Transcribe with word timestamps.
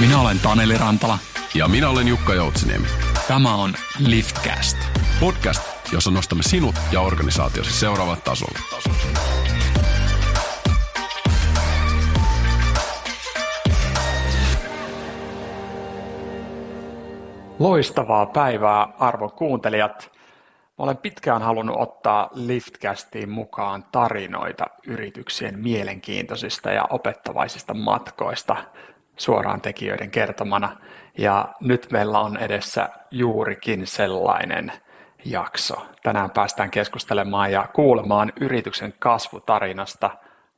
Minä 0.00 0.20
olen 0.20 0.38
Taneli 0.38 0.78
Rantala. 0.78 1.18
Ja 1.54 1.68
minä 1.68 1.88
olen 1.88 2.08
Jukka 2.08 2.34
Joutsiniemi. 2.34 2.86
Tämä 3.28 3.54
on 3.54 3.74
Liftcast. 3.98 4.76
Podcast, 5.20 5.62
jossa 5.92 6.10
nostamme 6.10 6.42
sinut 6.42 6.74
ja 6.92 7.00
organisaatiosi 7.00 7.72
seuraavalle 7.72 8.20
tasolle. 8.24 8.58
Loistavaa 17.58 18.26
päivää, 18.26 18.88
arvon 18.98 19.32
kuuntelijat. 19.32 20.10
Mä 20.78 20.84
olen 20.84 20.96
pitkään 20.96 21.42
halunnut 21.42 21.76
ottaa 21.78 22.30
Liftcastiin 22.34 23.30
mukaan 23.30 23.84
tarinoita 23.92 24.64
yrityksien 24.86 25.58
mielenkiintoisista 25.58 26.70
ja 26.70 26.84
opettavaisista 26.90 27.74
matkoista 27.74 28.56
suoraan 29.18 29.60
tekijöiden 29.60 30.10
kertomana. 30.10 30.76
Ja 31.18 31.48
nyt 31.60 31.88
meillä 31.92 32.18
on 32.18 32.36
edessä 32.36 32.88
juurikin 33.10 33.86
sellainen 33.86 34.72
jakso. 35.24 35.86
Tänään 36.02 36.30
päästään 36.30 36.70
keskustelemaan 36.70 37.52
ja 37.52 37.68
kuulemaan 37.72 38.32
yrityksen 38.40 38.94
kasvutarinasta, 38.98 40.10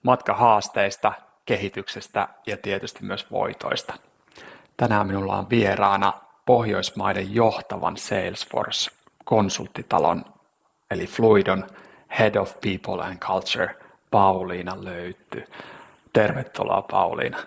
matkahaasteista, 0.03 1.13
kehityksestä 1.47 2.29
ja 2.47 2.57
tietysti 2.57 3.05
myös 3.05 3.31
voitoista. 3.31 3.95
Tänään 4.77 5.07
minulla 5.07 5.37
on 5.37 5.51
vieraana 5.51 6.13
Pohjoismaiden 6.47 7.35
johtavan 7.35 7.97
Salesforce-konsulttitalon, 7.97 10.25
eli 10.91 11.07
Fluidon 11.07 11.67
Head 12.19 12.35
of 12.35 12.55
People 12.61 13.05
and 13.05 13.19
Culture, 13.19 13.77
Pauliina 14.11 14.85
Löytty. 14.85 15.45
Tervetuloa 16.13 16.83
Pauliina. 16.83 17.39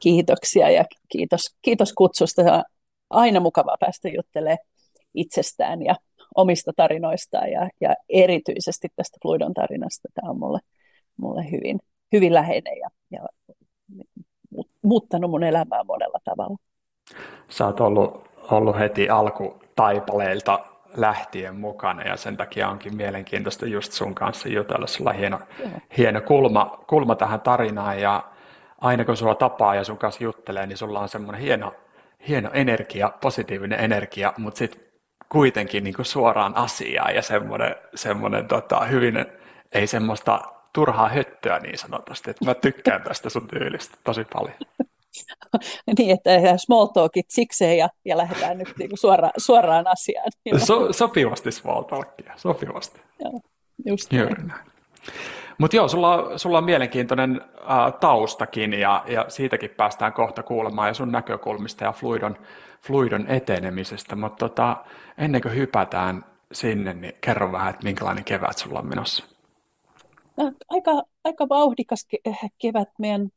Kiitoksia 0.00 0.70
ja 0.70 0.84
kiitos, 1.08 1.56
kiitos 1.62 1.92
kutsusta. 1.92 2.42
On 2.42 2.62
aina 3.10 3.40
mukavaa 3.40 3.76
päästä 3.80 4.08
juttelemaan 4.08 4.58
itsestään 5.14 5.82
ja 5.82 5.94
omista 6.34 6.72
tarinoistaan 6.76 7.50
ja, 7.50 7.68
ja 7.80 7.94
erityisesti 8.08 8.88
tästä 8.96 9.18
Fluidon 9.22 9.54
tarinasta. 9.54 10.08
Tämä 10.14 10.30
on 10.30 10.38
mulle, 10.38 10.58
mulle 11.16 11.50
hyvin, 11.50 11.78
hyvin 12.12 12.34
läheinen 12.34 12.78
ja, 12.78 12.88
ja 13.10 13.20
muuttanut 14.82 15.30
mun 15.30 15.44
elämää 15.44 15.84
monella 15.84 16.18
tavalla. 16.24 16.56
Sä 17.48 17.66
oot 17.66 17.80
ollut, 17.80 18.28
ollut 18.50 18.78
heti 18.78 19.08
alkutaipaleilta 19.08 20.58
lähtien 20.96 21.56
mukana 21.56 22.02
ja 22.02 22.16
sen 22.16 22.36
takia 22.36 22.68
onkin 22.68 22.96
mielenkiintoista 22.96 23.66
just 23.66 23.92
sun 23.92 24.14
kanssa 24.14 24.48
jutella. 24.48 24.86
Sulla 24.86 25.10
on 25.10 25.16
hieno, 25.16 25.40
hieno 25.98 26.20
kulma, 26.20 26.84
kulma 26.88 27.14
tähän 27.14 27.40
tarinaan 27.40 28.00
ja 28.00 28.24
aina 28.80 29.04
kun 29.04 29.16
sua 29.16 29.34
tapaa 29.34 29.74
ja 29.74 29.84
sun 29.84 29.98
kanssa 29.98 30.24
juttelee, 30.24 30.66
niin 30.66 30.78
sulla 30.78 31.00
on 31.00 31.08
semmoinen 31.08 31.42
hieno, 31.42 31.74
hieno 32.28 32.50
energia, 32.52 33.12
positiivinen 33.20 33.80
energia, 33.80 34.32
mutta 34.38 34.58
sitten 34.58 34.80
kuitenkin 35.28 35.84
niin 35.84 35.94
kuin 35.94 36.06
suoraan 36.06 36.56
asiaan 36.56 37.14
ja 37.14 37.22
semmoinen, 37.22 37.76
semmoinen 37.94 38.48
tota, 38.48 38.84
hyvin, 38.84 39.26
ei 39.72 39.86
semmoista 39.86 40.40
turhaa 40.72 41.08
höttöä 41.08 41.58
niin 41.58 41.78
sanotusti, 41.78 42.30
että 42.30 42.44
mä 42.44 42.54
tykkään 42.54 43.02
tästä 43.02 43.28
sun 43.28 43.48
tyylistä 43.48 43.96
tosi 44.04 44.24
paljon. 44.32 44.56
niin, 45.98 46.10
että 46.10 46.56
small 46.56 46.86
talkit 46.86 47.26
sikseen 47.28 47.78
ja, 47.78 47.88
ja 48.04 48.16
lähdetään 48.16 48.58
nyt 48.58 48.68
niin 48.78 48.88
kuin 48.88 48.98
suoraan, 48.98 49.32
suoraan 49.36 49.86
asiaan. 49.86 50.30
So, 50.56 50.92
sopivasti 50.92 51.52
small 51.52 51.82
talkia, 51.82 52.32
sopivasti. 52.36 53.00
Joo, 53.20 53.40
just 53.86 54.12
näin. 54.12 54.52
Mutta 55.58 55.76
joo, 55.76 55.88
sulla, 55.88 56.38
sulla 56.38 56.58
on 56.58 56.64
mielenkiintoinen 56.64 57.40
ää, 57.66 57.92
taustakin 57.92 58.72
ja, 58.72 59.04
ja 59.06 59.24
siitäkin 59.28 59.70
päästään 59.70 60.12
kohta 60.12 60.42
kuulemaan 60.42 60.88
ja 60.88 60.94
sun 60.94 61.12
näkökulmista 61.12 61.84
ja 61.84 61.92
fluidon, 61.92 62.36
fluidon 62.82 63.26
etenemisestä. 63.26 64.16
Mutta 64.16 64.48
tota, 64.48 64.76
ennen 65.18 65.42
kuin 65.42 65.54
hypätään 65.54 66.24
sinne, 66.52 66.94
niin 66.94 67.14
kerro 67.20 67.52
vähän, 67.52 67.70
että 67.70 67.84
minkälainen 67.84 68.24
kevät 68.24 68.58
sulla 68.58 68.78
on 68.78 68.86
menossa. 68.86 69.24
No, 70.36 70.52
aika, 70.68 71.02
aika 71.24 71.48
vauhdikas 71.48 72.06
kevät 72.58 72.88
meidän 72.98 73.28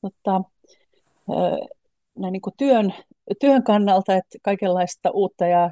tota, 0.00 0.42
näin 2.18 2.32
niin 2.32 2.42
kuin 2.42 2.54
työn, 2.56 2.94
työn 3.40 3.62
kannalta, 3.62 4.14
että 4.14 4.38
kaikenlaista 4.42 5.10
uutta 5.10 5.46
ja 5.46 5.70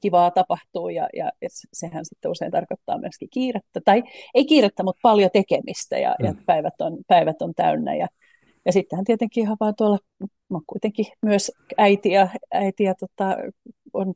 kivaa 0.00 0.30
tapahtuu 0.30 0.88
ja, 0.88 1.08
ja 1.16 1.30
sehän 1.72 2.04
sitten 2.04 2.30
usein 2.30 2.52
tarkoittaa 2.52 2.98
myöskin 2.98 3.28
kiirettä, 3.32 3.80
tai 3.84 4.02
ei 4.34 4.44
kiirettä, 4.44 4.82
mutta 4.82 5.00
paljon 5.02 5.30
tekemistä 5.32 5.98
ja, 5.98 6.16
mm. 6.18 6.26
ja 6.26 6.34
päivät, 6.46 6.80
on, 6.80 6.98
päivät 7.06 7.42
on 7.42 7.54
täynnä 7.54 7.94
ja, 7.94 8.06
ja 8.66 8.72
sittenhän 8.72 9.04
tietenkin 9.04 9.42
ihan 9.42 9.56
vaan 9.60 9.74
tuolla, 9.76 9.98
no 10.50 10.60
kuitenkin 10.66 11.06
myös 11.22 11.52
äiti 11.78 12.10
ja, 12.10 12.28
äiti 12.52 12.84
ja 12.84 12.94
tota, 12.94 13.36
on 13.92 14.14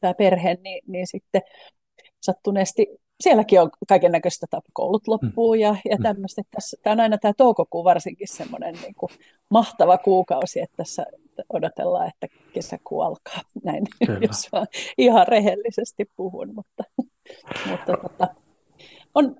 tämä 0.00 0.14
perhe, 0.14 0.56
niin, 0.62 0.82
niin 0.86 1.06
sitten 1.06 1.42
sattuneesti 2.20 2.86
sielläkin 3.20 3.60
on 3.60 3.70
kaiken 3.88 4.12
näköistä, 4.12 4.46
koulut 4.72 5.08
loppuu 5.08 5.54
ja, 5.54 5.76
ja 5.90 5.96
mm. 5.96 6.02
tämmöistä. 6.02 6.42
Tässä, 6.50 6.76
tämä 6.82 6.92
on 6.92 7.00
aina 7.00 7.18
tämä 7.18 7.34
toukokuu 7.36 7.84
varsinkin 7.84 8.28
semmoinen 8.28 8.74
niin 8.74 8.94
kuin 8.94 9.10
mahtava 9.48 9.98
kuukausi, 9.98 10.60
että 10.60 10.76
tässä 10.76 11.06
odotellaan, 11.52 12.08
että 12.08 12.26
kesäkuu 12.52 13.00
alkaa. 13.00 13.40
Näin, 13.64 13.86
Kyllä. 14.06 14.20
jos 14.22 14.48
vaan 14.52 14.66
ihan 14.98 15.28
rehellisesti 15.28 16.10
puhun, 16.16 16.54
mutta, 16.54 16.84
mutta 17.70 17.96
tota, 18.02 18.28
on 19.14 19.36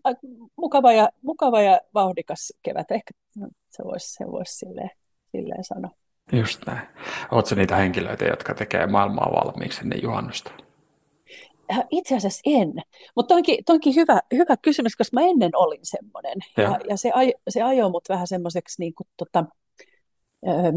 mukava 0.57 0.93
ja, 0.93 1.09
mukava 1.23 1.63
ja 1.63 1.81
vauhdikas 1.95 2.53
kevät. 2.63 2.91
Ehkä 2.91 3.11
se 3.71 3.85
voisi, 3.85 4.15
se 4.15 4.27
voisi 4.27 4.59
silleen, 4.59 4.91
silleen 5.33 5.65
sanoa. 5.65 5.91
Just 6.33 6.67
näin. 6.67 6.89
Oletko 7.31 7.55
niitä 7.55 7.77
henkilöitä, 7.77 8.25
jotka 8.25 8.55
tekee 8.55 8.87
maailmaa 8.87 9.31
valmiiksi 9.33 9.81
ennen 9.81 10.03
juhannusta? 10.03 10.51
Äh, 11.73 11.85
itse 11.91 12.17
asiassa 12.17 12.41
en, 12.47 12.73
mutta 13.17 13.35
toinkin, 13.35 13.65
toinkin 13.65 13.95
hyvä, 13.95 14.21
hyvä 14.35 14.57
kysymys, 14.63 14.97
koska 14.97 15.21
mä 15.21 15.27
ennen 15.27 15.51
olin 15.57 15.81
semmoinen. 15.83 16.39
Ja, 16.57 16.63
ja, 16.63 16.79
ja 16.89 16.97
se, 16.97 17.11
aj, 17.15 17.31
se 17.49 17.63
ajoi 17.63 17.91
mut 17.91 18.09
vähän 18.09 18.27
semmoiseksi 18.27 18.83
niin 18.83 18.95
kuin, 18.95 19.07
tota, 19.17 19.45
äh, 20.49 20.75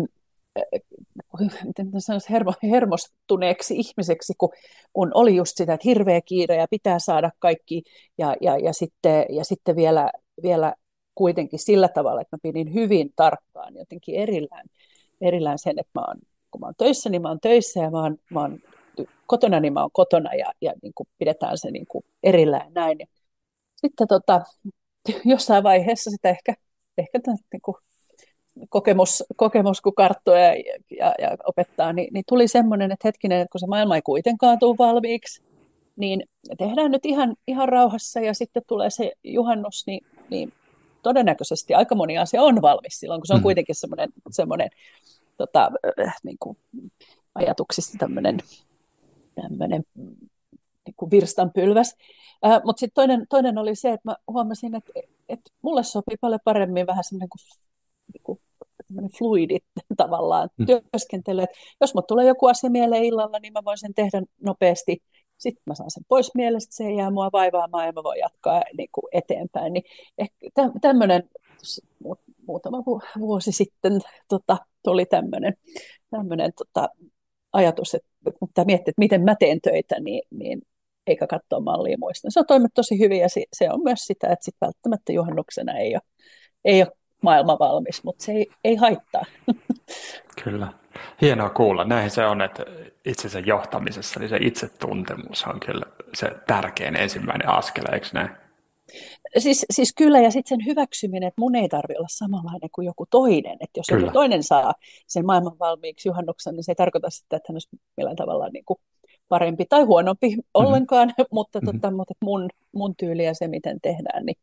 miten 1.65 2.01
sanoisi, 2.01 2.29
hermo, 2.29 2.53
hermostuneeksi 2.63 3.75
ihmiseksi, 3.77 4.33
kun, 4.37 4.49
kun 4.93 5.11
oli 5.13 5.35
just 5.35 5.57
sitä, 5.57 5.73
että 5.73 5.87
hirveä 5.87 6.21
kiire 6.21 6.55
ja 6.55 6.67
pitää 6.69 6.99
saada 6.99 7.31
kaikki. 7.39 7.83
Ja, 8.17 8.35
ja, 8.41 8.57
ja, 8.57 8.73
sitten, 8.73 9.25
ja 9.29 9.45
sitten 9.45 9.75
vielä, 9.75 10.11
vielä 10.43 10.73
kuitenkin 11.15 11.59
sillä 11.59 11.87
tavalla, 11.87 12.21
että 12.21 12.35
mä 12.35 12.39
pidin 12.43 12.73
hyvin 12.73 13.13
tarkkaan 13.15 13.75
jotenkin 13.75 14.15
erillään, 14.15 14.65
erillään 15.21 15.59
sen, 15.59 15.79
että 15.79 15.99
mä 15.99 16.05
oon, 16.07 16.17
kun 16.51 16.61
mä 16.61 16.67
oon 16.67 16.75
töissä, 16.77 17.09
niin 17.09 17.21
mä 17.21 17.29
oon 17.29 17.39
töissä 17.39 17.79
ja 17.79 17.91
mä 17.91 18.01
oon, 18.01 18.17
mä 18.29 18.41
oon 18.41 18.59
kotona, 19.33 19.59
niin 19.59 19.73
mä 19.73 19.81
oon 19.81 19.91
kotona 19.93 20.33
ja, 20.33 20.51
ja 20.61 20.73
niin 20.81 20.93
kuin 20.95 21.07
pidetään 21.17 21.57
se 21.57 21.71
niin 21.71 21.85
kuin 21.87 22.05
erillään 22.23 22.73
näin. 22.73 22.97
Sitten 23.75 24.07
tota, 24.07 24.41
jossain 25.33 25.63
vaiheessa 25.63 26.11
sitä 26.11 26.29
ehkä, 26.29 26.53
ehkä 26.97 27.19
tämän, 27.19 27.37
niin 27.51 27.61
kuin 27.61 27.75
kokemus, 28.69 29.23
kokemus, 29.35 29.81
kun 29.81 29.95
karttoa 29.95 30.37
ja, 30.37 30.53
ja, 30.99 31.15
ja 31.19 31.37
opettaa, 31.45 31.93
niin, 31.93 32.13
niin 32.13 32.23
tuli 32.27 32.47
semmoinen, 32.47 32.91
että 32.91 33.07
hetkinen, 33.07 33.39
että 33.39 33.51
kun 33.51 33.59
se 33.59 33.67
maailma 33.67 33.95
ei 33.95 34.01
kuitenkaan 34.01 34.59
tule 34.59 34.75
valmiiksi, 34.77 35.43
niin 35.95 36.23
tehdään 36.57 36.91
nyt 36.91 37.05
ihan, 37.05 37.35
ihan 37.47 37.69
rauhassa 37.69 38.19
ja 38.19 38.33
sitten 38.33 38.63
tulee 38.67 38.89
se 38.89 39.11
juhannus, 39.23 39.83
niin, 39.87 40.05
niin 40.29 40.53
todennäköisesti 41.03 41.73
aika 41.73 41.95
moni 41.95 42.17
asia 42.17 42.41
on 42.41 42.61
valmis 42.61 42.99
silloin, 42.99 43.21
kun 43.21 43.27
se 43.27 43.33
on 43.33 43.39
mm. 43.39 43.43
kuitenkin 43.43 43.75
semmoinen, 43.75 44.09
semmoinen 44.31 44.69
tota, 45.37 45.71
äh, 45.99 46.15
niin 46.23 46.37
kuin 46.39 46.57
ajatuksista 47.35 47.97
tämmöinen 47.99 48.37
tämmöinen 49.35 49.83
niin 50.85 50.95
kuin 50.97 51.11
virstanpylväs. 51.11 51.95
Äh, 52.45 52.61
Mutta 52.65 52.79
sitten 52.79 52.95
toinen, 52.95 53.25
toinen 53.29 53.57
oli 53.57 53.75
se, 53.75 53.89
että 53.89 54.09
mä 54.09 54.15
huomasin, 54.27 54.75
että, 54.75 54.91
että 55.29 55.51
mulle 55.61 55.83
sopii 55.83 56.17
paljon 56.21 56.39
paremmin 56.43 56.87
vähän 56.87 57.03
semmoinen 57.03 57.29
kuin, 57.29 57.39
niin 58.13 58.23
kuin 58.23 58.39
fluidi 59.17 59.57
tavallaan 59.97 60.49
mm. 60.57 60.65
työskentely. 60.65 61.41
Että 61.41 61.57
jos 61.81 61.93
mulle 61.93 62.05
tulee 62.07 62.27
joku 62.27 62.47
asia 62.47 62.69
mieleen 62.69 63.03
illalla, 63.03 63.39
niin 63.39 63.53
mä 63.53 63.61
voin 63.65 63.77
sen 63.77 63.93
tehdä 63.93 64.21
nopeasti. 64.41 65.03
Sitten 65.37 65.63
mä 65.65 65.75
saan 65.75 65.91
sen 65.91 66.03
pois 66.07 66.31
mielestä, 66.35 66.75
se 66.75 66.83
ei 66.83 66.95
jää 66.95 67.11
mua 67.11 67.29
vaivaamaan 67.33 67.85
ja 67.85 67.91
mä 67.91 68.03
voin 68.03 68.19
jatkaa 68.19 68.61
niin 68.77 68.89
kuin 68.91 69.05
eteenpäin. 69.11 69.73
Niin 69.73 69.83
ehkä 70.17 70.35
tämmöinen 70.81 71.29
muutama 72.47 72.83
vuosi 73.19 73.51
sitten 73.51 73.99
tota, 74.27 74.57
tuli 74.83 75.05
tämmöinen, 75.05 75.53
tämmöinen 76.09 76.51
tota, 76.57 76.89
ajatus, 77.53 77.93
että 77.93 78.09
kun 78.39 78.49
miettii, 78.65 78.91
että 78.91 78.99
miten 78.99 79.23
mä 79.23 79.35
teen 79.35 79.61
töitä, 79.61 79.99
niin, 79.99 80.21
niin 80.31 80.61
eikä 81.07 81.27
katsoa 81.27 81.59
mallia 81.59 81.97
muista. 81.99 82.31
Se 82.31 82.39
on 82.39 82.45
toiminut 82.45 82.73
tosi 82.73 82.99
hyvin 82.99 83.19
ja 83.21 83.27
se 83.53 83.69
on 83.69 83.83
myös 83.83 83.99
sitä, 83.99 84.27
että 84.27 84.45
sit 84.45 84.55
välttämättä 84.61 85.13
juhannuksena 85.13 85.73
ei 85.73 85.95
ole, 85.95 86.01
ei 86.65 86.81
ole 86.81 86.91
maailma 87.23 87.59
valmis, 87.59 88.03
mutta 88.03 88.25
se 88.25 88.31
ei, 88.31 88.47
ei 88.63 88.75
haittaa. 88.75 89.25
Kyllä. 90.43 90.67
Hienoa 91.21 91.49
kuulla. 91.49 91.83
Näin 91.83 92.09
se 92.09 92.25
on, 92.25 92.41
että 92.41 92.65
itsensä 93.05 93.39
johtamisessa 93.39 94.19
niin 94.19 94.29
se 94.29 94.37
itsetuntemus 94.41 95.43
on 95.43 95.59
kyllä 95.59 95.85
se 96.13 96.31
tärkein 96.47 96.95
ensimmäinen 96.95 97.49
askel, 97.49 97.83
eikö 97.93 98.07
näin? 98.13 98.29
Siis, 99.37 99.65
siis 99.71 99.93
kyllä, 99.97 100.19
ja 100.19 100.31
sitten 100.31 100.59
sen 100.59 100.65
hyväksyminen, 100.65 101.27
että 101.27 101.41
mun 101.41 101.55
ei 101.55 101.69
tarvitse 101.69 101.99
olla 101.99 102.07
samanlainen 102.11 102.69
kuin 102.75 102.85
joku 102.85 103.05
toinen. 103.09 103.57
Että 103.59 103.79
jos 103.79 103.85
kyllä. 103.87 104.01
joku 104.01 104.13
toinen 104.13 104.43
saa 104.43 104.73
sen 105.07 105.25
maailman 105.25 105.59
valmiiksi 105.59 106.09
juhannuksen, 106.09 106.55
niin 106.55 106.63
se 106.63 106.71
ei 106.71 106.75
tarkoita 106.75 107.09
sitä, 107.09 107.37
että 107.37 107.45
hän 107.49 107.55
olisi 107.55 107.69
millään 107.97 108.15
tavalla 108.15 108.49
niin 108.49 108.65
kuin 108.65 108.79
parempi 109.29 109.65
tai 109.65 109.83
huonompi 109.83 110.29
mm-hmm. 110.29 110.43
ollenkaan, 110.53 111.13
mutta, 111.31 111.59
mm-hmm. 111.59 111.79
tota, 111.81 111.95
mutta 111.95 112.13
mun, 112.23 112.49
mun 112.71 112.95
tyyli 112.95 113.25
ja 113.25 113.33
se, 113.33 113.47
miten 113.47 113.81
tehdään, 113.81 114.25
niin, 114.25 114.37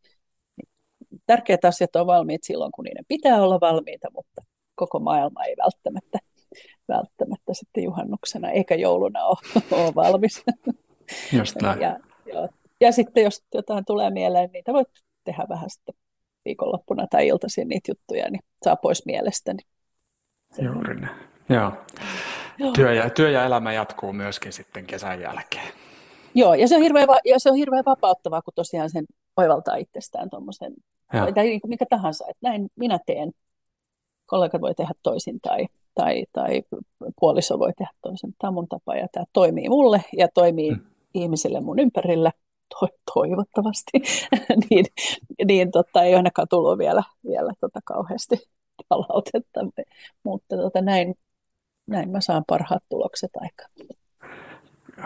niin 0.57 0.69
tärkeät 1.27 1.65
asiat 1.65 1.97
on 1.97 2.07
valmiit 2.07 2.45
silloin, 2.45 2.73
kun 2.73 2.85
niiden 2.85 3.05
pitää 3.09 3.43
olla 3.43 3.61
valmiita, 3.61 4.09
mutta 4.15 4.43
koko 4.75 4.99
maailma 4.99 5.45
ei 5.45 5.55
välttämättä, 5.59 6.19
välttämättä 6.89 7.55
sitten 7.55 7.85
juhannuksena 7.85 8.51
eikä 8.51 8.75
jouluna 8.75 9.25
ole, 9.25 9.63
ole 9.85 9.95
valmis. 9.95 10.45
Just 11.33 11.57
näin. 11.63 11.81
Ja, 11.81 12.01
joo, 12.27 12.49
ja 12.81 12.93
sitten 12.93 13.25
jos 13.25 13.45
jotain 13.55 13.85
tulee 13.85 14.11
mieleen, 14.11 14.45
niin 14.45 14.53
niitä 14.53 14.73
voit 14.73 14.89
tehdä 15.25 15.47
vähän 15.49 15.71
sitten 15.71 15.95
viikonloppuna 16.45 17.07
tai 17.11 17.27
iltaisin 17.27 17.69
niitä 17.69 17.91
juttuja, 17.91 18.31
niin 18.31 18.43
saa 18.65 18.77
pois 18.77 19.07
mielestäni. 19.07 19.59
Juuri 20.59 20.95
näin. 20.95 21.17
Joo. 21.49 21.73
Joo. 22.59 22.73
Työ, 22.73 22.95
ja, 22.95 23.11
työ 23.11 23.31
ja 23.31 23.45
elämä 23.45 23.73
jatkuu 23.73 24.13
myöskin 24.13 24.53
sitten 24.53 24.87
kesän 24.87 25.21
jälkeen. 25.21 25.73
Joo, 26.35 26.55
ja 26.55 26.69
se 26.69 26.77
on 26.77 26.83
hirveän, 26.83 27.09
ja 27.25 27.39
se 27.39 27.51
on 27.51 27.57
hirveän 27.57 27.85
vapauttavaa, 27.87 28.43
kun 28.43 28.53
tosiaan 28.57 28.91
sen 28.91 29.05
oivaltaa 29.37 29.77
itsestään 29.77 30.31
tuommoisen, 30.31 30.75
tai 31.35 31.45
niin 31.45 31.61
kuin 31.61 31.69
mikä 31.69 31.87
tahansa, 31.91 32.25
että 32.29 32.49
näin 32.49 32.69
minä 32.77 32.99
teen. 33.07 33.33
Kollega 34.27 34.61
voi 34.61 34.75
tehdä 34.75 34.93
toisin 35.03 35.41
tai, 35.41 35.67
tai, 35.95 36.25
tai 36.33 36.63
puoliso 37.21 37.59
voi 37.59 37.73
tehdä 37.79 37.93
toisin. 38.03 38.35
Tämä 38.39 38.49
on 38.49 38.55
mun 38.55 38.69
tapa 38.69 38.97
ja 38.97 39.09
tämä 39.13 39.25
toimii 39.33 39.69
mulle 39.69 40.05
ja 40.17 40.29
toimii 40.35 40.71
hmm. 40.71 40.87
ihmisille 41.15 41.61
mun 41.61 41.79
ympärillä 41.79 42.33
toivottavasti, 43.15 43.93
niin, 44.71 44.87
niin 45.47 45.71
tota, 45.71 46.03
ei 46.03 46.15
ainakaan 46.15 46.49
tullut 46.49 46.79
vielä, 46.79 47.03
vielä 47.25 47.53
tota 47.61 47.81
kauheasti 47.85 48.37
palautetta, 48.89 49.61
mutta 50.23 50.57
tota, 50.57 50.81
näin, 50.81 51.15
näin 51.87 52.11
mä 52.11 52.21
saan 52.21 52.45
parhaat 52.47 52.83
tulokset 52.89 53.31
aikaan. 53.37 53.71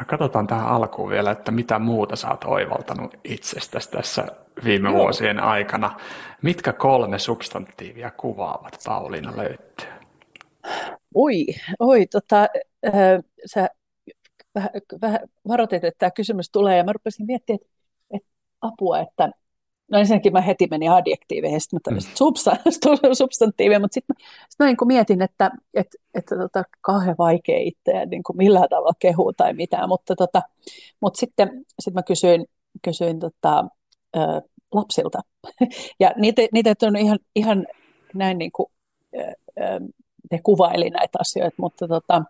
Katsotaan 0.06 0.46
tähän 0.46 0.66
alkuun 0.66 1.10
vielä, 1.10 1.30
että 1.30 1.50
mitä 1.50 1.78
muuta 1.78 2.16
sä 2.16 2.30
oot 2.30 2.44
oivaltanut 2.44 3.16
itsestäsi 3.24 3.90
tässä 3.90 4.26
viime 4.64 4.88
Joo. 4.88 4.98
vuosien 4.98 5.40
aikana. 5.40 5.96
Mitkä 6.42 6.72
kolme 6.72 7.18
substantiivia 7.18 8.10
kuvaavat 8.10 8.78
Pauliina 8.86 9.32
löytyy? 9.36 9.88
Oi, 11.14 11.46
oi 11.78 12.06
tota, 12.06 12.48
äh, 12.86 13.20
sä 13.46 13.68
vähän, 14.54 14.70
vähän 15.00 15.20
varoitit, 15.48 15.84
että 15.84 15.98
tämä 15.98 16.10
kysymys 16.10 16.50
tulee, 16.50 16.76
ja 16.76 16.84
mä 16.84 16.92
rupesin 16.92 17.26
miettimään, 17.26 17.60
että, 17.62 17.68
että 18.10 18.28
apua, 18.60 19.00
että 19.00 19.30
no 19.90 19.98
ensinnäkin 19.98 20.32
mä 20.32 20.40
heti 20.40 20.66
menin 20.70 20.90
adjektiiveihin, 20.90 21.60
sitten 21.60 21.80
mä 21.94 21.98
mm. 21.98 23.14
substantiiveihin, 23.14 23.82
mutta 23.82 23.94
sitten 23.94 24.16
mä, 24.18 24.26
sit 24.48 24.58
mä 24.58 24.66
niin 24.66 24.76
kuin 24.76 24.88
mietin, 24.88 25.22
että, 25.22 25.50
että, 25.74 25.98
että 26.14 26.36
tota, 26.36 26.62
kauhean 26.80 27.16
vaikea 27.18 27.58
itseä 27.58 28.06
niin 28.06 28.22
kuin 28.22 28.36
millään 28.36 28.68
tavalla 28.68 28.94
kehuu 28.98 29.32
tai 29.32 29.52
mitään, 29.52 29.88
mutta, 29.88 30.16
tota, 30.16 30.42
mutta 31.00 31.20
sitten 31.20 31.64
sit 31.80 31.94
mä 31.94 32.02
kysyin, 32.02 32.46
kysyin 32.82 33.20
tota, 33.20 33.64
ä, 34.16 34.42
lapsilta, 34.72 35.20
ja 36.00 36.12
niitä, 36.16 36.42
niitä 36.52 36.74
on 36.82 36.96
ihan, 36.96 37.18
ihan 37.34 37.66
näin 38.14 38.38
niin 38.38 38.52
kuin, 38.52 38.66
ä, 39.16 39.32
ä, 39.64 39.80
ne 40.30 40.40
kuvaili 40.42 40.90
näitä 40.90 41.18
asioita, 41.20 41.56
mutta 41.58 41.88
tota, 41.88 42.22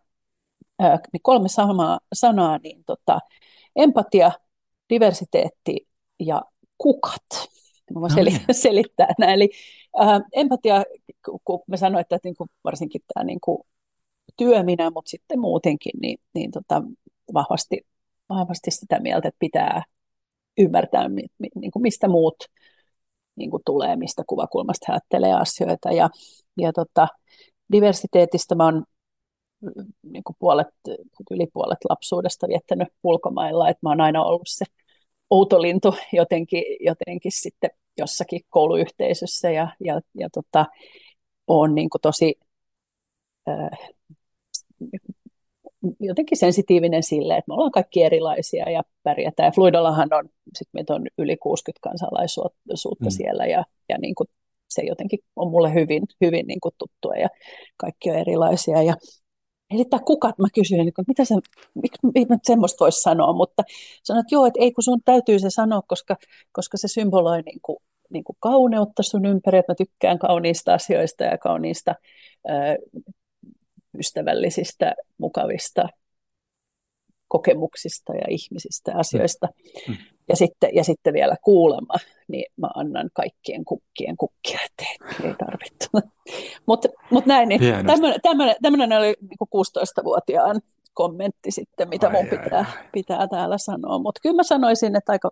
niin 0.83 1.23
kolme 1.23 1.49
samaa 1.49 2.01
sanaa, 2.15 2.59
niin 2.59 2.85
tota, 2.87 3.19
empatia, 3.77 4.33
diversiteetti 4.91 5.89
ja 6.21 6.43
kukat. 6.79 7.27
Mä 7.95 8.01
voin 8.01 8.13
no, 8.17 8.23
niin. 8.23 8.41
selittää 8.63 9.09
näin. 9.19 9.33
Eli 9.35 9.51
ää, 9.97 10.21
empatia, 10.33 10.83
kun 11.45 11.61
mä 11.67 11.77
sanoin, 11.77 12.01
että 12.01 12.19
niin 12.25 12.37
kuin 12.37 12.51
varsinkin 12.65 13.01
tämä 13.15 13.25
niin 13.25 13.41
kuin 13.41 13.59
työminä, 14.37 14.91
mutta 14.91 15.11
sitten 15.11 15.41
muutenkin, 15.41 15.93
niin, 16.03 16.19
niin 16.35 16.51
tota, 16.51 16.83
vahvasti, 17.35 17.87
vahvasti 18.29 18.71
sitä 18.71 19.01
mieltä, 19.01 19.29
että 19.29 19.39
pitää 19.39 19.83
ymmärtää, 20.59 21.09
mi, 21.09 21.23
mi, 21.39 21.49
niin 21.55 21.71
kuin 21.71 21.83
mistä 21.83 22.09
muut 22.09 22.45
niin 23.37 23.51
kuin 23.51 23.63
tulee, 23.67 23.97
mistä 23.97 24.23
kuvakulmasta 24.27 24.93
ajattelee 24.93 25.33
asioita. 25.33 25.93
Ja, 25.93 26.11
ja 26.59 26.73
tota, 26.73 27.09
diversiteetistä 27.73 28.55
mä 28.55 28.65
oon 28.65 28.85
niin 30.03 30.25
kuin 30.25 30.37
puolet, 30.39 30.69
yli 31.31 31.47
puolet 31.53 31.79
lapsuudesta 31.89 32.49
viettänyt 32.49 32.89
ulkomailla, 33.03 33.69
että 33.69 33.81
mä 33.83 33.91
oon 33.91 34.01
aina 34.01 34.25
ollut 34.25 34.49
se 34.49 34.65
outolintu 35.31 35.95
jotenkin, 36.13 36.63
jotenkin 36.81 37.33
sitten 37.33 37.71
jossakin 37.99 38.41
kouluyhteisössä 38.49 39.51
ja, 39.51 39.69
ja, 39.81 40.01
ja 40.15 40.29
tota, 40.33 40.67
on 41.47 41.75
niin 41.75 41.91
kuin 41.91 42.01
tosi 42.01 42.35
äh, 43.49 43.95
jotenkin 46.01 46.39
sensitiivinen 46.39 47.03
sille, 47.03 47.37
että 47.37 47.49
me 47.49 47.55
ollaan 47.55 47.71
kaikki 47.71 48.03
erilaisia 48.03 48.71
ja 48.71 48.83
pärjätään. 49.03 49.47
Ja 49.47 49.53
Fluidollahan 49.53 50.09
on, 50.13 50.29
sit 50.59 50.69
meitä 50.73 50.95
on 50.95 51.07
yli 51.19 51.37
60 51.37 51.89
kansalaisuutta 51.89 53.05
mm. 53.05 53.11
siellä 53.11 53.47
ja, 53.47 53.65
ja 53.89 53.99
niin 53.99 54.15
kuin 54.15 54.29
se 54.69 54.83
jotenkin 54.83 55.19
on 55.37 55.51
mulle 55.51 55.75
hyvin, 55.75 56.03
hyvin 56.21 56.47
niin 56.47 56.61
kuin 56.61 56.75
tuttua 56.79 57.15
ja 57.15 57.29
kaikki 57.77 58.11
on 58.11 58.17
erilaisia. 58.17 58.83
Ja 58.83 58.95
Eli 59.71 59.85
tämä 59.85 60.03
kukat, 60.07 60.39
mä 60.39 60.47
kysyin, 60.55 60.89
että 60.89 61.03
mitä 61.09 61.25
se, 61.25 61.35
miksi 61.75 62.27
mä 62.29 62.37
semmoista 62.43 62.85
voisi 62.85 63.01
sanoa, 63.01 63.33
mutta 63.33 63.63
sanoin, 64.03 64.21
että 64.21 64.35
joo, 64.35 64.47
että 64.47 64.61
ei 64.61 64.73
kun 64.73 64.85
sun 64.85 65.01
täytyy 65.05 65.39
se 65.39 65.51
sanoa, 65.51 65.83
koska, 65.83 66.17
koska 66.53 66.77
se 66.77 66.89
symboloi 66.89 67.43
niin 67.43 67.61
kuin, 67.63 67.77
niin 68.11 68.25
kuin 68.25 68.37
kauneutta 68.41 69.03
sun 69.03 69.27
ympäri, 69.27 69.59
että 69.59 69.73
mä 69.73 69.75
tykkään 69.75 70.19
kauniista 70.19 70.75
asioista 70.75 71.25
ja 71.25 71.39
kauniista 71.39 71.95
ää, 72.49 72.77
ystävällisistä, 73.99 74.95
mukavista 75.19 75.89
kokemuksista 77.29 78.15
ja 78.15 78.25
ihmisistä 78.29 78.91
ja 78.91 78.99
asioista. 78.99 79.49
Mm. 79.89 79.97
Ja, 80.29 80.37
sitten, 80.37 80.71
ja 80.75 80.85
sitten 80.85 81.15
vielä 81.15 81.37
kuulemma, 81.45 81.95
niin 82.29 82.45
mä 82.57 82.69
annan 82.75 83.11
kaikkien 83.13 83.65
kukkien 83.65 84.17
kukkia, 84.17 84.59
että 84.65 84.85
ei 85.25 85.35
tarvittu. 85.35 85.87
Mutta 86.69 86.89
mut 87.11 87.27
näin, 87.27 87.49
niin 87.49 87.61
tämmöinen 88.63 88.99
oli 88.99 89.15
niin 89.21 89.49
16-vuotiaan 89.57 90.61
kommentti 90.95 91.51
sitten, 91.51 91.89
mitä 91.89 92.07
ai, 92.07 92.13
mun 92.13 92.27
pitää, 92.27 92.59
ai, 92.59 92.65
ai. 92.79 92.89
pitää 92.93 93.29
täällä 93.29 93.59
sanoa. 93.59 93.99
Mutta 93.99 94.21
kyllä 94.23 94.37
mä 94.37 94.43
sanoisin, 94.43 94.97
että 94.97 95.13
aika, 95.13 95.31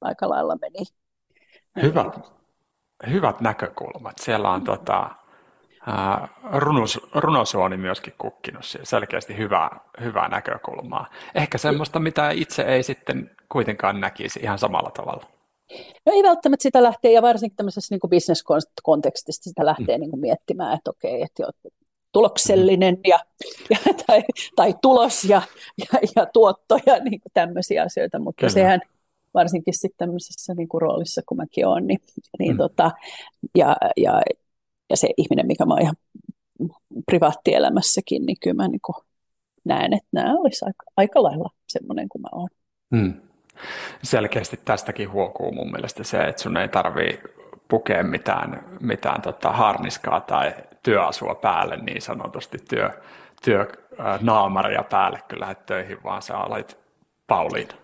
aika 0.00 0.28
lailla 0.28 0.56
meni. 0.60 0.84
Hyvät, 1.82 2.20
hyvät 3.10 3.40
näkökulmat. 3.40 4.18
Siellä 4.18 4.50
on 4.50 4.64
tota, 4.64 5.10
runos, 6.52 7.00
runosuoni 7.14 7.76
myöskin 7.76 8.14
kukkinut 8.18 8.64
selkeästi 8.82 9.36
hyvää, 9.36 9.80
hyvää 10.00 10.28
näkökulmaa. 10.28 11.06
Ehkä 11.34 11.58
semmoista, 11.58 12.00
mitä 12.00 12.30
itse 12.30 12.62
ei 12.62 12.82
sitten 12.82 13.30
kuitenkaan 13.52 14.00
näkisi 14.00 14.40
ihan 14.42 14.58
samalla 14.58 14.90
tavalla. 14.90 15.26
No 16.06 16.12
ei 16.12 16.22
välttämättä 16.22 16.62
sitä 16.62 16.82
lähtee, 16.82 17.12
ja 17.12 17.22
varsinkin 17.22 17.56
tämmöisessä 17.56 17.94
niin 17.94 18.10
bisneskontekstista 18.10 19.44
sitä 19.44 19.66
lähtee 19.66 19.96
mm. 19.96 20.00
niin 20.00 20.10
kuin 20.10 20.20
miettimään, 20.20 20.74
että 20.74 20.90
okei, 20.90 21.22
että 21.22 21.42
tuloksellinen 22.12 22.98
ja, 23.06 23.18
ja, 23.70 23.78
tai, 24.06 24.22
tai 24.56 24.74
tulos 24.82 25.24
ja, 25.24 25.42
ja, 25.78 26.00
ja 26.16 26.26
tuotto 26.26 26.78
ja 26.86 26.98
niin 26.98 27.20
kuin 27.20 27.32
tämmöisiä 27.34 27.82
asioita, 27.82 28.18
mutta 28.18 28.40
Kyllä. 28.40 28.52
sehän 28.52 28.80
varsinkin 29.34 29.74
sitten 29.74 29.98
tämmöisessä 29.98 30.54
niin 30.54 30.68
kuin 30.68 30.82
roolissa, 30.82 31.22
kun 31.26 31.36
mäkin 31.36 31.66
olen, 31.66 31.86
niin, 31.86 32.00
niin 32.38 32.52
mm. 32.52 32.58
tota, 32.58 32.90
ja, 33.54 33.76
ja 33.96 34.22
ja 34.92 34.96
se 34.96 35.08
ihminen, 35.16 35.46
mikä 35.46 35.66
mä 35.66 35.74
oon 35.74 35.82
ihan 35.82 35.96
privaattielämässäkin, 37.06 38.26
niin 38.26 38.36
kyllä 38.42 38.54
mä 38.54 38.68
niin 38.68 38.80
kuin 38.84 38.96
näen, 39.64 39.92
että 39.92 40.08
nämä 40.12 40.34
olisi 40.38 40.64
aika, 40.64 40.84
aika 40.96 41.22
lailla 41.22 41.50
semmoinen 41.68 42.08
kuin 42.08 42.22
mä 42.22 42.28
oon. 42.32 42.48
Hmm. 42.96 43.31
Selkeästi 44.02 44.60
tästäkin 44.64 45.12
huokuu 45.12 45.52
mun 45.52 45.72
mielestä 45.72 46.04
se, 46.04 46.24
että 46.24 46.42
sun 46.42 46.56
ei 46.56 46.68
tarvii 46.68 47.20
pukea 47.68 48.04
mitään, 48.04 48.64
mitään 48.80 49.22
tota 49.22 49.52
harniskaa 49.52 50.20
tai 50.20 50.54
työasua 50.82 51.34
päälle 51.34 51.76
niin 51.76 52.02
sanotusti, 52.02 52.58
työ, 52.68 52.90
työnaamaria 53.42 54.82
päälle, 54.82 55.22
kun 55.30 55.40
lähdet 55.40 55.66
töihin, 55.66 56.02
vaan 56.04 56.22
sä 56.22 56.38
olet 56.38 56.78
Pauliina. 57.26 57.74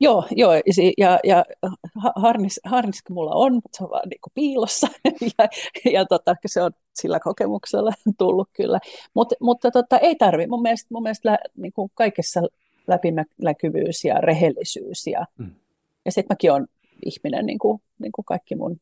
Joo, 0.00 0.24
joo 0.30 0.52
ja, 0.98 1.18
ja 1.24 1.44
harnis, 2.16 2.60
harniska 2.64 3.14
mulla 3.14 3.30
on, 3.34 3.54
mutta 3.54 3.68
se 3.72 3.84
on 3.84 3.90
vaan 3.90 4.08
niin 4.08 4.20
piilossa 4.34 4.88
ja, 5.38 5.48
ja 5.92 6.06
tota, 6.06 6.34
se 6.46 6.62
on 6.62 6.72
sillä 6.94 7.20
kokemuksella 7.20 7.92
tullut 8.18 8.48
kyllä. 8.52 8.78
Mut, 9.14 9.32
mutta 9.40 9.70
tota, 9.70 9.98
ei 9.98 10.16
tarvi. 10.16 10.46
Mun 10.46 10.62
mielestä, 10.62 10.88
mun 10.90 11.02
mielestä 11.02 11.38
niin 11.56 11.72
kaikessa 11.94 12.40
läpinäkyvyys 12.86 14.04
ja 14.04 14.14
rehellisyys 14.14 15.06
ja, 15.06 15.26
mm. 15.38 15.54
ja 16.04 16.12
sitten 16.12 16.34
mäkin 16.34 16.52
olen 16.52 16.66
ihminen 17.04 17.46
niin 17.46 17.58
kuin, 17.58 17.82
niin 17.98 18.12
kuin 18.12 18.24
kaikki 18.24 18.56
mun 18.56 18.80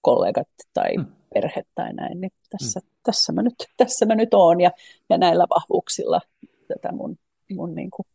kollegat 0.00 0.48
tai 0.74 0.96
mm. 0.96 1.06
perhe 1.34 1.62
tai 1.74 1.92
näin, 1.92 2.20
niin 2.20 2.32
tässä, 2.50 2.80
mm. 2.80 2.86
tässä, 3.02 3.32
mä, 3.32 3.42
nyt, 3.42 3.54
tässä 3.76 4.06
mä 4.06 4.14
nyt 4.14 4.34
oon 4.34 4.60
ja, 4.60 4.70
ja 5.10 5.18
näillä 5.18 5.46
vahvuuksilla 5.50 6.20
tätä 6.68 6.92
mun, 6.92 7.18
mun 7.54 7.74
niin 7.74 7.90
kuin 7.90 8.06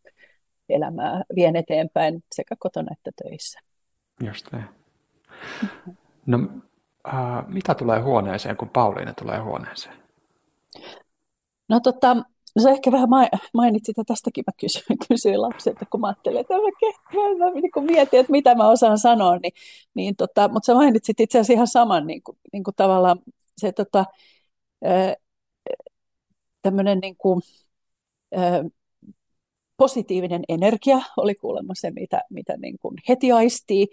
elämää 0.70 1.24
vien 1.36 1.56
eteenpäin 1.56 2.24
sekä 2.36 2.56
kotona 2.60 2.92
että 2.92 3.12
töissä. 3.24 3.60
Just 4.24 4.46
niin. 4.51 4.66
No, 6.25 6.38
äh, 7.08 7.48
mitä 7.48 7.75
tulee 7.75 8.00
huoneeseen, 8.00 8.58
kun 8.58 8.70
Pauliina 8.70 9.13
tulee 9.13 9.39
huoneeseen? 9.39 9.96
No 11.70 11.80
tota, 11.80 12.18
No 12.56 12.63
sä 12.63 12.70
ehkä 12.70 12.91
vähän 12.91 13.10
mainitsit, 13.53 14.00
että 14.00 14.13
tästäkin 14.13 14.44
mä 14.48 14.51
kysyin, 14.60 14.98
kysyin 15.08 15.41
lapsilta, 15.41 15.86
kun 15.86 16.01
mä 16.01 16.08
ajattelin, 16.08 16.39
että 16.39 16.53
mä, 16.53 16.60
mä, 16.60 17.46
mä 17.46 17.51
niin 17.51 17.86
mietin, 17.86 18.20
että 18.20 18.32
mitä 18.32 18.56
mä 18.56 18.70
osaan 18.70 18.98
sanoa, 18.98 19.38
niin, 19.38 19.53
niin 19.94 20.15
tota, 20.15 20.48
mutta 20.48 20.65
sä 20.65 20.74
mainitsit 20.74 21.20
itse 21.20 21.38
asiassa 21.38 21.53
ihan 21.53 21.68
saman 21.68 22.08
niin 22.08 22.24
kuin, 22.24 22.38
niin 22.53 22.63
kuin 22.63 22.75
tavallaan 22.75 23.20
se 23.58 23.72
tota, 23.72 24.06
tämmöinen 26.62 27.00
niin 27.00 27.15
kuin, 27.18 27.41
positiivinen 29.77 30.44
energia 30.50 31.00
oli 31.18 31.36
kuulemma 31.36 31.74
se, 31.75 31.91
mitä, 31.91 32.22
mitä 32.29 32.58
niin 32.58 32.77
kuin 32.82 32.96
heti 33.10 33.32
aistii, 33.32 33.88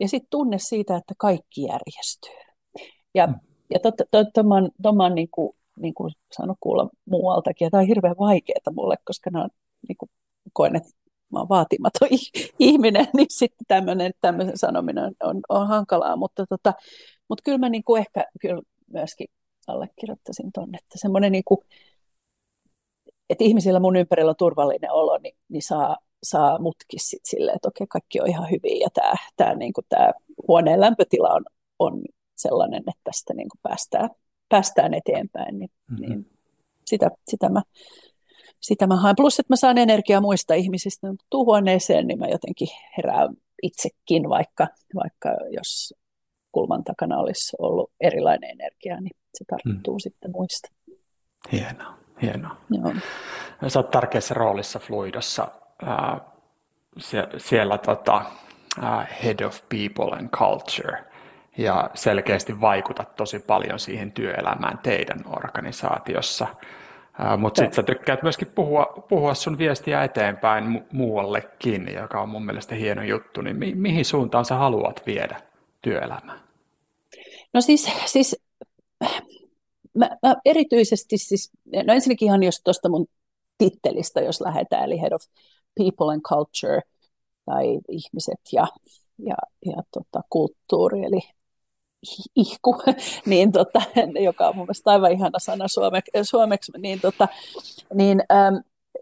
ja 0.00 0.08
sitten 0.08 0.30
tunne 0.30 0.58
siitä, 0.58 0.96
että 0.96 1.14
kaikki 1.18 1.62
järjestyy. 1.62 2.46
Ja, 3.14 3.26
mm. 3.26 3.34
ja 3.70 3.80
tuommoinen 4.32 4.70
to, 4.82 4.92
to, 4.92 5.08
niin 5.08 5.28
kuin 5.30 5.56
niin 5.76 5.94
kuin 5.94 6.10
saanut 6.32 6.56
kuulla 6.60 6.88
muualtakin. 7.04 7.66
Ja 7.66 7.70
tämä 7.70 7.80
on 7.80 7.86
hirveän 7.86 8.16
vaikeaa 8.18 8.72
mulle, 8.74 8.96
koska 9.04 9.30
nämä 9.30 9.44
on, 9.44 9.50
niin 9.88 9.96
kuin, 9.96 10.10
koen, 10.52 10.76
että 10.76 10.88
mä 11.32 11.38
olen 11.38 11.48
vaatimaton 11.48 12.08
ihminen, 12.58 13.06
niin 13.16 13.26
sitten 13.30 13.66
tämmöinen, 13.68 14.12
tämmöisen 14.20 14.58
sanominen 14.58 15.04
on, 15.22 15.40
on, 15.48 15.68
hankalaa. 15.68 16.16
Mutta, 16.16 16.46
tota, 16.46 16.74
mutta 17.28 17.42
kyllä 17.44 17.58
mä 17.58 17.68
niin 17.68 17.84
kuin 17.84 18.00
ehkä 18.00 18.24
kyllä 18.40 18.62
myöskin 18.86 19.26
allekirjoittaisin 19.66 20.52
tuonne, 20.54 20.78
että 20.78 20.98
semmoinen 20.98 21.32
niin 21.32 21.44
kuin, 21.44 21.60
että 23.30 23.44
ihmisillä 23.44 23.80
mun 23.80 23.96
ympärillä 23.96 24.30
on 24.30 24.36
turvallinen 24.36 24.92
olo, 24.92 25.18
niin, 25.18 25.36
niin 25.48 25.62
saa, 25.62 25.96
saa 26.22 26.58
mutkin 26.58 27.00
sit 27.02 27.24
silleen, 27.24 27.56
että 27.56 27.68
okei, 27.68 27.86
kaikki 27.86 28.20
on 28.20 28.28
ihan 28.28 28.50
hyvin 28.50 28.80
ja 28.80 28.88
tämä, 28.94 29.14
tämä, 29.36 29.54
niin 29.54 29.72
tämä 29.88 30.12
huoneen 30.48 30.80
lämpötila 30.80 31.34
on, 31.34 31.44
on 31.78 32.02
sellainen, 32.36 32.78
että 32.78 33.00
tästä 33.04 33.34
niin 33.34 33.48
kuin 33.48 33.60
päästään, 33.62 34.10
päästään 34.48 34.94
eteenpäin, 34.94 35.58
niin, 35.58 35.70
mm-hmm. 35.90 36.06
niin 36.08 36.30
sitä, 36.86 37.10
sitä, 37.28 37.48
mä, 37.48 37.62
sitä 38.60 38.86
mä 38.86 38.96
haen. 38.96 39.16
Plus, 39.16 39.38
että 39.38 39.52
mä 39.52 39.56
saan 39.56 39.78
energiaa 39.78 40.20
muista 40.20 40.54
ihmisistä. 40.54 41.06
Tuu 41.30 41.44
huoneeseen, 41.44 42.06
niin 42.06 42.18
mä 42.18 42.26
jotenkin 42.26 42.68
herään 42.96 43.28
itsekin, 43.62 44.28
vaikka, 44.28 44.68
vaikka 44.94 45.28
jos 45.50 45.94
kulman 46.52 46.84
takana 46.84 47.18
olisi 47.18 47.56
ollut 47.58 47.90
erilainen 48.00 48.50
energia, 48.50 49.00
niin 49.00 49.16
se 49.34 49.44
tarttuu 49.44 49.94
mm. 49.94 49.98
sitten 49.98 50.30
muista. 50.30 50.68
Hienoa, 51.52 51.98
hienoa. 52.22 52.56
Joo. 52.70 52.92
Sä 53.68 53.78
oot 53.78 53.90
tärkeässä 53.90 54.34
roolissa 54.34 54.78
Fluidossa. 54.78 55.48
Äh, 55.82 56.20
sie- 56.98 57.38
siellä 57.38 57.78
tota, 57.78 58.24
äh, 58.84 59.08
Head 59.24 59.40
of 59.40 59.60
People 59.68 60.18
and 60.18 60.28
Culture– 60.28 61.04
ja 61.58 61.90
selkeästi 61.94 62.60
vaikutat 62.60 63.16
tosi 63.16 63.38
paljon 63.38 63.78
siihen 63.78 64.12
työelämään 64.12 64.78
teidän 64.78 65.24
organisaatiossa. 65.26 66.46
Mutta 67.38 67.58
sitten 67.58 67.76
sä 67.76 67.82
tykkäät 67.82 68.22
myöskin 68.22 68.48
puhua, 68.48 69.04
puhua 69.08 69.34
sun 69.34 69.58
viestiä 69.58 70.04
eteenpäin 70.04 70.64
mu- 70.64 70.84
muuallekin, 70.92 71.94
joka 71.94 72.22
on 72.22 72.28
mun 72.28 72.46
mielestä 72.46 72.74
hieno 72.74 73.02
juttu. 73.02 73.40
Niin 73.40 73.56
mi- 73.56 73.74
mihin 73.74 74.04
suuntaan 74.04 74.44
sä 74.44 74.54
haluat 74.54 75.02
viedä 75.06 75.40
työelämää? 75.82 76.38
No 77.54 77.60
siis, 77.60 77.90
siis 78.06 78.36
mä, 79.94 80.16
mä 80.22 80.36
erityisesti, 80.44 81.18
siis, 81.18 81.50
no 81.86 81.94
ensinnäkin 81.94 82.26
ihan 82.26 82.42
jos 82.42 82.60
tuosta 82.64 82.88
mun 82.88 83.06
tittelistä, 83.58 84.20
jos 84.20 84.40
lähdetään, 84.40 84.84
eli 84.84 85.00
Head 85.00 85.12
of 85.12 85.22
People 85.74 86.12
and 86.12 86.20
Culture, 86.20 86.80
tai 87.44 87.78
ihmiset 87.88 88.40
ja, 88.52 88.66
ja, 89.18 89.36
ja 89.66 89.82
tota, 89.92 90.20
kulttuuri, 90.30 91.04
eli 91.04 91.20
ihku, 92.36 92.82
niin 93.26 93.52
tota, 93.52 93.82
joka 94.20 94.48
on 94.48 94.56
mun 94.56 94.64
mielestä 94.64 94.90
aivan 94.90 95.12
ihana 95.12 95.38
sana 95.38 95.68
suomeksi, 95.68 96.10
suomeksi 96.22 96.72
niin, 96.78 97.00
tota, 97.00 97.28
niin 97.94 98.22
ähm, 98.32 98.54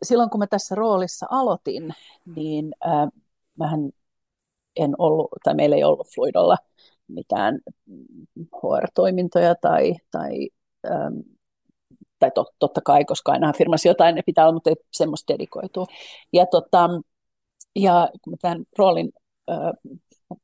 silloin 0.02 0.30
kun 0.30 0.38
mä 0.38 0.46
tässä 0.46 0.74
roolissa 0.74 1.26
aloitin, 1.30 1.94
niin 2.36 2.74
ähm, 2.86 3.08
mähän 3.58 3.90
en 4.76 4.94
ollut, 4.98 5.28
tai 5.44 5.54
meillä 5.54 5.76
ei 5.76 5.84
ollut 5.84 6.08
Fluidolla 6.14 6.56
mitään 7.08 7.58
HR-toimintoja 8.38 9.54
tai, 9.54 9.94
tai, 10.10 10.48
ähm, 10.86 11.14
tai 12.18 12.30
tot, 12.34 12.48
totta 12.58 12.80
kai, 12.84 13.04
koska 13.04 13.32
aina 13.32 13.52
firmassa 13.52 13.88
jotain 13.88 14.14
ne 14.14 14.22
pitää 14.26 14.44
olla, 14.44 14.54
mutta 14.54 14.70
ei 14.70 14.76
semmoista 14.92 15.32
dedikoitua. 15.32 15.86
Ja, 16.32 16.46
tota, 16.46 16.90
ja 17.76 18.08
kun 18.22 18.32
mä 18.32 18.36
tämän 18.42 18.64
roolin 18.78 19.12
äh, 19.50 19.58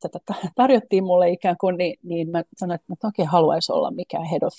tätä 0.00 0.18
tarjottiin 0.54 1.04
mulle 1.04 1.30
ikään 1.30 1.56
kuin, 1.60 1.76
niin, 1.76 1.98
niin 2.02 2.30
mä 2.30 2.42
sanoin, 2.56 2.74
että 2.74 2.92
mä 2.92 2.96
oikein 3.04 3.28
haluaisin 3.28 3.74
olla 3.74 3.90
mikään 3.90 4.24
head 4.24 4.42
of 4.42 4.52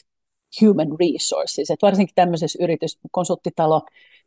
human 0.61 0.87
resources. 0.99 1.71
Että 1.71 1.87
varsinkin 1.87 2.15
tämmöisessä 2.15 2.63
yrityskonsulttitalo, 2.63 3.81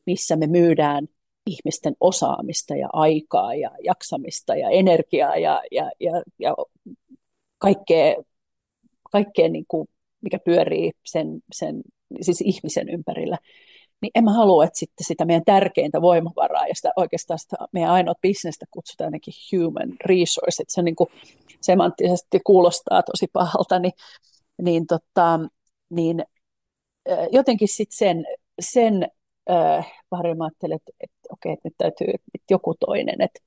missä 0.06 0.37
me 0.37 0.46
myydään 0.46 1.08
ihmisten 1.46 1.96
osaamista 2.00 2.76
ja 2.76 2.88
aikaa 2.92 3.54
ja 3.54 3.70
jaksamista 3.84 4.56
ja 4.56 4.70
energiaa 4.70 5.37
ja, 5.37 5.62
ja, 5.70 5.90
ja, 6.00 6.23
ja 6.38 6.54
kaikkea, 7.58 8.14
kaikkea 9.12 9.49
niin 9.49 9.64
kuin, 9.68 9.88
mikä 10.20 10.38
pyörii 10.38 10.92
sen, 11.06 11.40
sen 11.52 11.82
siis 12.20 12.40
ihmisen 12.40 12.88
ympärillä 12.88 13.38
niin 14.04 14.11
en 14.14 14.25
mä 14.25 14.32
halua, 14.32 14.64
että 14.64 14.78
sitten 14.78 15.06
sitä 15.06 15.25
meidän 15.25 15.44
tärkeintä 15.44 16.02
voimavaraa 16.02 16.66
ja 16.66 16.75
sitä 16.75 16.90
oikeastaan 16.96 17.38
sitä 17.38 17.56
meidän 17.73 17.90
ainoa 17.90 18.14
bisnestä 18.23 18.66
kutsutaan 18.70 19.06
ainakin 19.06 19.34
human 19.52 19.88
resource, 20.06 20.62
että 20.62 20.75
se 20.75 20.82
niin 20.82 20.96
kuin 20.96 21.11
semanttisesti 21.61 22.40
kuulostaa 22.44 23.02
tosi 23.02 23.26
pahalta, 23.32 23.78
niin, 23.78 23.92
niin, 24.62 24.87
tota, 24.87 25.40
niin 25.90 26.25
jotenkin 27.32 27.68
sitten 27.68 27.99
sen, 27.99 28.25
sen 28.61 29.08
äh, 29.50 29.92
mä 30.11 30.44
ajattelen, 30.44 30.76
että, 30.76 30.92
että 31.00 31.18
okei, 31.30 31.52
että 31.52 31.68
nyt 31.68 31.75
täytyy 31.78 32.06
että 32.08 32.50
joku 32.50 32.75
toinen, 32.80 33.20
että 33.20 33.40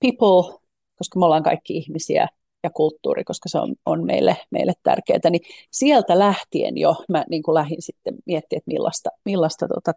people, 0.00 0.58
koska 0.98 1.18
me 1.18 1.24
ollaan 1.24 1.42
kaikki 1.42 1.76
ihmisiä, 1.76 2.28
ja 2.62 2.70
kulttuuri, 2.70 3.24
koska 3.24 3.48
se 3.48 3.58
on, 3.58 3.74
on 3.86 4.06
meille, 4.06 4.36
meille 4.50 4.72
tärkeää, 4.82 5.30
niin 5.30 5.42
sieltä 5.70 6.18
lähtien 6.18 6.78
jo 6.78 6.94
mä 7.08 7.24
niin 7.30 7.42
kuin 7.42 7.54
lähdin 7.54 7.82
sitten 7.82 8.14
miettimään, 8.26 8.58
että 8.58 8.70
millaista, 8.70 9.10
millaista 9.24 9.68
tota 9.68 9.92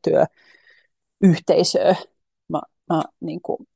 työyhteisöä 1.22 1.96
mä, 2.50 2.62
mä 2.89 3.01
niin 3.20 3.41
kuin 3.41 3.67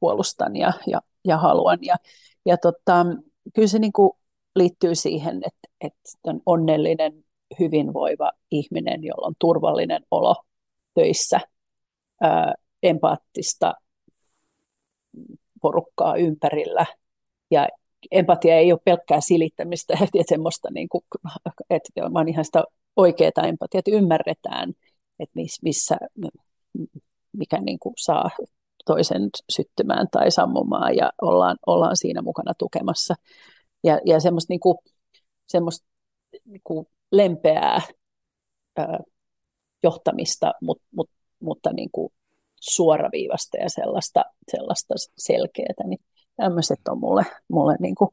puolustan 0.00 0.56
ja, 0.56 0.72
ja, 0.86 1.00
ja 1.24 1.38
haluan. 1.38 1.78
Ja, 1.82 1.96
ja 2.46 2.56
tota, 2.56 3.06
kyllä 3.54 3.68
se 3.68 3.78
niin 3.78 3.92
kuin 3.92 4.10
liittyy 4.56 4.94
siihen, 4.94 5.36
että, 5.36 5.68
että 5.80 6.00
on 6.24 6.40
onnellinen, 6.46 7.24
hyvinvoiva 7.60 8.32
ihminen, 8.50 9.04
jolla 9.04 9.26
on 9.26 9.34
turvallinen 9.38 10.02
olo 10.10 10.36
töissä, 10.94 11.40
ää, 12.20 12.54
empaattista 12.82 13.74
porukkaa 15.62 16.16
ympärillä 16.16 16.86
ja 17.50 17.68
empatia 18.10 18.56
ei 18.56 18.72
ole 18.72 18.80
pelkkää 18.84 19.20
silittämistä, 19.20 19.94
että 20.02 20.18
semmoista, 20.28 20.68
niin 20.70 20.88
kuin, 20.88 21.04
että 21.70 22.12
vaan 22.14 22.28
ihan 22.28 22.44
sitä 22.44 22.64
oikeaa 22.96 23.46
empatiaa, 23.48 23.78
että 23.78 23.90
ymmärretään, 23.90 24.72
että 25.18 25.40
missä, 25.62 25.96
mikä 27.32 27.60
niin 27.60 27.78
kuin 27.78 27.94
saa 27.98 28.30
toisen 28.86 29.28
syttymään 29.52 30.06
tai 30.10 30.30
sammumaan 30.30 30.96
ja 30.96 31.12
ollaan, 31.22 31.56
ollaan 31.66 31.96
siinä 31.96 32.22
mukana 32.22 32.52
tukemassa. 32.58 33.14
Ja, 33.84 34.00
ja 34.06 34.20
semmoista, 34.20 34.52
niin 34.52 34.60
kuin, 34.60 34.78
semmoista 35.46 35.86
niin 36.44 36.60
kuin 36.64 36.86
lempeää 37.12 37.80
ää, 38.76 38.98
johtamista, 39.82 40.52
mut, 40.62 40.82
mut, 40.90 41.10
mutta 41.40 41.72
niin 41.72 41.88
kuin 41.92 42.12
suoraviivasta 42.60 43.56
ja 43.56 43.68
sellaista, 43.68 44.24
sellaista 44.50 44.94
selkeää, 45.18 45.86
niin 45.86 46.00
tämmöiset 46.38 46.80
on 46.88 46.98
mulle, 46.98 47.22
mulle 47.48 47.76
niin 47.80 47.94
kuin 47.94 48.10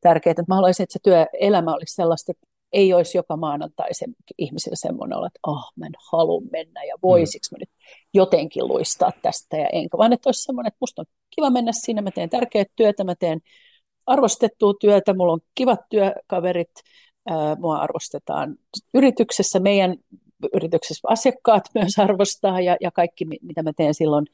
tärkeitä. 0.00 0.44
Mä 0.48 0.54
haluaisin, 0.54 0.84
että 0.84 0.92
se 0.92 0.98
työelämä 1.02 1.74
olisi 1.74 1.94
sellaista, 1.94 2.32
että 2.32 2.46
ei 2.72 2.92
olisi 2.92 3.18
joka 3.18 3.36
maanantai 3.36 3.94
se, 3.94 4.06
ihmisillä 4.38 4.76
semmoinen 4.76 5.16
olla, 5.18 5.26
että 5.26 5.40
oh, 5.46 5.72
mä 5.76 5.86
en 5.86 5.92
halua 6.12 6.42
mennä 6.52 6.84
ja 6.84 6.94
voisiko 7.02 7.44
mä 7.52 7.58
nyt 7.60 7.70
jotenkin 8.14 8.68
luistaa 8.68 9.10
tästä 9.22 9.56
ja 9.56 9.68
enkä, 9.72 9.98
vaan 9.98 10.12
että 10.12 10.28
olisi 10.28 10.42
semmoinen, 10.42 10.68
että 10.68 10.78
musta 10.80 11.02
on 11.02 11.06
kiva 11.30 11.50
mennä 11.50 11.72
sinne, 11.74 12.02
mä 12.02 12.10
teen 12.10 12.30
tärkeää 12.30 12.64
työtä, 12.76 13.04
mä 13.04 13.14
teen 13.14 13.40
arvostettua 14.06 14.74
työtä, 14.80 15.14
mulla 15.14 15.32
on 15.32 15.40
kivat 15.54 15.80
työkaverit, 15.90 16.72
mua 17.58 17.76
arvostetaan 17.76 18.56
yrityksessä, 18.94 19.60
meidän 19.60 19.96
yrityksessä 20.54 21.08
asiakkaat 21.08 21.64
myös 21.74 21.98
arvostaa 21.98 22.60
ja, 22.60 22.76
ja 22.80 22.90
kaikki, 22.90 23.24
mitä 23.24 23.62
mä 23.62 23.72
teen 23.76 23.94
silloin, 23.94 24.26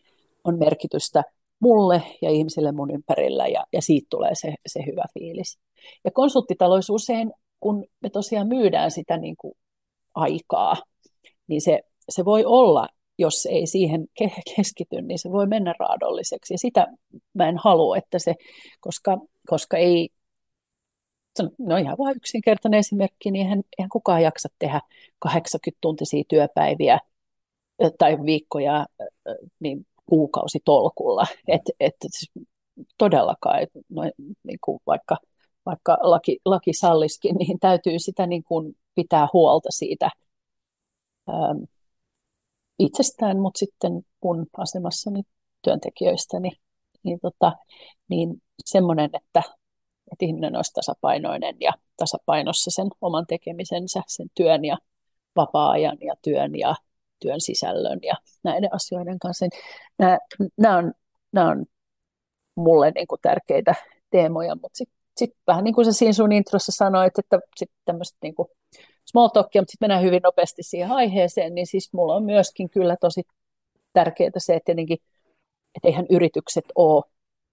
on 0.44 0.58
merkitystä 0.58 1.24
mulle 1.60 2.02
ja 2.22 2.30
ihmisille 2.30 2.72
mun 2.72 2.90
ympärillä 2.90 3.46
ja, 3.46 3.64
ja 3.72 3.82
siitä 3.82 4.06
tulee 4.10 4.34
se, 4.34 4.54
se 4.66 4.80
hyvä 4.86 5.04
fiilis. 5.18 5.58
Ja 6.04 6.10
konsulttitaloissa 6.10 6.92
usein, 6.92 7.32
kun 7.60 7.84
me 8.00 8.10
tosiaan 8.10 8.48
myydään 8.48 8.90
sitä 8.90 9.16
niin 9.16 9.36
kuin 9.36 9.54
aikaa, 10.14 10.76
niin 11.46 11.60
se, 11.60 11.80
se 12.08 12.24
voi 12.24 12.44
olla, 12.44 12.88
jos 13.18 13.46
ei 13.46 13.66
siihen 13.66 14.06
keskity, 14.56 15.02
niin 15.02 15.18
se 15.18 15.30
voi 15.30 15.46
mennä 15.46 15.74
raadolliseksi. 15.78 16.54
Ja 16.54 16.58
sitä 16.58 16.86
mä 17.34 17.48
en 17.48 17.56
halua, 17.58 17.96
että 17.96 18.18
se, 18.18 18.34
koska, 18.80 19.18
koska 19.46 19.76
ei, 19.76 20.08
no 21.58 21.76
ihan 21.76 21.98
vain 21.98 22.16
yksinkertainen 22.16 22.80
esimerkki, 22.80 23.30
niin 23.30 23.46
eihän, 23.46 23.62
eihän 23.78 23.88
kukaan 23.88 24.22
jaksa 24.22 24.48
tehdä 24.58 24.80
80-tuntisia 25.28 26.24
työpäiviä 26.28 26.98
tai 27.98 28.16
viikkoja 28.24 28.86
niin 29.60 29.86
kuukausitolkulla. 30.08 31.26
Et, 31.48 31.62
et, 31.80 31.94
siis 32.06 32.46
todellakaan, 32.98 33.62
et, 33.62 33.70
no, 33.88 34.02
niin 34.42 34.58
kuin 34.64 34.80
vaikka, 34.86 35.16
vaikka 35.66 35.98
laki, 36.00 36.38
laki 36.44 36.72
salliskin, 36.72 37.36
niin 37.36 37.58
täytyy 37.60 37.98
sitä 37.98 38.26
niin 38.26 38.44
kuin 38.44 38.76
pitää 38.94 39.28
huolta 39.32 39.68
siitä 39.70 40.10
ähm, 41.28 41.62
itsestään, 42.78 43.40
mutta 43.40 43.58
sitten 43.58 44.02
mun 44.24 44.46
asemassani 44.56 45.22
työntekijöistä, 45.62 46.40
niin, 46.40 46.56
niin, 47.02 47.18
tota, 47.22 47.52
niin 48.08 48.42
semmoinen, 48.64 49.10
että, 49.12 49.42
että 50.12 50.24
ihminen 50.24 50.56
olisi 50.56 50.72
tasapainoinen 50.72 51.56
ja 51.60 51.72
tasapainossa 51.96 52.70
sen 52.70 52.88
oman 53.00 53.26
tekemisensä, 53.26 54.02
sen 54.06 54.26
työn 54.34 54.64
ja 54.64 54.78
vapaa-ajan 55.36 55.98
ja 56.00 56.14
työn 56.22 56.56
ja 56.58 56.74
työn 57.20 57.40
sisällön 57.40 57.98
ja 58.02 58.14
näiden 58.44 58.74
asioiden 58.74 59.18
kanssa. 59.18 59.46
Nämä, 59.98 60.18
nämä, 60.56 60.76
on, 60.76 60.92
nämä 61.32 61.50
on 61.50 61.66
mulle 62.54 62.90
niin 62.94 63.06
kuin 63.06 63.20
tärkeitä 63.22 63.74
teemoja, 64.10 64.54
mutta 64.54 64.76
sitten 64.78 64.98
sit 65.16 65.30
vähän 65.46 65.64
niin 65.64 65.74
kuin 65.74 65.84
sä 65.84 65.92
siinä 65.92 66.12
sun 66.12 66.32
introssa 66.32 66.72
sanoit, 66.72 67.18
että 67.18 67.38
sitten 67.56 67.78
tämmöistä 67.84 68.18
niin 68.22 68.34
kuin 68.34 68.48
small 69.10 69.28
talkia, 69.28 69.62
mutta 69.62 69.70
sitten 69.70 69.86
mennään 69.86 70.04
hyvin 70.04 70.20
nopeasti 70.22 70.62
siihen 70.62 70.92
aiheeseen, 70.92 71.54
niin 71.54 71.66
siis 71.66 71.92
mulla 71.92 72.14
on 72.14 72.24
myöskin 72.24 72.70
kyllä 72.70 72.96
tosi 73.00 73.22
tärkeää 73.92 74.30
se, 74.38 74.54
että 74.54 74.64
tietenkin, 74.66 74.98
että 75.74 75.88
eihän 75.88 76.06
yritykset 76.10 76.64
ole 76.74 77.04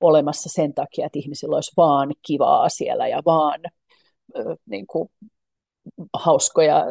olemassa 0.02 0.50
sen 0.50 0.74
takia, 0.74 1.06
että 1.06 1.20
ihmisillä 1.20 1.56
olisi 1.56 1.72
vaan 1.78 2.14
kivaa 2.28 2.70
siellä 2.70 3.08
ja 3.08 3.22
vaan 3.26 3.60
niin 4.66 4.88
kuin, 4.88 5.10
hauskoja 6.14 6.86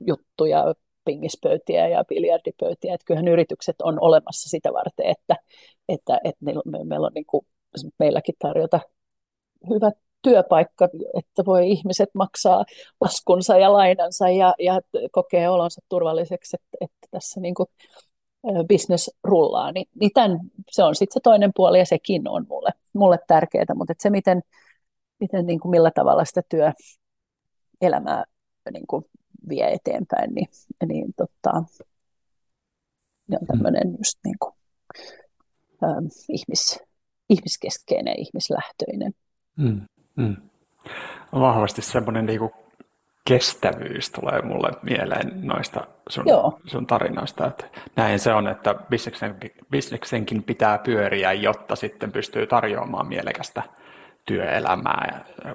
juttuja, 0.00 0.74
pingispöytiä 1.08 1.88
ja 1.88 2.04
biljardipöytiä. 2.04 2.94
Että 2.94 3.04
kyllähän 3.04 3.28
yritykset 3.28 3.76
on 3.82 3.98
olemassa 4.00 4.50
sitä 4.50 4.72
varten, 4.72 5.06
että, 5.06 5.36
että, 5.88 6.20
että 6.24 6.44
me, 6.44 6.52
meillä 6.84 7.06
on 7.06 7.12
niin 7.14 7.26
kuin, 7.26 7.46
meilläkin 7.98 8.34
tarjota 8.38 8.80
hyvät 9.68 9.94
työpaikka, 10.22 10.88
että 11.18 11.44
voi 11.46 11.70
ihmiset 11.70 12.08
maksaa 12.14 12.64
laskunsa 13.00 13.58
ja 13.58 13.72
lainansa 13.72 14.28
ja, 14.28 14.54
ja 14.58 14.80
kokee 15.12 15.48
olonsa 15.48 15.80
turvalliseksi, 15.88 16.56
että, 16.56 16.76
että 16.80 17.08
tässä 17.10 17.40
niin 17.40 17.54
kuin 17.54 17.66
business 18.68 19.10
rullaa, 19.24 19.72
niin, 19.72 19.86
niin 20.00 20.10
tämän, 20.14 20.40
se 20.70 20.82
on 20.82 20.94
sitten 20.94 21.14
se 21.14 21.20
toinen 21.22 21.50
puoli 21.54 21.78
ja 21.78 21.86
sekin 21.86 22.28
on 22.28 22.46
mulle, 22.48 22.70
mulle 22.94 23.18
tärkeää, 23.26 23.74
mutta 23.74 23.94
se 23.98 24.10
miten, 24.10 24.42
miten 25.20 25.46
niin 25.46 25.60
kuin 25.60 25.70
millä 25.70 25.90
tavalla 25.94 26.24
sitä 26.24 26.42
työelämää 26.48 28.24
niin 28.72 28.86
kuin 28.86 29.04
vie 29.48 29.72
eteenpäin, 29.72 30.34
niin, 30.34 30.48
niin 30.86 31.14
tota, 31.16 31.64
ne 33.28 33.38
on 33.40 33.46
tämmöinen 33.46 33.94
just 33.98 34.18
niin 34.24 34.36
kuin, 34.38 34.54
ähm, 35.84 36.06
ihmis, 36.28 36.80
ihmiskeskeinen, 37.30 38.14
ihmislähtöinen. 38.18 39.12
Mm, 39.56 39.80
mm. 40.16 40.36
Vahvasti 41.32 41.82
semmoinen 41.82 42.26
niin 42.26 42.38
kuin 42.38 42.52
kestävyys 43.28 44.10
tulee 44.10 44.42
mulle 44.42 44.70
mieleen 44.82 45.46
noista 45.46 45.86
sun, 46.08 46.24
sun 46.66 46.86
tarinoista. 46.86 47.46
Että 47.46 47.66
näin 47.96 48.18
se 48.18 48.34
on, 48.34 48.48
että 48.48 48.74
bisneksenkin, 48.74 49.50
bisneksenkin 49.70 50.42
pitää 50.42 50.78
pyöriä, 50.78 51.32
jotta 51.32 51.76
sitten 51.76 52.12
pystyy 52.12 52.46
tarjoamaan 52.46 53.08
mielekästä 53.08 53.62
työelämää 54.24 55.24
ja 55.44 55.54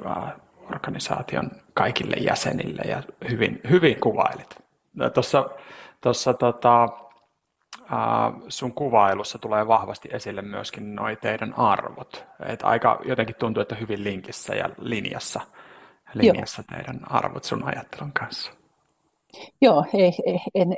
organisaation 0.75 1.51
kaikille 1.74 2.15
jäsenille 2.15 2.82
ja 2.82 3.03
hyvin, 3.29 3.62
hyvin 3.70 4.00
kuvailit. 4.00 4.56
Tuossa, 5.13 5.49
tuossa 6.02 6.34
tota, 6.34 6.89
sun 8.47 8.73
kuvailussa 8.73 9.38
tulee 9.38 9.67
vahvasti 9.67 10.10
esille 10.12 10.41
myöskin 10.41 10.95
noi 10.95 11.15
teidän 11.15 11.54
arvot. 11.54 12.26
Et 12.45 12.63
aika 12.63 12.99
jotenkin 13.06 13.36
tuntuu, 13.36 13.62
että 13.62 13.76
hyvin 13.76 14.04
linkissä 14.04 14.56
ja 14.56 14.69
linjassa, 14.78 15.41
linjassa 16.13 16.63
teidän 16.63 16.99
arvot 17.12 17.43
sun 17.43 17.63
ajattelun 17.63 18.12
kanssa. 18.12 18.52
Joo, 19.62 19.86
ei, 19.93 20.13
ei, 20.26 20.39
en, 20.56 20.76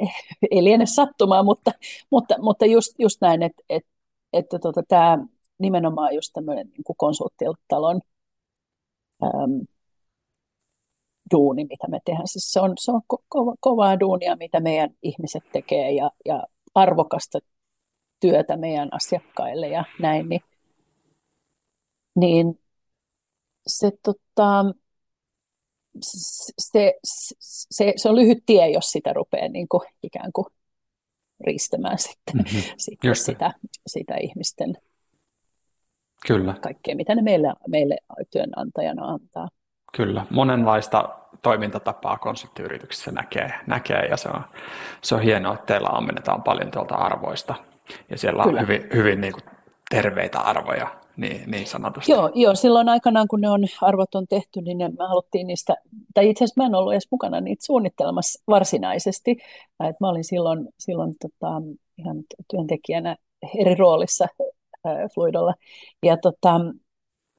ei 0.52 0.63
liene 0.63 0.86
sattumaa, 0.86 1.43
mutta, 1.43 1.71
mutta, 2.10 2.36
mutta 2.39 2.65
just, 2.65 2.93
just 3.00 3.21
näin, 3.21 3.43
että, 3.43 3.63
että, 3.69 3.89
että 4.34 4.60
tota, 4.60 4.84
tämä 4.88 5.17
nimenomaan 5.58 6.15
just 6.15 6.34
tämmöinen 6.34 6.67
niin 6.67 6.95
konsulttitalon 6.98 8.02
äm, 9.24 9.65
duuni, 11.31 11.65
mitä 11.65 11.88
me 11.88 11.99
tehdään. 12.05 12.27
Siis 12.27 12.53
se 12.53 12.59
on, 12.59 12.73
se 12.79 12.91
on 12.91 13.01
ko- 13.13 13.23
ko- 13.35 13.55
kovaa 13.59 13.99
duunia, 13.99 14.35
mitä 14.35 14.59
meidän 14.59 14.89
ihmiset 15.03 15.43
tekee 15.53 15.91
ja, 15.91 16.11
ja 16.25 16.43
arvokasta 16.75 17.39
työtä 18.19 18.57
meidän 18.57 18.89
asiakkaille 18.91 19.67
ja 19.67 19.85
näin, 19.99 20.29
niin, 20.29 20.41
niin 22.15 22.59
se, 23.67 23.91
tota, 24.03 24.65
se, 26.59 26.93
se, 27.71 27.93
se 27.95 28.09
on 28.09 28.15
lyhyt 28.15 28.43
tie, 28.45 28.69
jos 28.69 28.91
sitä 28.91 29.13
rupeaa 29.13 29.47
niin 29.47 29.67
kuin, 29.67 29.88
ikään 30.03 30.31
kuin 30.33 30.45
riistämään 31.39 31.99
sitten, 31.99 32.35
mm-hmm. 32.35 32.61
sitten 32.77 33.15
sitä, 33.15 33.53
sitä 33.88 34.15
ihmisten 34.17 34.77
Kyllä. 36.27 36.55
kaikkea, 36.61 36.95
mitä 36.95 37.15
ne 37.15 37.21
meille, 37.21 37.53
meille 37.67 37.97
työnantajana 38.31 39.07
antaa. 39.07 39.49
Kyllä, 39.95 40.25
monenlaista 40.29 41.10
toimintatapaa 41.41 42.17
konsulttiyrityksissä 42.17 43.12
näkee, 43.12 43.53
näkee 43.67 44.05
ja 44.10 44.17
se 44.17 44.29
on, 44.29 44.41
se 45.01 45.15
on 45.15 45.21
hienoa, 45.21 45.53
että 45.53 45.65
teillä 45.65 45.89
ammennetaan 45.91 46.43
paljon 46.43 46.71
tuolta 46.71 46.95
arvoista 46.95 47.55
ja 48.10 48.17
siellä 48.17 48.43
Kyllä. 48.43 48.60
on 48.60 48.67
hyvin, 48.67 48.88
hyvin 48.93 49.21
niin 49.21 49.34
kuin 49.34 49.43
terveitä 49.89 50.39
arvoja 50.39 50.88
niin, 51.17 51.51
niin 51.51 51.67
sanotusti. 51.67 52.12
Joo, 52.12 52.31
joo, 52.34 52.55
silloin 52.55 52.89
aikanaan 52.89 53.27
kun 53.27 53.41
ne 53.41 53.49
on, 53.49 53.65
arvot 53.81 54.15
on 54.15 54.27
tehty, 54.27 54.62
niin 54.62 54.77
me 54.77 55.08
haluttiin 55.08 55.47
niistä, 55.47 55.75
tai 56.13 56.29
itse 56.29 56.43
asiassa 56.43 56.62
mä 56.62 56.65
en 56.65 56.75
ollut 56.75 56.93
edes 56.93 57.08
mukana 57.12 57.41
niitä 57.41 57.65
suunnittelemassa 57.65 58.43
varsinaisesti. 58.47 59.31
Et 59.89 59.95
mä 59.99 60.10
olin 60.10 60.23
silloin, 60.23 60.67
silloin 60.79 61.13
tota, 61.21 61.62
ihan 61.97 62.17
työntekijänä 62.51 63.15
eri 63.58 63.75
roolissa 63.75 64.27
äh, 64.86 64.93
Fluidolla. 65.13 65.53
Ja 66.03 66.17
tota, 66.17 66.60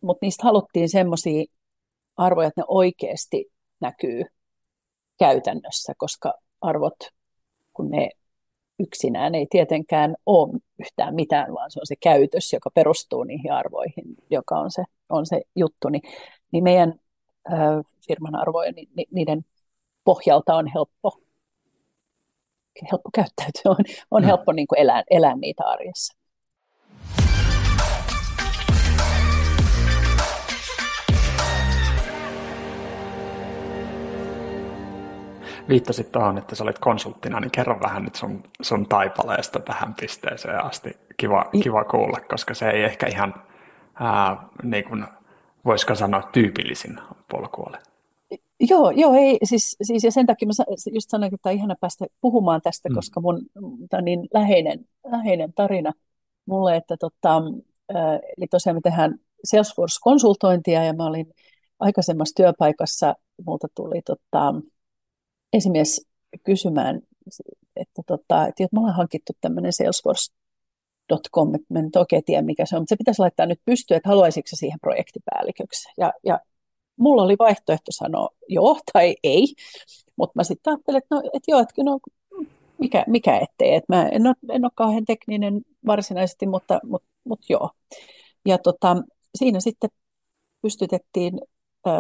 mutta 0.01 0.27
niistä 0.27 0.45
haluttiin 0.45 0.89
semmoisia 0.89 1.45
arvoja, 2.17 2.49
että 2.49 2.61
ne 2.61 2.65
oikeasti 2.69 3.53
näkyy 3.81 4.23
käytännössä, 5.19 5.93
koska 5.97 6.35
arvot, 6.61 6.97
kun 7.73 7.91
ne 7.91 8.09
yksinään 8.79 9.35
ei 9.35 9.47
tietenkään 9.51 10.17
ole 10.27 10.59
yhtään 10.79 11.15
mitään, 11.15 11.55
vaan 11.55 11.71
se 11.71 11.81
on 11.81 11.87
se 11.87 11.95
käytös, 11.97 12.53
joka 12.53 12.71
perustuu 12.71 13.25
niihin 13.25 13.53
arvoihin, 13.53 14.05
joka 14.31 14.59
on 14.59 14.71
se, 14.71 14.85
on 15.09 15.27
se 15.27 15.43
juttu, 15.57 15.89
niin, 15.89 16.03
niin 16.53 16.65
meidän 16.65 16.95
ö, 17.53 17.55
firman 18.09 18.35
arvoja, 18.35 18.73
niin, 18.73 18.89
niiden 19.11 19.45
pohjalta 20.05 20.55
on 20.55 20.67
helppo, 20.67 21.21
helppo 22.93 23.11
käyttäytyä, 23.15 23.63
on, 23.71 23.77
on 24.11 24.23
mm. 24.23 24.27
helppo 24.27 24.53
niin 24.53 24.67
kuin 24.67 24.79
elää, 24.79 25.03
elää 25.11 25.37
niitä 25.37 25.65
arjessa. 25.65 26.19
Viittasit 35.69 36.13
tuohon, 36.13 36.39
että 36.39 36.55
sä 36.55 36.65
olit 36.65 36.79
konsulttina, 36.79 37.41
niin 37.41 37.51
kerro 37.51 37.81
vähän 37.81 38.03
nyt 38.03 38.15
sun, 38.15 38.43
sun 38.63 38.87
taipaleesta 38.89 39.61
tähän 39.61 39.95
pisteeseen 39.95 40.65
asti. 40.65 40.97
Kiva, 41.17 41.45
kiva 41.63 41.85
kuulla, 41.85 42.21
koska 42.29 42.55
se 42.55 42.71
ei 42.71 42.85
ehkä 42.85 43.07
ihan, 43.07 43.35
ää, 43.95 44.49
niin 44.63 44.85
kuin, 44.85 45.07
voisiko 45.65 45.95
sanoa, 45.95 46.23
tyypillisin 46.23 46.99
polku 47.31 47.63
ole. 47.63 47.79
Joo, 48.61 48.91
joo 48.91 49.15
ei, 49.15 49.39
siis, 49.45 49.77
siis 49.83 50.05
ja 50.05 50.13
sen 50.13 50.27
takia 50.27 50.49
mä 50.49 50.65
just 50.93 51.11
sanoin, 51.11 51.35
että 51.35 51.49
on 51.49 51.55
ihana 51.55 51.75
päästä 51.81 52.07
puhumaan 52.21 52.61
tästä, 52.63 52.89
mm. 52.89 52.95
koska 52.95 53.21
mun 53.21 53.43
tämä 53.91 53.99
on 53.99 54.05
niin 54.05 54.29
läheinen, 54.35 54.87
läheinen 55.13 55.53
tarina 55.53 55.93
mulle, 56.47 56.77
että 56.77 56.97
tota, 56.97 57.43
eli 58.37 58.47
tosiaan 58.51 58.77
me 58.77 58.81
tehdään 58.81 59.19
Salesforce-konsultointia 59.45 60.85
ja 60.85 60.93
mä 60.93 61.07
olin 61.07 61.27
aikaisemmassa 61.79 62.35
työpaikassa, 62.35 63.15
multa 63.47 63.69
tuli 63.75 64.03
tota, 64.03 64.55
esimies 65.53 66.07
kysymään, 66.45 67.01
että, 67.77 68.03
tota, 68.07 68.47
että 68.47 68.69
me 68.73 68.79
ollaan 68.79 68.97
hankittu 68.97 69.33
tämmöinen 69.41 69.73
Salesforce.com, 69.73 71.55
että 71.55 71.67
mä 71.69 71.79
en 71.79 71.85
nyt 71.85 71.97
oikein 71.97 72.25
tiedä 72.25 72.43
mikä 72.43 72.67
se 72.67 72.77
on, 72.77 72.83
mutta 72.83 72.93
se 72.93 72.97
pitäisi 72.97 73.21
laittaa 73.21 73.47
nyt 73.47 73.61
pystyyn, 73.65 73.97
että 73.97 74.09
haluaisitko 74.09 74.49
se 74.49 74.57
siihen 74.57 74.81
projektipäälliköksi. 74.81 75.89
Ja, 75.99 76.13
ja 76.25 76.41
mulla 76.97 77.23
oli 77.23 77.37
vaihtoehto 77.39 77.93
sanoa 77.93 78.29
joo 78.49 78.79
tai 78.93 79.17
ei, 79.23 79.47
mutta 80.17 80.33
mä 80.35 80.45
sitten 80.45 80.73
ajattelin, 80.73 80.99
että, 80.99 81.15
no, 81.15 81.21
että 81.21 81.51
joo, 81.51 81.61
että 81.61 81.83
no, 81.85 81.99
mikä, 82.79 83.05
mikä 83.07 83.39
ettei, 83.39 83.75
että 83.75 83.97
mä 83.97 84.09
en 84.09 84.27
ole, 84.27 84.35
en 84.51 84.65
ole 84.65 84.73
kauhean 84.75 85.05
tekninen 85.05 85.63
varsinaisesti, 85.87 86.47
mutta, 86.47 86.81
mutta, 86.85 87.09
mutta 87.25 87.47
joo. 87.49 87.71
Ja 88.47 88.59
tota, 88.59 88.97
siinä 89.39 89.61
sitten 89.61 89.91
pystytettiin 90.63 91.41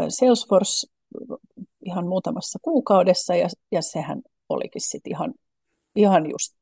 Salesforce 0.08 0.86
ihan 1.86 2.06
muutamassa 2.06 2.58
kuukaudessa 2.62 3.34
ja, 3.34 3.48
ja 3.72 3.82
sehän 3.82 4.22
olikin 4.48 4.82
sitten 4.82 5.10
ihan, 5.10 5.34
ihan 5.96 6.30
just 6.30 6.56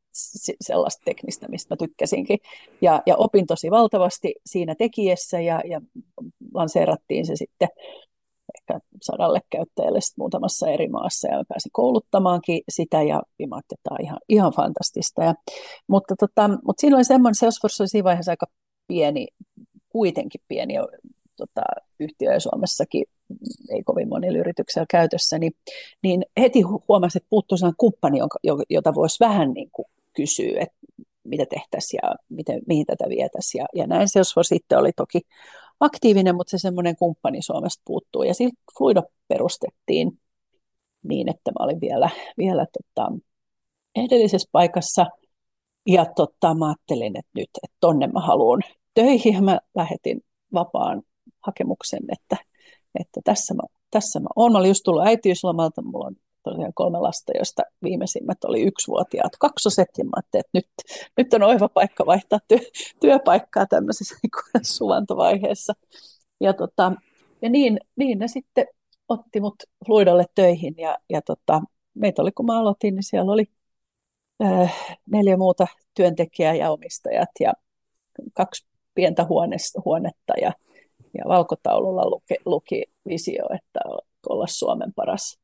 sellaista 0.60 1.02
teknistä, 1.04 1.48
mistä 1.48 1.74
mä 1.74 1.76
tykkäsinkin. 1.76 2.38
Ja, 2.80 3.02
ja 3.06 3.16
opin 3.16 3.46
tosi 3.46 3.70
valtavasti 3.70 4.34
siinä 4.46 4.74
tekijässä 4.74 5.40
ja, 5.40 5.60
ja 5.64 5.80
lanseerattiin 6.54 7.26
se 7.26 7.37
sitten 7.37 7.68
ehkä 8.54 8.80
sadalle 9.02 9.40
käyttäjälle 9.50 9.98
muutamassa 10.18 10.70
eri 10.70 10.88
maassa 10.88 11.28
ja 11.28 11.44
pääsin 11.48 11.72
kouluttamaankin 11.72 12.62
sitä 12.68 13.02
ja, 13.02 13.22
mä 13.48 13.58
että 13.58 13.74
tämä 13.82 13.94
on 13.94 14.04
ihan, 14.04 14.18
ihan 14.28 14.52
fantastista. 14.52 15.22
Ja, 15.22 15.34
mutta, 15.87 16.14
tota, 16.18 16.48
mutta 16.48 16.80
siinä 16.80 16.96
oli 16.96 17.04
semmoinen, 17.04 17.34
Salesforce 17.34 17.82
oli 17.82 17.88
siinä 17.88 18.04
vaiheessa 18.04 18.32
aika 18.32 18.46
pieni, 18.87 19.26
kuitenkin 19.88 20.40
pieni 20.48 20.74
tota, 21.37 21.62
yhtiö 22.01 22.33
ja 22.33 22.40
Suomessakin 22.40 23.05
ei 23.70 23.83
kovin 23.83 24.09
monilla 24.09 24.38
yrityksellä 24.38 24.87
käytössä, 24.90 25.38
niin, 25.38 25.53
niin 26.03 26.25
heti 26.40 26.62
huomasi, 26.88 27.18
että 27.18 27.27
puuttuu 27.31 27.59
sellainen 27.59 27.77
kumppani, 27.79 28.18
jota 28.70 28.94
voisi 28.94 29.25
vähän 29.25 29.53
niin 29.53 29.70
kuin 29.73 29.87
kysyä, 30.16 30.61
että 30.61 30.77
mitä 31.25 31.47
tehtäisiin 31.51 32.01
ja 32.03 32.14
miten, 32.29 32.62
mihin 32.66 32.87
tätä 32.87 33.05
vietäisiin. 33.09 33.61
Ja, 33.61 33.66
ja 33.75 33.87
näin 33.87 34.09
Salesforce 34.09 34.49
sitten 34.49 34.79
oli 34.79 34.92
toki 34.97 35.20
aktiivinen, 35.81 36.37
mutta 36.37 36.51
se 36.51 36.59
semmoinen 36.59 36.97
kumppani 36.97 37.42
Suomesta 37.42 37.83
puuttuu. 37.85 38.23
Ja 38.23 38.35
sitten 38.35 38.64
Fluido 38.79 39.03
perustettiin 39.29 40.18
niin, 41.03 41.29
että 41.29 41.51
mä 41.51 41.64
olin 41.64 41.81
vielä, 41.81 42.11
vielä 42.38 42.66
tota, 42.66 43.12
edellisessä 43.97 44.49
paikassa. 44.53 45.07
Ja 45.87 46.07
tota, 46.16 46.55
mä 46.55 46.66
ajattelin, 46.66 47.16
että 47.16 47.31
nyt, 47.35 47.51
että 47.62 47.77
tonne 47.81 48.07
mä 48.07 48.20
haluan 48.20 48.62
töihin. 48.94 49.35
Ja 49.35 49.42
mä 49.42 49.61
lähetin 49.75 50.20
vapaan 50.55 51.03
hakemuksen, 51.46 52.02
että, 52.12 52.37
että 53.00 53.20
tässä, 53.24 53.54
mä, 53.54 53.62
tässä 53.90 54.20
mä 54.20 54.28
oon. 54.37 54.52
Mä 54.52 54.59
olin 54.59 54.68
just 54.68 54.83
tullut 54.85 55.07
äitiyslomalta, 55.07 55.83
mulla 55.83 56.07
on 56.07 56.16
tosiaan 56.42 56.72
kolme 56.74 56.98
lasta, 56.98 57.33
joista 57.35 57.62
viimeisimmät 57.83 58.44
oli 58.44 58.62
yksivuotiaat 58.62 59.33
kaksoset, 59.40 59.88
ja 59.98 60.04
mä 60.04 60.11
että 60.18 60.50
nyt, 60.54 60.66
nyt 61.16 61.35
on 61.35 61.42
oiva 61.42 61.68
paikka 61.68 62.07
vaihtaa 62.07 62.38
työ, 62.48 62.59
työpaikkaa 63.00 63.66
tämmöisessä 63.66 64.14
niin 64.22 64.64
suvantovaiheessa. 64.64 65.72
Ja, 66.40 66.52
tota, 66.52 66.92
ja 67.42 67.50
niin, 67.50 67.80
niin 67.96 68.18
ne 68.18 68.28
sitten 68.28 68.66
otti 69.09 69.40
mut 69.40 69.54
Fluidalle 69.87 70.24
töihin, 70.35 70.74
ja, 70.78 70.98
ja 71.11 71.22
tota, 71.22 71.62
meitä 71.94 72.22
oli, 72.22 72.33
kun 72.33 72.46
mä 72.46 72.59
aloitin, 72.61 72.94
niin 72.94 73.02
siellä 73.02 73.33
oli 73.33 73.44
äh, 74.42 74.96
neljä 75.07 75.37
muuta 75.37 75.66
työntekijää 75.94 76.54
ja 76.54 76.70
omistajat, 76.70 77.28
ja 77.40 77.52
kaksi 78.33 78.66
pientä 78.94 79.26
huonetta, 79.85 80.33
ja, 80.42 80.52
ja 81.14 81.24
valkotaululla 81.29 82.11
luki, 82.11 82.35
luki 82.44 82.85
visio, 83.09 83.44
että 83.55 83.81
olla 84.29 84.46
Suomen 84.46 84.92
paras 84.94 85.38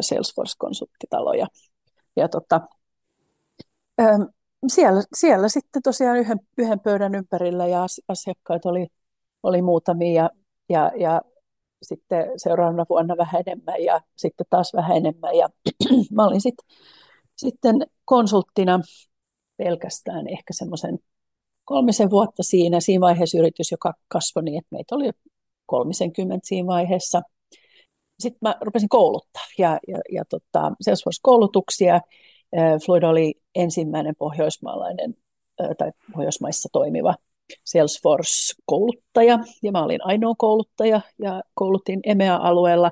Salesforce-konsulttitalo. 0.00 1.32
Ja, 1.32 1.46
ja 2.16 2.28
tota, 2.28 2.60
siellä, 4.68 5.02
siellä 5.16 5.48
sitten 5.48 5.82
tosiaan 5.82 6.18
yhden, 6.18 6.40
yhden 6.58 6.80
pöydän 6.80 7.14
ympärillä 7.14 7.66
ja 7.66 7.86
asiakkaita 8.08 8.68
oli, 8.68 8.86
oli 9.42 9.62
muutamia 9.62 10.12
ja, 10.12 10.30
ja, 10.68 10.92
ja 10.96 11.22
sitten 11.82 12.26
seuraavana 12.36 12.84
vuonna 12.88 13.16
vähän 13.16 13.42
enemmän 13.46 13.84
ja 13.84 14.00
sitten 14.16 14.46
taas 14.50 14.72
vähän 14.74 14.96
enemmän. 14.96 15.36
Ja 15.36 15.48
mä 16.14 16.26
olin 16.26 16.40
sit, 16.40 16.54
sitten 17.36 17.76
konsulttina 18.04 18.80
pelkästään 19.56 20.28
ehkä 20.28 20.52
semmoisen 20.52 20.98
kolmisen 21.64 22.10
vuotta 22.10 22.42
siinä. 22.42 22.80
Siinä 22.80 23.00
vaiheessa 23.00 23.38
yritys, 23.38 23.70
joka 23.70 23.94
kasvoi 24.08 24.42
niin, 24.42 24.58
että 24.58 24.68
meitä 24.76 24.94
oli 24.94 25.10
kolmisen 25.66 26.12
kymmentä 26.12 26.48
siinä 26.48 26.66
vaiheessa– 26.66 27.22
sitten 28.20 28.38
mä 28.42 28.54
rupesin 28.60 28.88
kouluttaa 28.88 29.42
ja, 29.58 29.78
ja, 29.88 29.98
ja 30.12 30.24
tota, 30.24 30.72
Salesforce-koulutuksia. 30.84 32.00
Floyd 32.86 33.02
oli 33.02 33.34
ensimmäinen 33.54 34.14
pohjoismaalainen 34.18 35.14
tai 35.78 35.92
pohjoismaissa 36.12 36.68
toimiva 36.72 37.14
Salesforce-kouluttaja 37.64 39.38
ja 39.62 39.72
mä 39.72 39.84
olin 39.84 40.06
ainoa 40.06 40.34
kouluttaja 40.38 41.00
ja 41.18 41.42
koulutin 41.54 42.00
EMEA-alueella, 42.04 42.90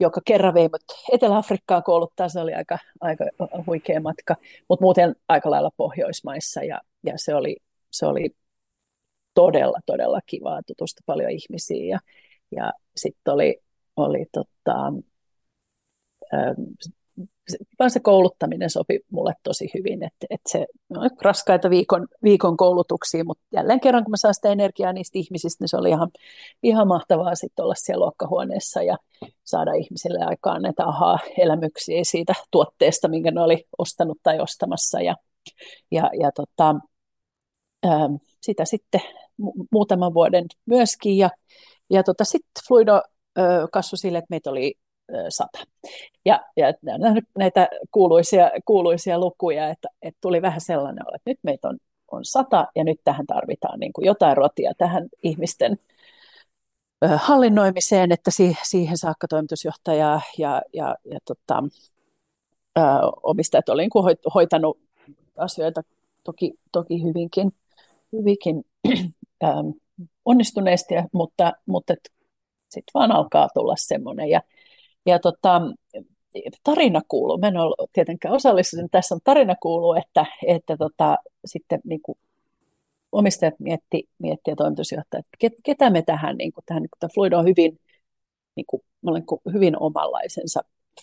joka 0.00 0.20
kerran 0.24 0.54
vei 0.54 0.68
mut 0.68 0.82
Etelä-Afrikkaan 1.12 1.82
kouluttaa, 1.82 2.28
se 2.28 2.40
oli 2.40 2.54
aika, 2.54 2.78
aika 3.00 3.24
huikea 3.66 4.00
matka, 4.00 4.36
mutta 4.68 4.82
muuten 4.84 5.16
aika 5.28 5.50
lailla 5.50 5.70
Pohjoismaissa 5.76 6.62
ja, 6.62 6.80
ja 7.06 7.12
se, 7.16 7.34
oli, 7.34 7.56
se 7.94 8.06
oli 8.06 8.30
todella, 9.34 9.78
todella 9.86 10.20
kivaa 10.26 10.60
tutusta 10.66 11.02
paljon 11.06 11.30
ihmisiä. 11.30 11.84
Ja, 11.84 11.98
ja 12.50 12.72
sitten 12.96 13.34
oli 13.34 13.64
oli 13.96 14.26
tota, 14.32 14.92
vaan 17.78 17.90
se 17.90 18.00
kouluttaminen 18.00 18.70
sopi 18.70 19.00
mulle 19.10 19.34
tosi 19.42 19.70
hyvin, 19.74 20.02
että, 20.02 20.26
että 20.30 20.52
se 20.52 20.66
no, 20.88 21.00
raskaita 21.22 21.70
viikon, 21.70 22.08
viikon 22.22 22.56
koulutuksia, 22.56 23.24
mutta 23.24 23.44
jälleen 23.52 23.80
kerran 23.80 24.04
kun 24.04 24.10
mä 24.10 24.16
saan 24.16 24.34
sitä 24.34 24.48
energiaa 24.48 24.92
niistä 24.92 25.18
ihmisistä, 25.18 25.62
niin 25.62 25.68
se 25.68 25.76
oli 25.76 25.88
ihan, 25.88 26.10
ihan 26.62 26.88
mahtavaa 26.88 27.34
sitten 27.34 27.62
olla 27.62 27.74
siellä 27.76 28.04
luokkahuoneessa 28.04 28.82
ja 28.82 28.96
saada 29.44 29.72
ihmisille 29.72 30.18
aikaan 30.24 30.62
näitä 30.62 30.86
aha-elämyksiä 30.86 32.00
siitä 32.04 32.34
tuotteesta, 32.50 33.08
minkä 33.08 33.30
ne 33.30 33.40
oli 33.40 33.64
ostanut 33.78 34.18
tai 34.22 34.40
ostamassa. 34.40 35.00
Ja, 35.00 35.16
ja, 35.90 36.10
ja 36.20 36.32
tota, 36.32 36.74
sitä 38.40 38.64
sitten 38.64 39.00
mu- 39.42 39.66
muutaman 39.72 40.14
vuoden 40.14 40.46
myöskin 40.66 41.18
ja, 41.18 41.30
ja 41.90 42.02
tota, 42.02 42.24
sitten 42.24 42.62
Fluido 42.68 43.02
kasvoi 43.72 43.98
sille, 43.98 44.18
että 44.18 44.30
meitä 44.30 44.50
oli 44.50 44.74
sata. 45.28 45.58
Ja, 46.24 46.44
ja 46.56 46.66
näitä 47.38 47.68
kuuluisia, 47.90 48.50
kuuluisia 48.64 49.18
lukuja, 49.18 49.68
että, 49.68 49.88
että 50.02 50.18
tuli 50.20 50.42
vähän 50.42 50.60
sellainen 50.60 51.04
että 51.14 51.30
nyt 51.30 51.38
meitä 51.42 51.68
on, 51.68 51.78
on 52.12 52.24
sata 52.24 52.66
ja 52.76 52.84
nyt 52.84 53.00
tähän 53.04 53.26
tarvitaan 53.26 53.80
niin 53.80 53.92
kuin 53.92 54.06
jotain 54.06 54.36
rotia 54.36 54.72
tähän 54.78 55.08
ihmisten 55.22 55.78
hallinnoimiseen, 57.16 58.12
että 58.12 58.30
siihen 58.62 58.98
saakka 58.98 59.28
toimitusjohtaja 59.28 60.20
ja, 60.38 60.62
ja, 60.72 60.96
ja 61.04 61.18
tota, 61.24 61.62
omistajat 63.22 63.68
olivat 63.68 63.94
niin 63.94 64.32
hoitanut 64.34 64.78
asioita 65.38 65.82
toki, 66.24 66.54
toki 66.72 67.02
hyvinkin, 67.02 67.52
hyvinkin 68.18 68.64
onnistuneesti, 70.24 70.94
mutta, 71.12 71.52
mutta 71.66 71.94
sitten 72.68 72.90
vaan 72.94 73.12
alkaa 73.12 73.48
tulla 73.54 73.74
semmoinen. 73.76 74.28
Ja, 74.28 74.40
ja 75.06 75.18
tota, 75.18 75.60
tarina 76.64 77.00
kuuluu, 77.08 77.38
mä 77.38 77.48
en 77.48 77.56
ole 77.56 77.88
tietenkään 77.92 78.34
osallistunut, 78.34 78.90
tässä 78.90 79.14
on 79.14 79.20
tarina 79.24 79.54
kuuluu, 79.62 79.94
että, 79.94 80.26
että 80.46 80.76
tota, 80.76 81.16
sitten 81.44 81.80
niin 81.84 82.02
kuin 82.02 82.18
omistajat 83.12 83.54
mietti, 83.58 84.08
mietti 84.18 84.50
ja 84.50 84.56
toimitusjohtaja, 84.56 85.22
että 85.42 85.60
ketä 85.64 85.90
me 85.90 86.02
tähän, 86.02 86.36
niin 86.36 86.52
kuin, 86.52 86.64
tähän 86.66 86.82
niin 86.82 86.90
kuin, 87.00 87.10
Fluid 87.14 87.32
on 87.32 87.44
hyvin, 87.44 87.80
niin 88.56 88.66
kuin, 88.66 88.82
olen 89.06 89.24
hyvin 89.52 89.82
omanlaisensa 89.82 90.60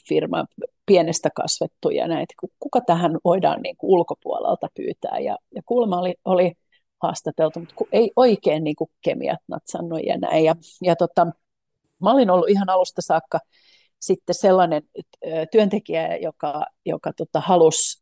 firma, 0.10 0.46
pienestä 0.86 1.30
kasvettu 1.36 1.90
ja 1.90 2.08
näitä, 2.08 2.34
kuka 2.60 2.82
tähän 2.82 3.18
voidaan 3.24 3.62
niin 3.62 3.78
kuin 3.78 3.92
ulkopuolelta 3.92 4.68
pyytää. 4.74 5.20
Ja, 5.20 5.38
ja 5.56 5.62
kulma 5.66 6.00
oli, 6.00 6.16
oli 6.26 6.54
haastateltu, 7.02 7.60
mutta 7.60 7.76
kun 7.76 7.88
ei 7.92 8.12
oikein 8.16 8.64
niin 8.64 8.76
kuin 8.76 8.90
kemiat 9.02 9.40
natsannut 9.48 10.00
ja 10.06 10.18
näin. 10.18 10.46
Ja, 10.46 10.56
ja 10.82 10.96
tota, 10.96 11.28
Mä 12.02 12.12
olin 12.12 12.30
ollut 12.30 12.50
ihan 12.50 12.70
alusta 12.70 13.02
saakka 13.02 13.40
sitten 14.00 14.36
sellainen 14.36 14.84
työntekijä, 15.52 16.18
joka, 16.18 16.66
joka 16.86 17.14
tota, 17.14 17.40
halusi 17.40 18.02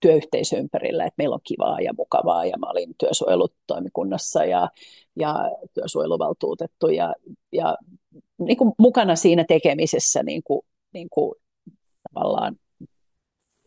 työyhteisö 0.00 0.56
ympärillä, 0.56 1.04
että 1.04 1.14
meillä 1.18 1.34
on 1.34 1.40
kivaa 1.44 1.80
ja 1.80 1.92
mukavaa, 1.98 2.44
ja 2.44 2.58
mä 2.58 2.70
olin 2.70 2.94
työsuojelutoimikunnassa 2.98 4.44
ja, 4.44 4.68
ja 5.16 5.50
työsuojeluvaltuutettu, 5.74 6.88
ja, 6.88 7.14
ja 7.52 7.76
niin 8.38 8.56
kuin 8.56 8.72
mukana 8.78 9.16
siinä 9.16 9.44
tekemisessä 9.48 10.22
niin 10.22 10.42
kuin, 10.44 10.60
niin 10.92 11.08
kuin, 11.10 11.34
tavallaan 12.12 12.56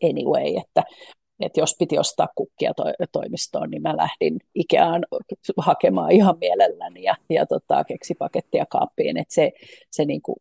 anyway, 0.04 0.56
että 0.56 0.82
että 1.46 1.60
jos 1.60 1.76
piti 1.78 1.98
ostaa 1.98 2.28
kukkia 2.34 2.74
to- 2.74 3.06
toimistoon, 3.12 3.70
niin 3.70 3.82
mä 3.82 3.96
lähdin 3.96 4.40
Ikeaan 4.54 5.06
hakemaan 5.58 6.12
ihan 6.12 6.38
mielelläni 6.40 7.02
ja, 7.02 7.16
ja 7.30 7.46
tota, 7.46 7.84
keksipakettia 7.84 8.66
kaappiin. 8.66 9.16
että 9.16 9.34
se, 9.34 9.52
se 9.90 10.04
niin 10.04 10.22
kuin 10.22 10.36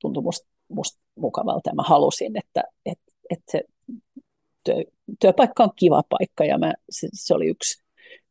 tuntui 0.00 0.22
musta 0.22 0.50
must 0.70 0.98
mukavalta 1.14 1.70
ja 1.70 1.74
mä 1.74 1.82
halusin, 1.82 2.36
että 2.36 2.62
et, 2.86 2.98
et 3.30 3.42
se 3.48 3.62
työ, 4.64 4.74
työpaikka 5.20 5.62
on 5.62 5.70
kiva 5.76 6.02
paikka 6.08 6.44
ja 6.44 6.58
mä, 6.58 6.74
se, 6.90 7.08
se 7.12 7.34
oli 7.34 7.46
yksi, 7.46 7.82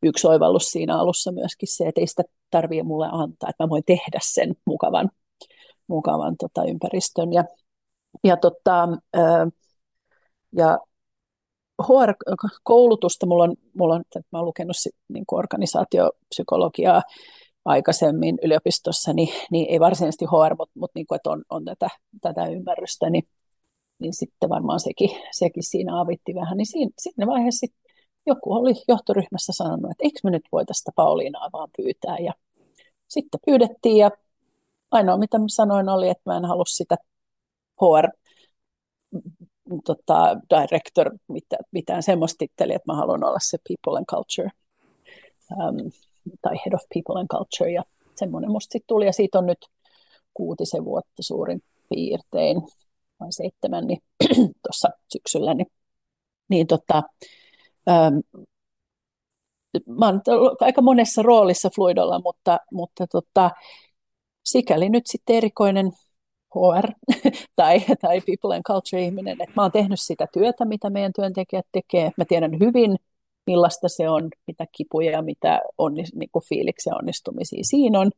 yksi 0.02 0.26
oivallus 0.26 0.66
siinä 0.66 0.98
alussa 0.98 1.32
myöskin 1.32 1.68
se, 1.72 1.88
että 1.88 2.00
ei 2.00 2.06
sitä 2.06 2.22
tarvitse 2.50 2.82
mulle 2.82 3.08
antaa, 3.12 3.50
että 3.50 3.64
mä 3.64 3.68
voin 3.68 3.84
tehdä 3.86 4.18
sen 4.22 4.54
mukavan, 4.66 5.10
mukavan 5.86 6.36
tota, 6.36 6.64
ympäristön. 6.64 7.32
Ja, 7.32 7.44
ja, 8.24 8.36
tota, 8.36 8.88
ja 10.56 10.78
HR-koulutusta, 11.82 13.26
mulla 13.26 13.44
on, 13.44 13.54
mulla 13.78 13.94
on, 13.94 14.02
mä 14.16 14.38
olen 14.38 14.46
lukenut 14.46 14.76
niin 15.08 15.26
kuin 15.26 15.38
organisaatiopsykologiaa 15.38 17.02
aikaisemmin 17.64 18.38
yliopistossa, 18.42 19.12
niin, 19.12 19.28
niin 19.50 19.66
ei 19.70 19.80
varsinaisesti 19.80 20.24
HR, 20.24 20.54
mutta, 20.58 20.78
mutta 20.78 20.92
niin 20.98 21.06
kuin, 21.06 21.16
että 21.16 21.30
on, 21.30 21.42
on 21.50 21.64
tätä, 21.64 21.88
tätä 22.20 22.46
ymmärrystä, 22.46 23.10
niin, 23.10 23.24
niin 23.98 24.14
sitten 24.14 24.48
varmaan 24.48 24.80
sekin, 24.80 25.10
sekin 25.30 25.62
siinä 25.62 26.00
avitti 26.00 26.34
vähän. 26.34 26.56
Niin 26.56 26.66
siinä, 26.66 26.90
siinä 26.98 27.26
vaiheessa 27.26 27.66
joku 28.26 28.52
oli 28.52 28.72
johtoryhmässä 28.88 29.52
sanonut, 29.52 29.90
että 29.90 30.04
eikö 30.04 30.18
me 30.24 30.30
nyt 30.30 30.48
voi 30.52 30.66
tästä 30.66 30.90
Pauliinaa 30.96 31.50
vaan 31.52 31.68
pyytää. 31.76 32.18
Ja 32.18 32.32
sitten 33.08 33.40
pyydettiin 33.46 33.96
ja 33.96 34.10
ainoa 34.90 35.18
mitä 35.18 35.38
mä 35.38 35.44
sanoin 35.48 35.88
oli, 35.88 36.08
että 36.08 36.22
mä 36.26 36.36
en 36.36 36.44
halua 36.44 36.64
sitä 36.64 36.96
HR 37.80 38.08
tota, 39.84 40.36
director, 40.50 41.10
mitään, 41.28 41.64
mitään 41.72 42.02
semmoista 42.02 42.38
titteliä, 42.38 42.76
että 42.76 42.92
mä 42.92 42.96
haluan 42.96 43.24
olla 43.24 43.38
se 43.42 43.58
people 43.68 43.98
and 43.98 44.06
culture 44.06 44.50
um, 45.50 45.90
tai 46.42 46.56
head 46.56 46.74
of 46.74 46.82
people 46.94 47.20
and 47.20 47.28
culture 47.28 47.72
ja 47.72 47.82
semmoinen 48.14 48.50
musta 48.50 48.72
sitten 48.72 48.88
tuli. 48.88 49.06
Ja 49.06 49.12
siitä 49.12 49.38
on 49.38 49.46
nyt 49.46 49.66
kuutisen 50.34 50.84
vuotta 50.84 51.22
suurin 51.22 51.62
piirtein 51.88 52.62
vai 53.20 53.32
seitsemän 53.32 53.86
niin 53.86 54.02
tuossa 54.62 54.88
syksyllä, 55.12 55.54
niin, 55.54 55.66
niin 56.48 56.66
tota, 56.66 57.02
um, 57.86 58.44
mä 59.98 60.06
oon 60.06 60.20
aika 60.60 60.82
monessa 60.82 61.22
roolissa 61.22 61.70
Fluidolla, 61.74 62.20
mutta, 62.20 62.58
mutta 62.72 63.06
tota, 63.06 63.50
sikäli 64.44 64.88
nyt 64.88 65.06
sitten 65.06 65.36
erikoinen 65.36 65.92
HR 66.54 67.12
tai, 67.56 67.80
tai 68.00 68.20
people 68.20 68.54
and 68.54 68.62
culture 68.62 69.02
ihminen, 69.02 69.36
että 69.40 69.54
mä 69.56 69.62
oon 69.62 69.72
tehnyt 69.72 70.00
sitä 70.00 70.26
työtä, 70.32 70.64
mitä 70.64 70.90
meidän 70.90 71.12
työntekijät 71.12 71.66
tekee. 71.72 72.10
Mä 72.16 72.24
tiedän 72.24 72.58
hyvin, 72.60 72.96
millaista 73.46 73.88
se 73.88 74.08
on, 74.08 74.28
mitä 74.46 74.66
kipuja 74.72 75.10
ja 75.10 75.22
mitä 75.22 75.60
on, 75.78 75.94
niin 75.94 76.30
kuin 76.32 76.44
fiiliksi 76.48 76.90
ja 76.90 76.96
onnistumisia 76.96 77.64
siinä 77.64 78.00
on. 78.00 78.10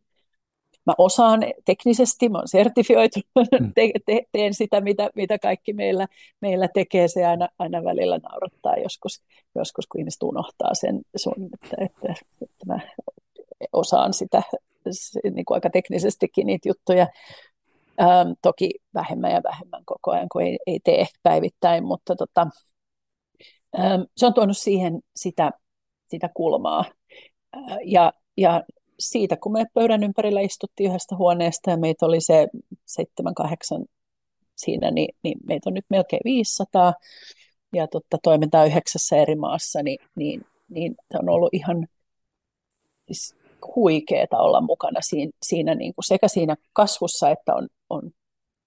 Mä 0.87 0.95
osaan 0.99 1.40
teknisesti, 1.64 2.29
mä 2.29 2.38
oon 2.38 2.49
sertifioitu, 2.49 3.21
mm. 3.61 3.73
te, 3.75 3.90
te, 4.07 4.23
teen 4.33 4.55
sitä, 4.55 4.81
mitä, 4.81 5.11
mitä 5.14 5.38
kaikki 5.38 5.73
meillä, 5.73 6.07
meillä 6.40 6.68
tekee. 6.75 7.09
Se 7.09 7.27
aina, 7.27 7.49
aina 7.59 7.85
välillä 7.85 8.18
naurattaa 8.18 8.77
joskus, 8.77 9.23
joskus, 9.55 9.87
kun 9.87 10.01
ihmiset 10.01 10.23
unohtaa 10.23 10.75
sen 10.75 11.01
sun, 11.16 11.51
että, 11.55 11.77
että, 11.79 12.14
että 12.42 12.66
mä 12.66 12.81
osaan 13.73 14.12
sitä 14.12 14.42
niin 15.35 15.45
kuin 15.45 15.55
aika 15.55 15.71
teknisestikin 15.71 16.47
niitä 16.47 16.68
juttuja. 16.68 17.07
Ähm, 18.00 18.33
toki 18.42 18.70
vähemmän 18.94 19.31
ja 19.31 19.40
vähemmän 19.44 19.83
koko 19.85 20.11
ajan, 20.11 20.28
kun 20.33 20.42
ei, 20.42 20.59
ei 20.66 20.81
tee 20.85 21.07
päivittäin, 21.22 21.85
mutta 21.85 22.16
tota, 22.16 22.46
ähm, 23.78 24.02
se 24.16 24.26
on 24.26 24.35
tuonut 24.35 24.57
siihen 24.59 25.00
sitä, 25.16 25.50
sitä 26.09 26.28
kulmaa. 26.35 26.85
Äh, 27.57 27.78
ja, 27.85 28.12
ja 28.37 28.62
siitä, 28.98 29.37
kun 29.37 29.52
me 29.52 29.66
pöydän 29.74 30.02
ympärillä 30.02 30.40
istuttiin 30.40 30.90
yhdestä 30.90 31.16
huoneesta 31.16 31.70
ja 31.70 31.76
meitä 31.76 32.07
oli 32.07 32.20
se 32.20 32.48
7-8 33.81 33.85
siinä, 34.57 34.90
niin, 34.90 35.14
niin 35.22 35.38
meitä 35.46 35.70
on 35.70 35.74
nyt 35.74 35.87
melkein 35.90 36.20
500 36.24 36.94
ja 37.72 37.87
totta, 37.88 38.18
toimintaa 38.22 38.64
yhdeksässä 38.64 39.16
eri 39.16 39.35
maassa, 39.35 39.83
niin, 39.83 39.98
niin, 40.16 40.46
niin 40.68 40.94
on 41.14 41.28
ollut 41.28 41.55
ihan 41.55 41.87
siis 43.07 43.41
huikeeta 43.77 44.38
olla 44.38 44.61
mukana 44.61 45.01
siinä, 45.01 45.33
siinä 45.42 45.75
niin 45.75 45.94
kuin 45.94 46.05
sekä 46.05 46.29
siinä 46.29 46.57
kasvussa, 46.72 47.31
että 47.31 47.55
on, 47.55 47.68
on, 47.90 48.11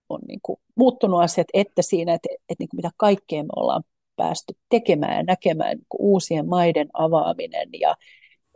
on 0.10 0.20
niin 0.28 0.40
kuin 0.44 0.58
muuttunut 0.76 1.22
asiat, 1.22 1.48
että 1.54 1.82
siinä, 1.82 2.14
että, 2.14 2.28
että 2.50 2.56
niin 2.60 2.70
kuin 2.70 2.78
mitä 2.78 2.90
kaikkea 2.98 3.44
me 3.44 3.50
ollaan 3.56 3.84
päästy 4.16 4.54
tekemään 4.70 5.18
ja 5.18 5.24
näkemään 5.24 5.78
niin 5.78 5.86
kuin 5.90 6.02
uusien 6.02 6.48
maiden 6.50 6.88
avaaminen 6.94 7.70
ja, 7.80 7.96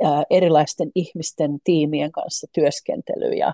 ja 0.01 0.23
erilaisten 0.29 0.91
ihmisten 0.95 1.57
tiimien 1.63 2.11
kanssa 2.11 2.47
työskentely 2.53 3.31
ja, 3.33 3.53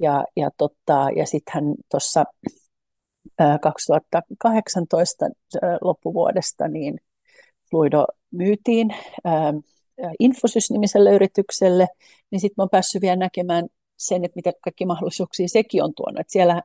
ja, 0.00 0.24
ja, 0.36 0.50
totta, 0.58 1.06
ja 1.16 1.26
sittenhän 1.26 1.74
tuossa 1.90 2.24
2018 3.62 5.26
loppuvuodesta 5.80 6.68
niin 6.68 7.00
Fluido 7.70 8.06
myytiin 8.30 8.94
Infosys-nimiselle 10.18 11.10
yritykselle, 11.10 11.86
niin 12.30 12.40
sitten 12.40 12.62
oon 12.62 12.70
päässyt 12.70 13.02
vielä 13.02 13.16
näkemään 13.16 13.66
sen, 13.96 14.24
että 14.24 14.36
mitä 14.36 14.52
kaikki 14.64 14.86
mahdollisuuksia 14.86 15.48
sekin 15.48 15.84
on 15.84 15.94
tuonut. 15.94 16.20
Että 16.20 16.32
siellä 16.32 16.62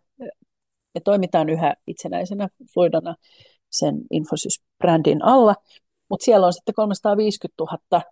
me 0.93 1.01
toimitaan 1.03 1.49
yhä 1.49 1.75
itsenäisenä 1.87 2.47
Fluidona 2.73 3.15
sen 3.69 3.95
Infosys-brändin 4.11 5.23
alla, 5.23 5.55
mutta 6.09 6.23
siellä 6.23 6.47
on 6.47 6.53
sitten 6.53 6.75
350 6.75 7.63
000 7.91 8.03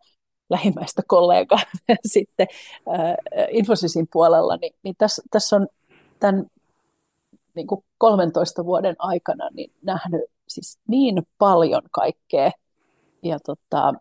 lähimmäistä 0.50 1.02
kollegaa 1.08 1.60
sitten 2.06 2.48
äh, 2.94 3.16
Infosysin 3.50 4.08
puolella, 4.14 4.58
niin, 4.58 4.74
niin 4.84 4.96
tässä, 4.98 5.22
tässä 5.32 5.56
on 5.56 5.68
tämän 6.20 6.46
niin 7.56 7.68
kuin 7.68 7.84
13 7.98 8.66
vuoden 8.66 8.96
aikana 9.00 9.50
niin 9.54 9.72
nähnyt 9.82 10.22
siis 10.48 10.80
niin 10.88 11.24
paljon 11.38 11.82
kaikkea. 11.92 12.52
Ja 13.24 13.40
tota, 13.40 13.94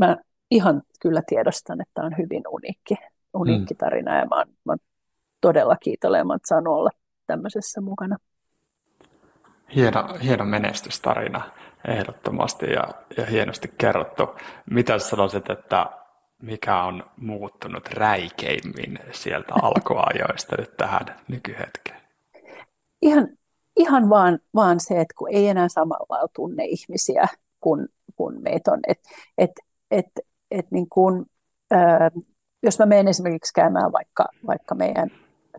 mä 0.00 0.16
ihan 0.50 0.82
kyllä 1.00 1.22
tiedostan, 1.26 1.80
että 1.80 2.02
on 2.02 2.16
hyvin 2.18 2.42
uniikki, 2.48 2.94
uniikki 3.34 3.74
mm. 3.74 3.78
tarina 3.78 4.18
ja 4.18 4.26
mä 4.26 4.36
oon, 4.36 4.46
mä 4.48 4.72
oon 4.72 4.78
todella 5.40 5.76
kiitollinen, 5.76 6.36
että 6.36 6.48
saanut 6.48 6.74
olla 6.74 6.90
tämmöisessä 7.26 7.80
mukana. 7.80 8.16
Hieno, 9.74 10.08
hieno 10.22 10.44
menestystarina 10.44 11.50
ehdottomasti 11.88 12.66
ja, 12.66 12.84
ja 13.16 13.26
hienosti 13.26 13.74
kerrottu. 13.78 14.28
Mitä 14.70 14.98
sanoisit, 14.98 15.50
että 15.50 15.86
mikä 16.42 16.82
on 16.82 17.04
muuttunut 17.16 17.88
räikeimmin 17.88 18.98
sieltä 19.12 19.54
alkuajoista 19.62 20.56
nyt 20.58 20.76
tähän 20.76 21.06
nykyhetkeen? 21.28 22.00
Ihan, 23.02 23.28
ihan 23.76 24.10
vaan, 24.10 24.38
vaan 24.54 24.80
se, 24.80 25.00
että 25.00 25.14
kun 25.18 25.28
ei 25.32 25.48
enää 25.48 25.68
samalla 25.68 26.28
tunne 26.34 26.64
ihmisiä, 26.64 27.28
kun, 27.60 27.88
kun 28.16 28.42
meitä 28.42 28.72
on. 28.72 28.80
Et, 28.88 28.98
et, 29.38 29.50
et, 29.90 30.06
et 30.50 30.70
niin 30.70 30.88
kun, 30.88 31.26
ää, 31.70 32.10
jos 32.62 32.78
mä 32.78 32.86
menen 32.86 33.08
esimerkiksi 33.08 33.52
käymään 33.54 33.92
vaikka, 33.92 34.24
vaikka 34.46 34.74
meidän 34.74 35.10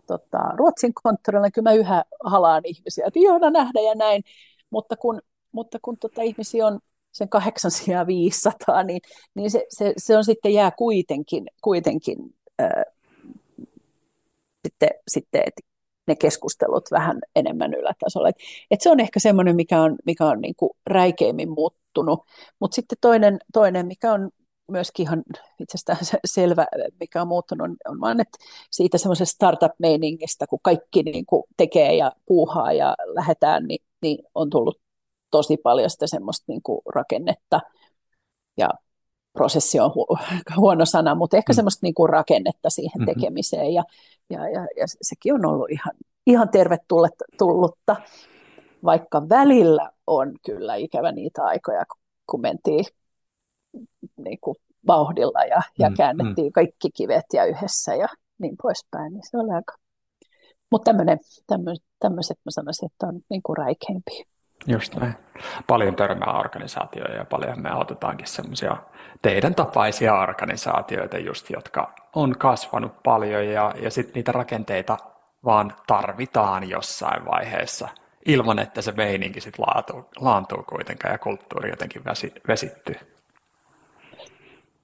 tota, 0.06 0.38
Ruotsin 0.56 0.94
konttorilla, 0.94 1.42
niin 1.44 1.52
kyllä 1.52 1.70
mä 1.70 1.74
yhä 1.74 2.04
halaan 2.24 2.62
ihmisiä, 2.64 3.06
että 3.06 3.20
ihana 3.20 3.50
nähdä 3.50 3.80
ja 3.80 3.94
näin, 3.94 4.22
mutta 4.70 4.96
kun, 4.96 5.20
mutta 5.52 5.78
kun 5.82 5.98
tota, 5.98 6.22
ihmisiä 6.22 6.66
on 6.66 6.80
sen 7.12 7.28
800 7.28 8.82
niin, 8.82 9.00
niin 9.34 9.50
se, 9.50 9.66
se, 9.68 9.92
se, 9.96 10.16
on 10.16 10.24
sitten 10.24 10.52
jää 10.52 10.70
kuitenkin, 10.70 11.46
kuitenkin 11.62 12.18
ää, 12.58 12.82
sitten, 14.64 14.90
sitten 15.08 15.42
että 15.46 15.60
ne 16.06 16.16
keskustelut 16.16 16.90
vähän 16.90 17.18
enemmän 17.36 17.74
ylätasolla. 17.74 18.28
Et, 18.28 18.36
et 18.70 18.80
se 18.80 18.90
on 18.90 19.00
ehkä 19.00 19.20
semmoinen, 19.20 19.56
mikä 19.56 19.82
on, 19.82 19.96
mikä 20.06 20.26
on 20.26 20.40
niinku 20.40 20.76
räikeimmin 20.86 21.56
muuttunut. 22.04 22.26
Mutta 22.60 22.74
sitten 22.74 22.98
toinen, 23.00 23.38
toinen, 23.52 23.86
mikä 23.86 24.12
on 24.12 24.30
myöskin 24.70 25.06
ihan 25.06 25.22
itsestään 25.58 25.98
selvä, 26.24 26.66
mikä 27.00 27.22
on 27.22 27.28
muuttunut, 27.28 27.70
on 27.88 28.00
vaan, 28.00 28.20
että 28.20 28.38
siitä 28.70 28.98
semmoisesta 28.98 29.34
startup-meiningistä, 29.34 30.46
kun 30.46 30.58
kaikki 30.62 31.02
niin 31.02 31.26
kuin 31.26 31.42
tekee 31.56 31.96
ja 31.96 32.12
puuhaa 32.26 32.72
ja 32.72 32.94
lähdetään, 33.06 33.64
niin, 33.64 33.82
niin 34.02 34.18
on 34.34 34.50
tullut 34.50 34.80
tosi 35.30 35.56
paljon 35.56 35.90
sitä 35.90 36.06
semmoista 36.06 36.44
niin 36.48 36.62
kuin 36.62 36.80
rakennetta 36.94 37.60
ja 38.56 38.70
prosessi 39.32 39.80
on 39.80 39.90
hu- 39.90 40.18
huono 40.60 40.84
sana, 40.84 41.14
mutta 41.14 41.36
ehkä 41.36 41.52
mm. 41.52 41.54
semmoista 41.54 41.86
niin 41.86 41.94
kuin 41.94 42.10
rakennetta 42.10 42.70
siihen 42.70 43.00
mm-hmm. 43.00 43.14
tekemiseen 43.14 43.74
ja, 43.74 43.84
ja, 44.30 44.48
ja, 44.48 44.66
ja 44.76 44.86
sekin 45.02 45.34
on 45.34 45.46
ollut 45.46 45.70
ihan, 45.70 45.94
ihan 46.26 46.48
tervetullutta, 46.48 47.96
vaikka 48.84 49.28
välillä 49.28 49.90
on 50.08 50.32
kyllä 50.46 50.74
ikävä 50.74 51.12
niitä 51.12 51.42
aikoja, 51.42 51.84
kun 52.26 52.40
mentiin 52.40 52.84
niin 54.16 54.38
kuin 54.40 54.56
vauhdilla 54.86 55.44
ja, 55.44 55.62
ja 55.78 55.90
mm, 55.90 55.96
käännettiin 55.96 56.46
mm. 56.46 56.52
kaikki 56.52 56.90
kivet 56.96 57.24
ja 57.32 57.44
yhdessä 57.44 57.94
ja 57.94 58.08
niin 58.38 58.56
poispäin, 58.62 59.12
niin 59.12 59.22
se 59.30 59.38
oli 59.38 59.54
aika... 59.54 59.74
Mutta 60.70 60.90
tämmöiset 62.00 62.38
mä 62.44 62.50
sanoisin, 62.50 62.86
että 62.86 63.06
on 63.06 63.20
niin 63.30 63.42
kuin 63.42 63.56
räikeimpiä. 63.56 64.24
Just 64.66 64.94
näin. 64.94 65.14
Paljon 65.66 65.96
törmää 65.96 66.38
organisaatioja 66.38 67.14
ja 67.14 67.24
paljon 67.24 67.62
me 67.62 67.70
autetaankin 67.70 68.26
semmoisia 68.26 68.76
teidän 69.22 69.54
tapaisia 69.54 70.14
organisaatioita 70.14 71.18
just, 71.18 71.50
jotka 71.50 71.94
on 72.14 72.38
kasvanut 72.38 73.02
paljon 73.02 73.46
ja, 73.46 73.74
ja 73.82 73.90
sitten 73.90 74.14
niitä 74.14 74.32
rakenteita 74.32 74.96
vaan 75.44 75.72
tarvitaan 75.86 76.68
jossain 76.68 77.24
vaiheessa 77.24 77.88
ilman, 78.26 78.58
että 78.58 78.82
se 78.82 78.92
meininki 78.92 79.40
sitten 79.40 79.64
laantuu, 79.66 80.10
laantuu 80.20 80.62
kuitenkaan 80.68 81.12
ja 81.14 81.18
kulttuuri 81.18 81.70
jotenkin 81.70 82.04
vesi, 82.04 82.32
vesittyy. 82.48 82.94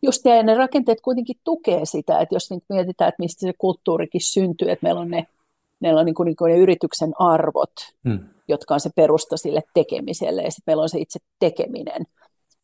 Just 0.02 0.24
ja 0.24 0.42
ne 0.42 0.54
rakenteet 0.54 1.00
kuitenkin 1.00 1.36
tukee 1.44 1.84
sitä, 1.84 2.20
että 2.20 2.34
jos 2.34 2.50
mietitään, 2.68 3.08
että 3.08 3.22
mistä 3.22 3.40
se 3.40 3.52
kulttuurikin 3.58 4.20
syntyy, 4.20 4.70
että 4.70 4.86
meillä 4.86 5.00
on 5.00 5.10
ne, 5.10 5.26
meillä 5.80 6.00
on 6.00 6.06
niin 6.06 6.14
kuin, 6.14 6.26
niin 6.26 6.36
kuin 6.36 6.52
ne 6.52 6.58
yrityksen 6.58 7.12
arvot, 7.18 7.72
hmm. 8.08 8.18
jotka 8.48 8.74
on 8.74 8.80
se 8.80 8.90
perusta 8.96 9.36
sille 9.36 9.62
tekemiselle 9.74 10.42
ja 10.42 10.50
sitten 10.50 10.62
meillä 10.66 10.82
on 10.82 10.88
se 10.88 10.98
itse 10.98 11.18
tekeminen. 11.38 12.04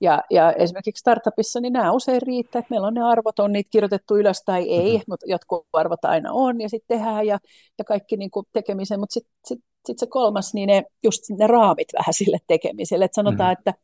Ja, 0.01 0.23
ja 0.31 0.53
esimerkiksi 0.53 1.01
startupissa 1.01 1.61
niin 1.61 1.73
nämä 1.73 1.93
usein 1.93 2.23
riittää, 2.23 2.59
että 2.59 2.71
meillä 2.71 2.87
on 2.87 2.95
ne 2.95 3.03
arvot, 3.03 3.39
on 3.39 3.53
niitä 3.53 3.71
kirjoitettu 3.71 4.17
ylös 4.17 4.43
tai 4.45 4.69
ei, 4.69 4.93
mm-hmm. 4.93 5.05
mutta 5.07 5.27
jotkut 5.29 5.67
arvot 5.73 6.05
aina 6.05 6.33
on 6.33 6.61
ja 6.61 6.69
sitten 6.69 6.99
tehdään 6.99 7.27
ja, 7.27 7.39
ja 7.79 7.85
kaikki 7.85 8.17
niin 8.17 8.31
kuin 8.31 8.47
tekemisen, 8.53 9.01
mutta 9.01 9.15
sitten 9.15 9.33
sit, 9.45 9.61
sit 9.87 9.99
se 9.99 10.07
kolmas, 10.07 10.55
niin 10.55 10.67
ne, 10.67 10.85
just 11.03 11.23
ne 11.39 11.47
raamit 11.47 11.89
vähän 11.99 12.15
sille 12.15 12.39
tekemiselle, 12.47 13.05
että 13.05 13.15
sanotaan, 13.15 13.51
mm-hmm. 13.51 13.59
että 13.59 13.75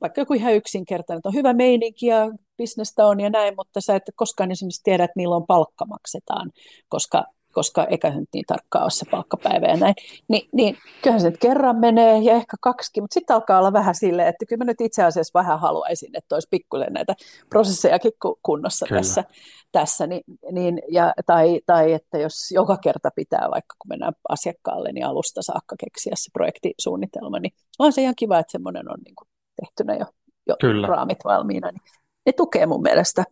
vaikka 0.00 0.20
joku 0.20 0.34
ihan 0.34 0.54
yksinkertainen, 0.54 1.18
että 1.18 1.28
on 1.28 1.34
hyvä 1.34 1.52
meininki 1.52 2.06
ja 2.06 2.30
bisnestä 2.56 3.06
on 3.06 3.20
ja 3.20 3.30
näin, 3.30 3.54
mutta 3.56 3.80
sä 3.80 3.96
et 3.96 4.02
koskaan 4.14 4.50
esimerkiksi 4.50 4.82
tiedä, 4.84 5.04
että 5.04 5.16
milloin 5.16 5.46
palkka 5.46 5.84
maksetaan, 5.84 6.50
koska 6.88 7.24
koska 7.52 7.84
eikä 7.84 8.10
nyt 8.10 8.28
niin 8.34 8.44
tarkkaa 8.46 8.82
ole 8.82 8.90
se 8.90 9.06
palkkapäivä 9.10 9.66
ja 9.66 9.76
näin, 9.76 9.94
Ni, 10.28 10.48
niin 10.52 10.78
kyllähän 11.02 11.20
se 11.20 11.30
nyt 11.30 11.40
kerran 11.40 11.76
menee 11.76 12.18
ja 12.18 12.32
ehkä 12.32 12.56
kaksikin, 12.60 13.02
mutta 13.02 13.14
sitten 13.14 13.34
alkaa 13.34 13.58
olla 13.58 13.72
vähän 13.72 13.94
silleen, 13.94 14.28
että 14.28 14.46
kyllä 14.46 14.64
mä 14.64 14.64
nyt 14.64 14.80
itse 14.80 15.04
asiassa 15.04 15.38
vähän 15.38 15.60
haluaisin, 15.60 16.10
että 16.14 16.36
olisi 16.36 16.48
pikkuinen 16.50 16.92
näitä 16.92 17.14
prosessejakin 17.48 18.12
kunnossa 18.42 18.86
kyllä. 18.86 19.00
tässä, 19.00 19.24
tässä 19.72 20.06
niin, 20.06 20.22
niin, 20.52 20.82
ja, 20.88 21.12
tai, 21.26 21.60
tai 21.66 21.92
että 21.92 22.18
jos 22.18 22.50
joka 22.50 22.76
kerta 22.76 23.10
pitää, 23.16 23.48
vaikka 23.50 23.74
kun 23.78 23.88
mennään 23.88 24.12
asiakkaalle, 24.28 24.92
niin 24.92 25.06
alusta 25.06 25.42
saakka 25.42 25.76
keksiä 25.84 26.12
se 26.16 26.30
projektisuunnitelma, 26.32 27.38
niin 27.38 27.52
on 27.78 27.92
se 27.92 28.02
ihan 28.02 28.14
kiva, 28.16 28.38
että 28.38 28.52
semmoinen 28.52 28.90
on 28.90 28.98
niin 29.04 29.14
kuin 29.14 29.28
tehtynä 29.60 29.94
jo, 29.94 30.06
jo 30.46 30.56
kyllä. 30.60 30.86
raamit 30.86 31.18
valmiina, 31.24 31.70
niin 31.70 31.82
ne 32.26 32.32
tukee 32.32 32.66
mun 32.66 32.82
mielestä 32.82 33.24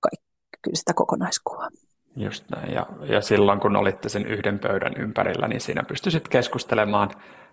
kaikki, 0.00 0.26
kyllä 0.62 0.76
sitä 0.76 0.94
kokonaiskuvaa. 0.94 1.68
Just 2.16 2.44
näin. 2.50 2.74
Ja, 2.74 2.86
ja 3.02 3.20
silloin 3.20 3.60
kun 3.60 3.76
olitte 3.76 4.08
sen 4.08 4.26
yhden 4.26 4.58
pöydän 4.58 4.94
ympärillä, 4.98 5.48
niin 5.48 5.60
siinä 5.60 5.82
pystyisit 5.82 6.28
keskustelemaan 6.28 7.10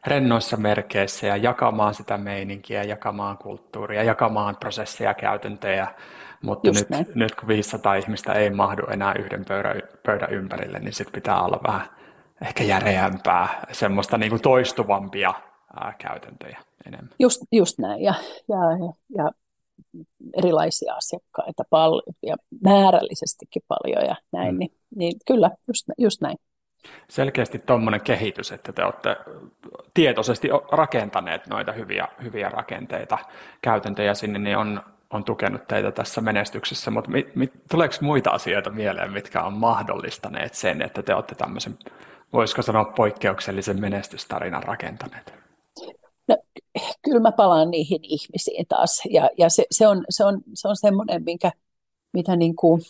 rennoissa 0.08 0.58
merkeissä 0.58 1.28
ja 1.28 1.38
jakamaan 1.38 1.94
sitä 1.94 2.18
meininkiä, 2.18 2.84
jakamaan 2.84 3.38
kulttuuria, 3.38 4.04
jakamaan 4.04 4.58
prosesseja 4.60 5.10
ja 5.10 5.14
käytäntöjä. 5.14 5.88
Mutta 6.42 6.72
nyt, 6.72 7.16
nyt 7.16 7.36
kun 7.36 7.48
500 7.48 7.96
ihmistä 7.96 8.34
ei 8.34 8.50
mahdu 8.50 8.84
enää 8.92 9.14
yhden 9.14 9.46
pöydän, 9.46 9.82
pöydän 10.06 10.34
ympärille, 10.34 10.80
niin 10.80 10.94
sitten 10.94 11.14
pitää 11.14 11.42
olla 11.42 11.60
vähän 11.68 11.90
ehkä 12.46 12.64
järeämpää, 12.64 13.66
semmoista 13.72 14.18
niin 14.18 14.30
kuin 14.30 14.42
toistuvampia 14.42 15.34
ää, 15.80 15.94
käytäntöjä 15.98 16.60
enemmän. 16.86 17.16
Just, 17.20 17.42
just 17.52 17.80
näin. 17.80 18.04
Ja, 18.04 18.14
ja, 18.48 18.58
ja 19.18 19.32
erilaisia 20.38 20.94
asiakkaita 20.94 21.64
paljon 21.70 22.02
ja 22.24 22.36
määrällisestikin 22.62 23.62
paljon 23.68 24.06
ja 24.06 24.16
näin, 24.32 24.56
mm. 24.56 24.60
niin, 24.60 24.72
niin 24.96 25.14
kyllä, 25.28 25.52
just, 25.68 25.86
just 25.98 26.22
näin. 26.22 26.38
Selkeästi 27.10 27.60
tuommoinen 27.60 28.02
kehitys, 28.02 28.52
että 28.52 28.74
te 28.74 28.84
olette 28.84 29.18
tietoisesti 29.94 30.50
rakentaneet 30.72 31.48
noita 31.48 31.72
hyviä, 31.72 32.08
hyviä 32.24 32.50
rakenteita, 32.50 33.18
käytäntöjä 33.62 34.14
sinne, 34.14 34.40
niin 34.40 34.58
on, 34.58 34.82
on 35.12 35.24
tukenut 35.24 35.68
teitä 35.68 35.92
tässä 35.92 36.22
menestyksessä, 36.22 36.92
mutta 36.92 37.12
mit, 37.12 37.36
mit, 37.36 37.54
tuleeko 37.72 37.96
muita 38.02 38.30
asioita 38.30 38.70
mieleen, 38.70 39.12
mitkä 39.12 39.44
on 39.44 39.54
mahdollistaneet 39.54 40.54
sen, 40.54 40.82
että 40.82 41.04
te 41.04 41.16
olette 41.16 41.36
tämmöisen, 41.36 41.78
voisiko 42.34 42.62
sanoa 42.62 42.86
poikkeuksellisen 42.86 43.82
menestystarinan 43.82 44.64
rakentaneet? 44.64 45.34
No, 46.28 46.38
kyllä 47.02 47.20
mä 47.20 47.32
palaan 47.32 47.72
niihin 47.72 48.00
ihmisiin 48.04 48.66
taas. 48.68 49.02
Ja, 49.10 49.30
ja 49.38 49.50
se, 49.50 49.66
se, 49.72 49.88
on, 49.88 50.06
se, 50.10 50.26
on, 50.26 50.42
se 50.54 50.68
on 50.68 50.76
semmoinen, 50.76 51.24
minkä, 51.24 51.52
mitä 52.14 52.36
niin 52.36 52.56
kuin, 52.56 52.82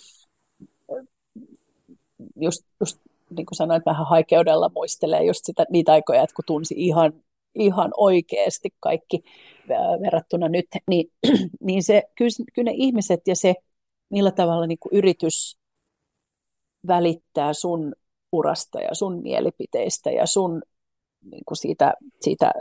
just, 2.36 2.66
just 2.80 3.00
niin 3.30 3.46
kuin 3.46 3.56
sanoin, 3.56 3.82
vähän 3.86 4.08
haikeudella 4.08 4.72
muistelee 4.76 5.24
just 5.24 5.46
sitä, 5.46 5.66
niitä 5.70 5.92
aikoja, 5.92 6.24
että 6.24 6.36
kun 6.36 6.46
tunsi 6.46 6.76
ihan, 6.78 7.14
ihan 7.56 7.92
oikeasti 7.98 8.70
kaikki 8.80 9.24
verrattuna 10.02 10.50
nyt, 10.50 10.66
niin, 10.88 11.12
niin 11.62 11.84
se, 11.84 12.04
kyllä, 12.18 12.46
kyllä 12.54 12.72
ne 12.72 12.78
ihmiset 12.78 13.22
ja 13.28 13.36
se, 13.36 13.56
millä 14.10 14.32
tavalla 14.32 14.68
niin 14.68 14.80
kuin 14.80 14.98
yritys 14.98 15.58
välittää 16.88 17.54
sun 17.54 17.94
urasta 18.32 18.80
ja 18.80 18.96
sun 18.96 19.22
mielipiteistä 19.22 20.12
ja 20.12 20.26
sun 20.26 20.62
niin 21.32 21.44
kuin 21.46 21.58
siitä, 21.58 21.94
siitä 22.22 22.52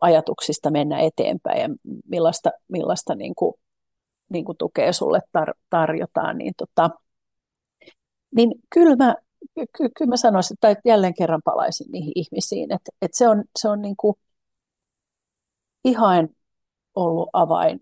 ajatuksista 0.00 0.70
mennä 0.70 1.00
eteenpäin 1.00 1.60
ja 1.60 1.68
millaista, 2.08 2.50
millaista 2.68 3.14
niin 3.14 3.34
kuin, 3.34 3.54
niin 4.28 4.44
kuin 4.44 4.58
tukea 4.58 4.92
sulle 4.92 5.20
tar- 5.38 5.58
tarjotaan, 5.70 6.38
niin, 6.38 6.54
tota, 6.56 6.90
niin 8.36 8.50
kyllä 8.70 8.96
mä, 8.96 9.14
ky- 9.54 9.88
kyllä 9.98 10.08
mä 10.08 10.16
sanoisin, 10.16 10.56
tai 10.60 10.76
jälleen 10.84 11.14
kerran 11.14 11.42
palaisin 11.44 11.86
niihin 11.92 12.12
ihmisiin, 12.14 12.72
että, 12.72 12.90
että 13.02 13.18
se 13.18 13.28
on, 13.28 13.44
se 13.58 13.68
on 13.68 13.82
niin 13.82 13.96
kuin 13.96 14.14
ihan 15.84 16.28
ollut 16.94 17.28
avain 17.32 17.80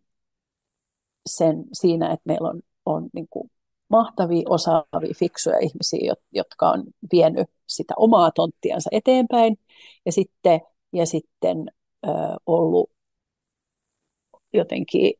sen, 1.27 1.65
siinä, 1.73 2.07
että 2.13 2.23
meillä 2.25 2.49
on, 2.49 2.63
on 2.87 3.09
niin 3.13 3.27
kuin 3.31 3.51
mahtavia, 3.89 4.43
osaavia, 4.49 5.15
fiksuja 5.17 5.59
ihmisiä, 5.59 6.15
jotka 6.33 6.71
on 6.71 6.85
vienyt 7.13 7.47
sitä 7.69 7.95
omaa 7.97 8.31
tonttiansa 8.31 8.89
eteenpäin. 8.93 9.59
Ja 10.07 10.13
sitten, 10.13 10.61
ja 10.93 11.07
sitten 11.07 11.67
ollut 12.47 12.91
jotenkin, 14.53 15.13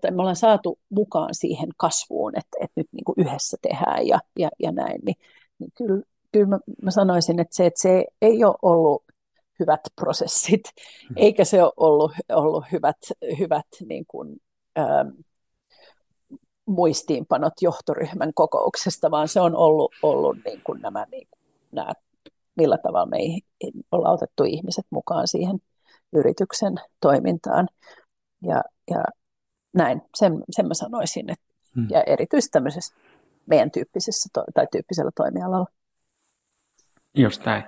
tai 0.00 0.10
me 0.10 0.20
ollaan 0.20 0.36
saatu 0.36 0.78
mukaan 0.90 1.34
siihen 1.34 1.68
kasvuun, 1.76 2.36
että, 2.36 2.56
että 2.60 2.80
nyt 2.80 2.86
niin 2.92 3.04
kuin 3.04 3.14
yhdessä 3.18 3.56
tehdään 3.62 4.06
ja, 4.06 4.20
ja, 4.38 4.48
ja 4.62 4.72
näin, 4.72 5.00
niin, 5.06 5.16
niin 5.58 5.72
kyllä, 5.78 6.02
kyllä 6.32 6.46
mä, 6.46 6.58
mä 6.82 6.90
sanoisin, 6.90 7.40
että 7.40 7.56
se, 7.56 7.66
että 7.66 7.82
se 7.82 8.04
ei 8.22 8.44
ole 8.44 8.54
ollut 8.62 9.04
hyvät 9.60 9.80
prosessit, 9.96 10.62
mm. 11.10 11.16
eikä 11.16 11.44
se 11.44 11.62
ole 11.62 11.72
ollut, 11.76 12.12
ollut 12.32 12.64
hyvät, 12.72 12.96
hyvät 13.38 13.66
niin 13.88 14.04
kuin, 14.08 14.36
ähm, 14.78 15.08
muistiinpanot 16.66 17.52
johtoryhmän 17.60 18.34
kokouksesta, 18.34 19.10
vaan 19.10 19.28
se 19.28 19.40
on 19.40 19.56
ollut, 19.56 19.92
ollut 20.02 20.36
niin 20.44 20.60
kuin 20.64 20.82
nämä, 20.82 21.06
niin 21.10 21.28
kuin, 21.30 21.40
nämä 21.72 21.92
millä 22.56 22.78
tavalla 22.78 23.06
me 23.06 23.16
ei 23.16 23.40
olla 23.92 24.10
otettu 24.10 24.44
ihmiset 24.44 24.86
mukaan 24.90 25.28
siihen 25.28 25.58
yrityksen 26.12 26.74
toimintaan. 27.00 27.68
Ja, 28.42 28.62
ja 28.90 29.04
näin, 29.72 30.02
sen, 30.14 30.44
sen 30.50 30.66
mä 30.66 30.74
sanoisin. 30.74 31.30
Että, 31.30 31.44
hmm. 31.76 31.86
Ja 31.90 32.02
erityisesti 32.02 32.52
tämmöisessä 32.52 32.94
meidän 33.46 33.70
tyyppisessä 33.70 34.42
tai 34.54 34.66
tyyppisellä 34.72 35.10
toimialalla. 35.16 35.66
Just 37.14 37.44
näin. 37.44 37.64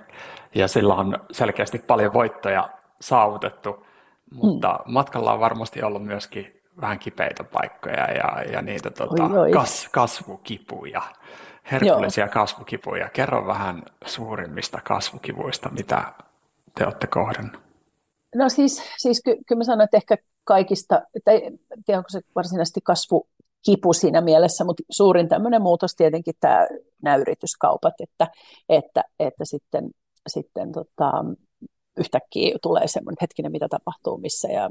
Ja 0.55 0.67
sillä 0.67 0.93
on 0.93 1.17
selkeästi 1.31 1.79
paljon 1.79 2.13
voittoja 2.13 2.69
saavutettu, 3.01 3.85
mutta 4.33 4.79
hmm. 4.83 4.93
matkalla 4.93 5.33
on 5.33 5.39
varmasti 5.39 5.83
ollut 5.83 6.03
myöskin 6.03 6.61
vähän 6.81 6.99
kipeitä 6.99 7.43
paikkoja 7.43 8.11
ja, 8.11 8.43
ja 8.51 8.61
niitä 8.61 8.89
tota, 8.89 9.23
oi, 9.23 9.37
oi. 9.37 9.51
Kas, 9.51 9.89
kasvukipuja 9.91 11.01
herkullisia 11.71 12.23
Joo. 12.23 12.33
kasvukipuja. 12.33 13.09
Kerro 13.09 13.47
vähän 13.47 13.83
suurimmista 14.05 14.81
kasvukivuista, 14.83 15.69
mitä 15.69 16.13
te 16.77 16.85
olette 16.85 17.07
kohdannut. 17.07 17.61
No 18.35 18.49
siis, 18.49 18.83
siis 18.97 19.21
ky- 19.25 19.37
kyllä 19.47 19.59
mä 19.59 19.63
sanon, 19.63 19.83
että 19.83 19.97
ehkä 19.97 20.17
kaikista, 20.43 21.01
tai 21.25 21.41
tiedä 21.85 21.97
onko 21.97 22.09
se 22.09 22.21
varsinaisesti 22.35 22.79
kasvukipu 22.83 23.93
siinä 23.93 24.21
mielessä, 24.21 24.63
mutta 24.63 24.83
suurin 24.91 25.29
tämmöinen 25.29 25.61
muutos 25.61 25.95
tietenkin 25.95 26.33
tämä, 26.39 26.67
nämä 27.01 27.15
yrityskaupat, 27.15 27.93
että, 27.99 28.27
että, 28.69 29.03
että 29.19 29.45
sitten, 29.45 29.89
sitten 30.27 30.71
tota, 30.71 31.11
yhtäkkiä 31.97 32.57
tulee 32.61 32.87
semmoinen 32.87 33.17
hetkinen, 33.21 33.51
mitä 33.51 33.67
tapahtuu, 33.69 34.17
missä 34.17 34.47
ja 34.47 34.69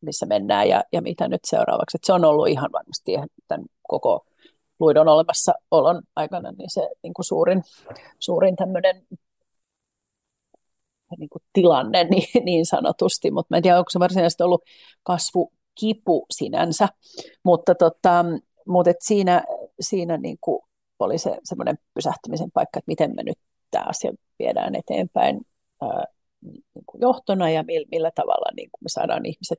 missä 0.00 0.26
mennään 0.26 0.68
ja, 0.68 0.84
ja 0.92 1.02
mitä 1.02 1.28
nyt 1.28 1.40
seuraavaksi. 1.44 1.96
Että 1.96 2.06
se 2.06 2.12
on 2.12 2.24
ollut 2.24 2.48
ihan 2.48 2.72
varmasti 2.72 3.12
tämän 3.48 3.64
koko 3.88 4.26
luidon 4.80 5.08
olemassaolon 5.08 6.02
aikana 6.16 6.52
niin 6.52 6.70
se 6.70 6.88
niin 7.02 7.14
kuin 7.14 7.24
suurin, 7.24 7.62
suurin 8.18 8.56
tämmöinen 8.56 9.06
niin 11.18 11.28
kuin 11.28 11.42
tilanne 11.52 12.04
niin, 12.10 12.44
niin 12.44 12.66
sanotusti, 12.66 13.30
mutta 13.30 13.56
en 13.56 13.62
tiedä, 13.62 13.78
onko 13.78 13.90
se 13.90 13.98
varsinaisesti 13.98 14.42
ollut 14.42 14.62
kasvukipu 15.02 16.26
sinänsä, 16.30 16.88
mutta, 17.42 17.74
tota, 17.74 18.24
mutta 18.66 18.90
et 18.90 18.96
siinä, 19.00 19.44
siinä 19.80 20.16
niin 20.16 20.38
kuin 20.40 20.62
oli 20.98 21.18
se 21.18 21.38
semmoinen 21.44 21.78
pysähtymisen 21.94 22.50
paikka, 22.54 22.78
että 22.78 22.88
miten 22.88 23.14
me 23.16 23.22
nyt 23.22 23.38
tämä 23.70 23.84
asia 23.88 24.12
viedään 24.38 24.74
eteenpäin 24.74 25.40
ää, 25.82 26.04
niin 26.42 26.84
kuin 26.86 27.00
johtona 27.00 27.50
ja 27.50 27.62
millä, 27.62 27.86
millä 27.90 28.10
tavalla 28.14 28.52
niin 28.56 28.68
kuin 28.72 28.84
me 28.84 28.88
saadaan 28.88 29.26
ihmiset 29.26 29.58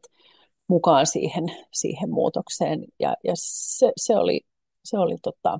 mukaan 0.67 1.05
siihen, 1.05 1.43
siihen 1.71 2.09
muutokseen. 2.09 2.85
Ja, 2.99 3.15
ja 3.23 3.33
se, 3.35 3.91
se 3.97 4.15
oli 4.15 4.41
se 4.85 4.97
oli 4.97 5.15
tota, 5.21 5.59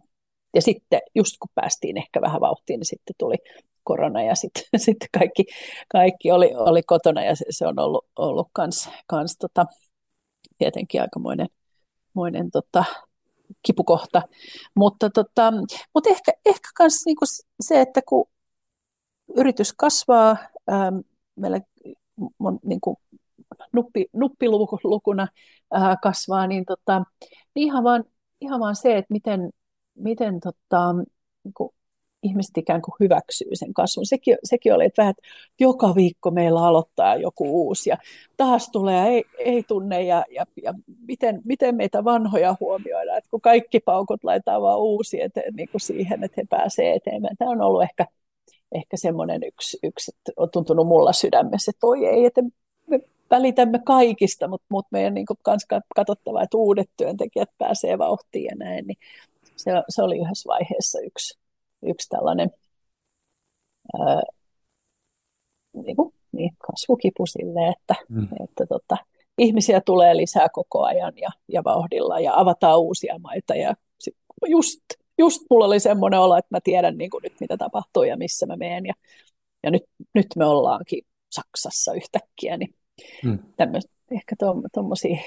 ja 0.55 0.61
sitten 0.61 0.99
just 1.15 1.35
kun 1.39 1.49
päästiin 1.55 1.97
ehkä 1.97 2.21
vähän 2.21 2.41
vauhtiin, 2.41 2.79
niin 2.79 2.85
sitten 2.85 3.15
tuli 3.17 3.35
korona 3.85 4.23
ja 4.23 4.35
sitten, 4.35 4.63
sitten 4.77 5.09
kaikki, 5.19 5.45
kaikki 5.91 6.31
oli, 6.31 6.51
oli 6.55 6.83
kotona 6.83 7.23
ja 7.23 7.35
se, 7.35 7.45
se 7.49 7.67
on 7.67 7.79
ollut, 7.79 8.05
ollut 8.15 8.49
kans, 8.53 8.89
kans 9.07 9.37
tota, 9.37 9.65
tietenkin 10.57 11.01
aikamoinen 11.01 11.47
moinen, 12.13 12.51
tota, 12.51 12.85
kipukohta. 13.63 14.21
Mutta, 14.75 15.09
tota, 15.09 15.53
mutta 15.93 16.09
ehkä, 16.09 16.31
ehkä 16.45 16.69
kans 16.75 17.03
niinku 17.05 17.25
se, 17.61 17.81
että 17.81 18.01
kun 18.05 18.25
yritys 19.37 19.73
kasvaa, 19.73 20.37
ää, 20.67 20.91
meillä 21.35 21.59
mon, 22.37 22.59
niinku, 22.63 22.99
nuppi, 23.73 24.05
nuppilukuna 24.13 25.27
ää, 25.71 25.95
kasvaa, 26.03 26.47
niin, 26.47 26.65
tota, 26.65 27.03
niin 27.55 27.67
ihan, 27.67 27.83
vaan, 27.83 28.03
ihan 28.41 28.59
vaan 28.59 28.75
se, 28.75 28.97
että 28.97 29.13
miten, 29.13 29.49
miten 29.95 30.39
tota, 30.39 30.93
niin 31.43 31.53
kuin 31.57 31.69
ihmiset 32.25 32.57
ikään 32.57 32.81
kuin 32.81 32.95
hyväksyy 32.99 33.47
sen 33.53 33.73
kasvun. 33.73 34.05
Sekin, 34.05 34.37
sekin 34.43 34.73
oli, 34.73 34.85
että 34.85 35.01
vähän, 35.01 35.11
että 35.11 35.27
joka 35.59 35.95
viikko 35.95 36.31
meillä 36.31 36.65
aloittaa 36.65 37.15
joku 37.15 37.67
uusi 37.67 37.89
ja 37.89 37.97
taas 38.37 38.69
tulee 38.69 39.07
ei, 39.07 39.23
ei 39.37 39.63
tunne 39.63 40.03
ja, 40.03 40.25
ja, 40.29 40.45
ja 40.63 40.73
miten, 41.07 41.41
miten 41.45 41.75
meitä 41.75 42.03
vanhoja 42.03 42.55
huomioidaan, 42.59 43.17
että 43.17 43.29
kun 43.31 43.41
kaikki 43.41 43.79
paukut 43.79 44.23
laitetaan 44.23 44.61
vaan 44.61 44.79
uusi 44.79 45.21
eteen, 45.21 45.53
niin 45.55 45.69
kuin 45.71 45.81
siihen, 45.81 46.23
että 46.23 46.41
he 46.41 46.45
pääsevät 46.49 46.95
eteenpäin. 46.95 47.37
Tämä 47.37 47.51
on 47.51 47.61
ollut 47.61 47.83
ehkä, 47.83 48.05
ehkä 48.71 48.97
semmoinen 48.97 49.43
yksi, 49.43 49.77
yksi, 49.83 50.11
että 50.17 50.31
on 50.37 50.49
tuntunut 50.51 50.87
mulla 50.87 51.13
sydämessä, 51.13 51.69
että 51.69 51.87
oi 51.87 52.05
ei, 52.05 52.25
että 52.25 52.41
me 52.87 52.99
välitämme 53.31 53.79
kaikista, 53.85 54.47
mutta, 54.47 54.67
mutta 54.69 54.89
meidän 54.91 55.13
niin 55.13 55.25
kuin 55.25 55.37
kans 55.41 55.65
katsottava, 55.95 56.41
että 56.41 56.57
uudet 56.57 56.89
työntekijät 56.97 57.49
pääsee 57.57 57.97
vauhtiin 57.97 58.45
ja 58.45 58.55
näin, 58.55 58.87
niin 58.87 58.97
se, 59.55 59.71
se 59.89 60.03
oli 60.03 60.17
yhdessä 60.17 60.47
vaiheessa 60.47 60.99
yksi, 60.99 61.39
yksi 61.83 62.09
tällainen 62.09 62.51
ää, 63.99 64.21
niin 65.73 65.95
kuin, 65.95 66.13
niin, 66.31 66.51
kasvukipu 66.57 67.25
sille, 67.25 67.67
että, 67.67 67.95
mm. 68.09 68.27
että 68.43 68.65
tota, 68.65 68.97
ihmisiä 69.37 69.81
tulee 69.81 70.17
lisää 70.17 70.47
koko 70.53 70.83
ajan 70.83 71.13
ja, 71.17 71.29
ja 71.47 71.63
vauhdilla 71.63 72.19
ja 72.19 72.39
avataan 72.39 72.79
uusia 72.79 73.19
maita 73.19 73.55
ja 73.55 73.75
sit 73.99 74.15
just, 74.47 74.79
just 75.17 75.41
mulla 75.49 75.65
oli 75.65 75.79
semmoinen 75.79 76.19
olo, 76.19 76.37
että 76.37 76.55
mä 76.55 76.59
tiedän 76.63 76.97
niin 76.97 77.09
kuin 77.09 77.21
nyt 77.21 77.33
mitä 77.39 77.57
tapahtuu 77.57 78.03
ja 78.03 78.17
missä 78.17 78.45
mä 78.45 78.55
menen 78.55 78.85
ja, 78.85 78.93
ja 79.63 79.71
nyt, 79.71 79.83
nyt 80.13 80.27
me 80.35 80.45
ollaankin 80.45 81.01
Saksassa 81.31 81.93
yhtäkkiä, 81.93 82.57
niin 82.57 82.75
mm. 83.23 83.39
tämmöistä 83.57 83.91
ehkä 84.11 84.35
tuommoisia 84.73 85.17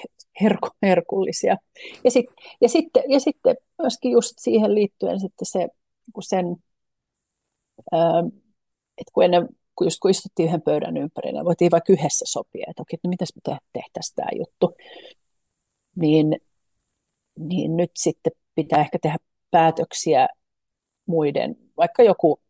herku, 0.40 0.68
herkullisia. 0.82 1.56
Ja, 2.04 2.10
sit, 2.10 2.26
ja, 2.60 2.68
sitten, 2.68 3.02
ja 3.08 3.20
sitten 3.20 3.56
myöskin 3.82 4.12
just 4.12 4.32
siihen 4.38 4.74
liittyen 4.74 5.20
sitten 5.20 5.46
se 5.46 5.68
sen, 6.20 6.56
ähm, 7.94 8.26
että 8.98 9.10
kun 9.12 9.24
ennen 9.24 9.48
kun 9.78 9.86
just 9.86 9.98
kun 10.00 10.10
istuttiin 10.10 10.48
yhden 10.48 10.62
pöydän 10.62 10.96
ympärillä, 10.96 11.44
voitiin 11.44 11.70
vaikka 11.70 11.92
yhdessä 11.92 12.24
sopia, 12.28 12.66
että 12.70 12.82
okei, 12.82 12.98
no 13.04 13.10
mitäs 13.10 13.28
me 13.34 13.58
tehtäisiin 13.72 14.14
tämä 14.16 14.28
juttu, 14.38 14.74
niin, 15.96 16.36
niin 17.38 17.76
nyt 17.76 17.90
sitten 17.96 18.32
pitää 18.54 18.80
ehkä 18.80 18.98
tehdä 19.02 19.16
päätöksiä 19.50 20.28
muiden, 21.06 21.56
vaikka 21.76 22.02
joku, 22.02 22.40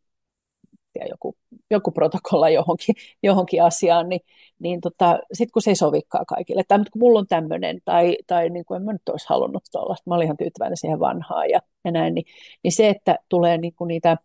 joku, 1.10 1.36
joku 1.70 1.90
protokolla 1.90 2.48
johonkin, 2.58 2.94
johonkin 3.22 3.62
asiaan, 3.62 4.08
niin, 4.08 4.20
niin 4.58 4.80
tota, 4.80 5.18
sitten 5.32 5.52
kun 5.52 5.62
se 5.62 5.70
ei 5.70 5.76
sovikaan 5.76 6.26
kaikille, 6.26 6.62
tai 6.68 6.78
kun 6.78 7.00
mulla 7.00 7.18
on 7.18 7.26
tämmöinen, 7.26 7.80
tai, 7.84 8.16
tai 8.26 8.50
niin 8.50 8.64
kuin 8.64 8.76
en 8.76 8.82
mä 8.82 8.92
nyt 8.92 9.08
olisi 9.08 9.26
halunnut 9.28 9.62
olla, 9.74 9.96
mä 10.06 10.14
olin 10.14 10.24
ihan 10.24 10.36
tyytyväinen 10.36 10.76
siihen 10.76 11.00
vanhaan 11.00 11.50
ja, 11.50 11.60
ja 11.84 11.90
näin, 11.90 12.14
niin, 12.14 12.24
niin 12.62 12.72
se, 12.72 12.88
että 12.88 13.18
tulee 13.28 13.58
niin 13.58 13.74
kuin 13.74 13.88
niitä 13.88 14.16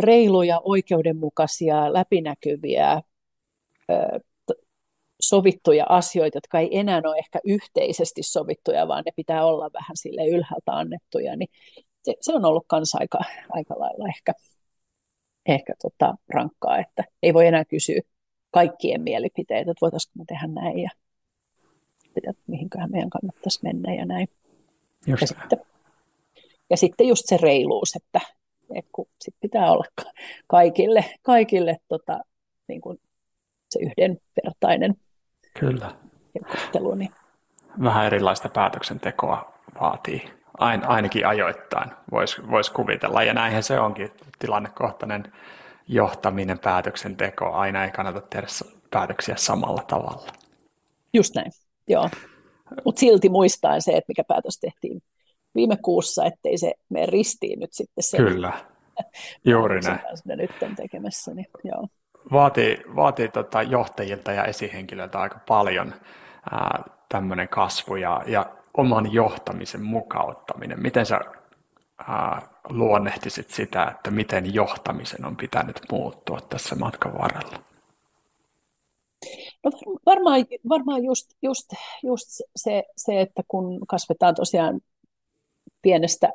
reiluja, 0.00 0.60
oikeudenmukaisia, 0.64 1.92
läpinäkyviä, 1.92 3.02
sovittuja 5.20 5.86
asioita, 5.88 6.36
jotka 6.36 6.58
ei 6.58 6.78
enää 6.78 7.02
ole 7.04 7.16
ehkä 7.16 7.40
yhteisesti 7.44 8.22
sovittuja, 8.22 8.88
vaan 8.88 9.02
ne 9.06 9.12
pitää 9.16 9.46
olla 9.46 9.70
vähän 9.72 9.96
sille 9.96 10.26
ylhäältä 10.26 10.72
annettuja, 10.72 11.36
niin 11.36 11.48
se, 12.02 12.14
se 12.20 12.32
on 12.32 12.44
ollut 12.44 12.66
myös 12.72 12.94
aika, 12.94 13.18
aika 13.50 13.74
lailla 13.78 14.08
ehkä, 14.08 14.32
ehkä 15.48 15.74
tota 15.82 16.14
rankkaa, 16.28 16.78
että 16.78 17.04
ei 17.22 17.34
voi 17.34 17.46
enää 17.46 17.64
kysyä 17.64 18.00
kaikkien 18.50 19.00
mielipiteitä, 19.00 19.70
että 19.70 19.80
voitaisiinko 19.80 20.18
me 20.18 20.24
tehdä 20.28 20.46
näin 20.46 20.78
ja 20.78 20.90
mihinköhän 22.46 22.90
meidän 22.90 23.10
kannattaisi 23.10 23.60
mennä 23.62 23.94
ja 23.94 24.04
näin. 24.04 24.28
Just 25.06 25.20
ja, 25.20 25.26
sitten, 25.26 25.58
ja 26.70 26.76
sitten 26.76 27.08
just 27.08 27.22
se 27.26 27.36
reiluus, 27.36 27.96
että, 27.96 28.20
että 28.74 28.90
kun 28.92 29.06
sit 29.20 29.34
pitää 29.40 29.72
olla 29.72 29.84
kaikille, 30.46 31.04
kaikille 31.22 31.76
tota, 31.88 32.20
niin 32.68 32.80
kuin 32.80 33.00
se 33.70 33.78
yhdenvertainen 33.82 34.94
Kyllä. 35.60 35.90
kohtelu. 36.52 36.94
Niin. 36.94 37.10
Vähän 37.82 38.06
erilaista 38.06 38.48
päätöksentekoa 38.48 39.54
vaatii, 39.80 40.37
Ain, 40.58 40.84
ainakin 40.84 41.26
ajoittain, 41.26 41.90
voisi 42.10 42.50
vois 42.50 42.70
kuvitella. 42.70 43.22
Ja 43.22 43.34
näinhän 43.34 43.62
se 43.62 43.80
onkin 43.80 44.12
tilannekohtainen 44.38 45.32
johtaminen, 45.88 46.58
päätöksenteko, 46.58 47.52
aina 47.52 47.84
ei 47.84 47.90
kannata 47.90 48.20
tehdä 48.20 48.46
päätöksiä 48.90 49.36
samalla 49.36 49.82
tavalla. 49.82 50.26
Just 51.14 51.34
näin, 51.34 51.52
joo. 51.88 52.10
Mutta 52.84 53.00
silti 53.00 53.28
muistaen 53.28 53.82
se, 53.82 53.90
että 53.90 54.08
mikä 54.08 54.24
päätös 54.24 54.58
tehtiin 54.60 55.02
viime 55.54 55.76
kuussa, 55.76 56.24
ettei 56.24 56.58
se 56.58 56.74
mene 56.88 57.06
ristiin 57.06 57.60
nyt 57.60 57.72
sitten 57.72 58.04
se. 58.04 58.16
Kyllä, 58.16 58.52
juuri 59.44 59.80
näin. 59.80 60.00
Nyt 60.24 60.50
on 60.62 60.76
tekemässä, 60.76 61.34
niin 61.34 61.48
joo. 61.64 61.88
Vaatii, 62.32 62.82
vaatii 62.96 63.28
tota 63.28 63.62
johtajilta 63.62 64.32
ja 64.32 64.44
esihenkilöiltä 64.44 65.20
aika 65.20 65.40
paljon 65.48 65.94
tämmöinen 67.08 67.48
kasvu 67.48 67.96
ja, 67.96 68.22
ja 68.26 68.46
oman 68.78 69.12
johtamisen 69.12 69.82
mukauttaminen. 69.84 70.82
Miten 70.82 71.06
sä 71.06 71.20
ää, 71.98 72.48
luonnehtisit 72.68 73.50
sitä, 73.50 73.84
että 73.84 74.10
miten 74.10 74.54
johtamisen 74.54 75.24
on 75.24 75.36
pitänyt 75.36 75.80
muuttua 75.92 76.40
tässä 76.40 76.74
matkan 76.74 77.18
varrella? 77.18 77.62
No 79.64 79.70
varmaan, 80.06 80.46
varmaan 80.68 81.04
just, 81.04 81.30
just, 81.42 81.68
just 82.02 82.26
se, 82.56 82.82
se, 82.96 83.20
että 83.20 83.42
kun 83.48 83.86
kasvetaan 83.88 84.34
tosiaan 84.34 84.80
pienestä 85.82 86.32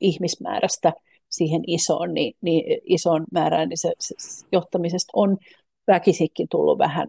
ihmismäärästä 0.00 0.92
siihen 1.28 1.62
isoon, 1.66 2.14
niin, 2.14 2.34
niin 2.40 2.80
isoon 2.84 3.24
määrään, 3.32 3.68
niin 3.68 3.78
se, 3.78 3.92
se 3.98 4.14
johtamisesta 4.52 5.10
on 5.12 5.38
väkisikin 5.86 6.48
tullut 6.50 6.78
vähän 6.78 7.08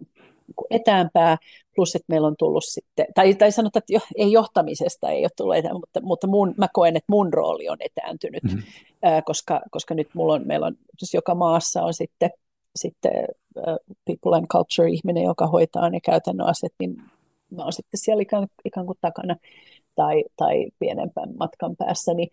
etäämpää, 0.70 1.36
plus 1.74 1.94
että 1.94 2.04
meillä 2.08 2.26
on 2.26 2.36
tullut 2.38 2.64
sitten, 2.66 3.06
tai, 3.14 3.34
tai 3.34 3.52
sanotaan, 3.52 3.80
että 3.80 3.92
jo, 3.92 4.00
ei 4.16 4.32
johtamisesta 4.32 5.10
ei 5.10 5.22
ole 5.22 5.30
tullut 5.36 5.56
etään, 5.56 5.74
mutta, 5.74 6.00
mutta 6.02 6.26
mun, 6.26 6.54
mä 6.56 6.68
koen, 6.72 6.96
että 6.96 7.12
mun 7.12 7.32
rooli 7.32 7.68
on 7.68 7.78
etääntynyt, 7.80 8.42
mm-hmm. 8.42 8.62
ää, 9.02 9.22
koska, 9.22 9.60
koska 9.70 9.94
nyt 9.94 10.08
mulla 10.14 10.34
on, 10.34 10.46
meillä 10.46 10.66
on, 10.66 10.76
siis 10.98 11.14
joka 11.14 11.34
maassa 11.34 11.82
on 11.82 11.94
sitten, 11.94 12.30
sitten 12.76 13.12
uh, 13.56 13.96
people 14.04 14.36
and 14.36 14.46
culture-ihminen, 14.46 15.24
joka 15.24 15.46
hoitaa 15.46 15.90
ne 15.90 16.00
käytännön 16.00 16.46
asiat, 16.46 16.72
niin 16.78 16.96
mä 17.50 17.62
oon 17.62 17.72
sitten 17.72 18.00
siellä 18.00 18.22
ikään, 18.22 18.46
ikään 18.64 18.86
kuin 18.86 18.98
takana 19.00 19.36
tai, 19.94 20.24
tai 20.36 20.66
pienempän 20.78 21.28
matkan 21.38 21.76
päässä, 21.76 22.14
niin, 22.14 22.28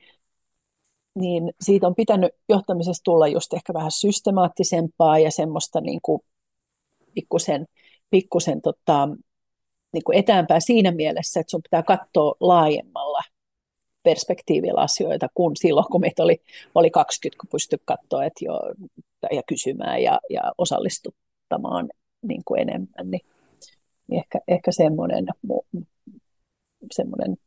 niin 1.16 1.52
siitä 1.62 1.88
on 1.88 1.96
pitänyt 1.96 2.32
johtamisesta 2.50 3.04
tulla 3.04 3.28
just 3.28 3.54
ehkä 3.54 3.74
vähän 3.74 3.92
systemaattisempaa 3.92 5.20
ja 5.20 5.32
semmoista 5.32 5.82
niin 5.82 6.00
kuin 6.02 6.22
pikkusen, 7.14 7.66
pikkusen 8.10 8.62
tota, 8.62 9.10
niin 9.94 10.04
etäämpää 10.14 10.60
siinä 10.60 10.92
mielessä, 10.92 11.40
että 11.40 11.52
sun 11.52 11.62
pitää 11.64 11.84
katsoa 11.84 12.36
laajemmalla 12.40 13.22
perspektiivillä 14.04 14.82
asioita 14.82 15.28
kuin 15.34 15.56
silloin, 15.56 15.86
kun 15.92 16.02
meitä 16.02 16.24
oli, 16.24 16.42
oli 16.76 16.92
20, 16.92 17.40
kun 17.42 17.50
pystyi 17.52 17.80
katsoa 17.86 18.26
että 18.26 18.46
jo, 18.46 18.60
ja 19.32 19.42
kysymään 19.48 20.04
ja, 20.04 20.20
ja 20.30 20.42
osallistuttamaan 20.58 21.90
niin 22.22 22.42
kuin 22.46 22.62
enemmän, 22.62 23.12
niin, 23.12 23.22
niin 24.08 24.20
ehkä, 24.20 24.40
ehkä 24.48 24.72
semmoinen, 24.72 25.28
semmoinen 26.92 27.38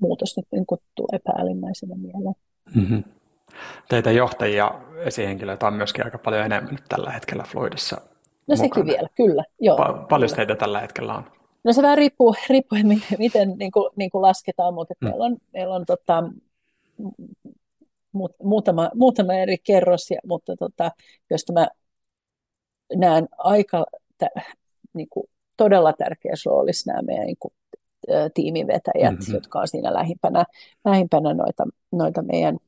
muutos 0.00 0.36
nyt 0.36 0.46
niin 0.52 0.66
kuin 0.66 0.80
tulee 0.94 1.20
päällimmäisenä 1.24 1.94
mieleen. 1.96 2.34
Mm-hmm. 2.74 3.04
Teitä 3.88 4.10
johtajia, 4.10 4.80
esihenkilöitä 4.96 5.66
on 5.66 5.74
myöskin 5.74 6.04
aika 6.04 6.18
paljon 6.18 6.44
enemmän 6.44 6.72
nyt 6.72 6.84
tällä 6.88 7.10
hetkellä 7.10 7.44
Floydissa. 7.44 8.00
No 8.48 8.54
mukana. 8.54 8.68
sekin 8.68 8.86
vielä, 8.86 9.08
kyllä. 9.14 9.44
Joo, 9.60 9.78
pa- 9.78 10.06
paljon 10.08 10.30
teitä 10.36 10.54
tällä 10.54 10.80
hetkellä 10.80 11.14
on? 11.14 11.24
No 11.64 11.72
se 11.72 11.82
vähän 11.82 11.98
riippuu, 11.98 12.34
riippuu 12.50 12.78
miten, 12.82 13.18
miten 13.18 13.54
niin 13.58 13.70
kuin, 13.70 13.90
niin 13.96 14.10
kuin 14.10 14.22
lasketaan, 14.22 14.74
mutta 14.74 14.94
mm. 15.00 15.08
meillä 15.08 15.24
on, 15.24 15.36
meillä 15.52 15.74
on 15.74 15.84
tota, 15.86 16.24
muutama, 18.42 18.90
muutama 18.94 19.34
eri 19.34 19.56
kerros, 19.58 20.10
ja, 20.10 20.18
mutta 20.26 20.56
tota, 20.56 20.90
jos 21.30 21.44
mä 21.52 21.68
näen 22.96 23.28
aika 23.38 23.86
tä, 24.18 24.28
niin 24.94 25.08
kuin, 25.10 25.26
todella 25.56 25.92
tärkeässä 25.92 26.50
roolissa 26.50 26.92
nämä 26.92 27.02
meidän 27.02 27.26
niin 27.26 27.36
kuin, 27.40 27.54
tiimivetäjät, 28.34 29.12
mm-hmm. 29.12 29.34
jotka 29.34 29.60
on 29.60 29.68
siinä 29.68 29.94
lähimpänä, 29.94 30.44
lähimpänä 30.84 31.34
noita, 31.34 31.64
noita 31.92 32.22
meidän 32.22 32.58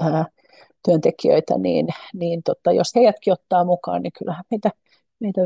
ää, 0.00 0.24
työntekijöitä, 0.84 1.58
niin, 1.58 1.88
niin 2.14 2.42
tota, 2.42 2.72
jos 2.72 2.94
heidätkin 2.94 3.32
ottaa 3.32 3.64
mukaan, 3.64 4.02
niin 4.02 4.12
kyllähän 4.18 4.44
meitä, 4.50 4.70
meitä 5.20 5.40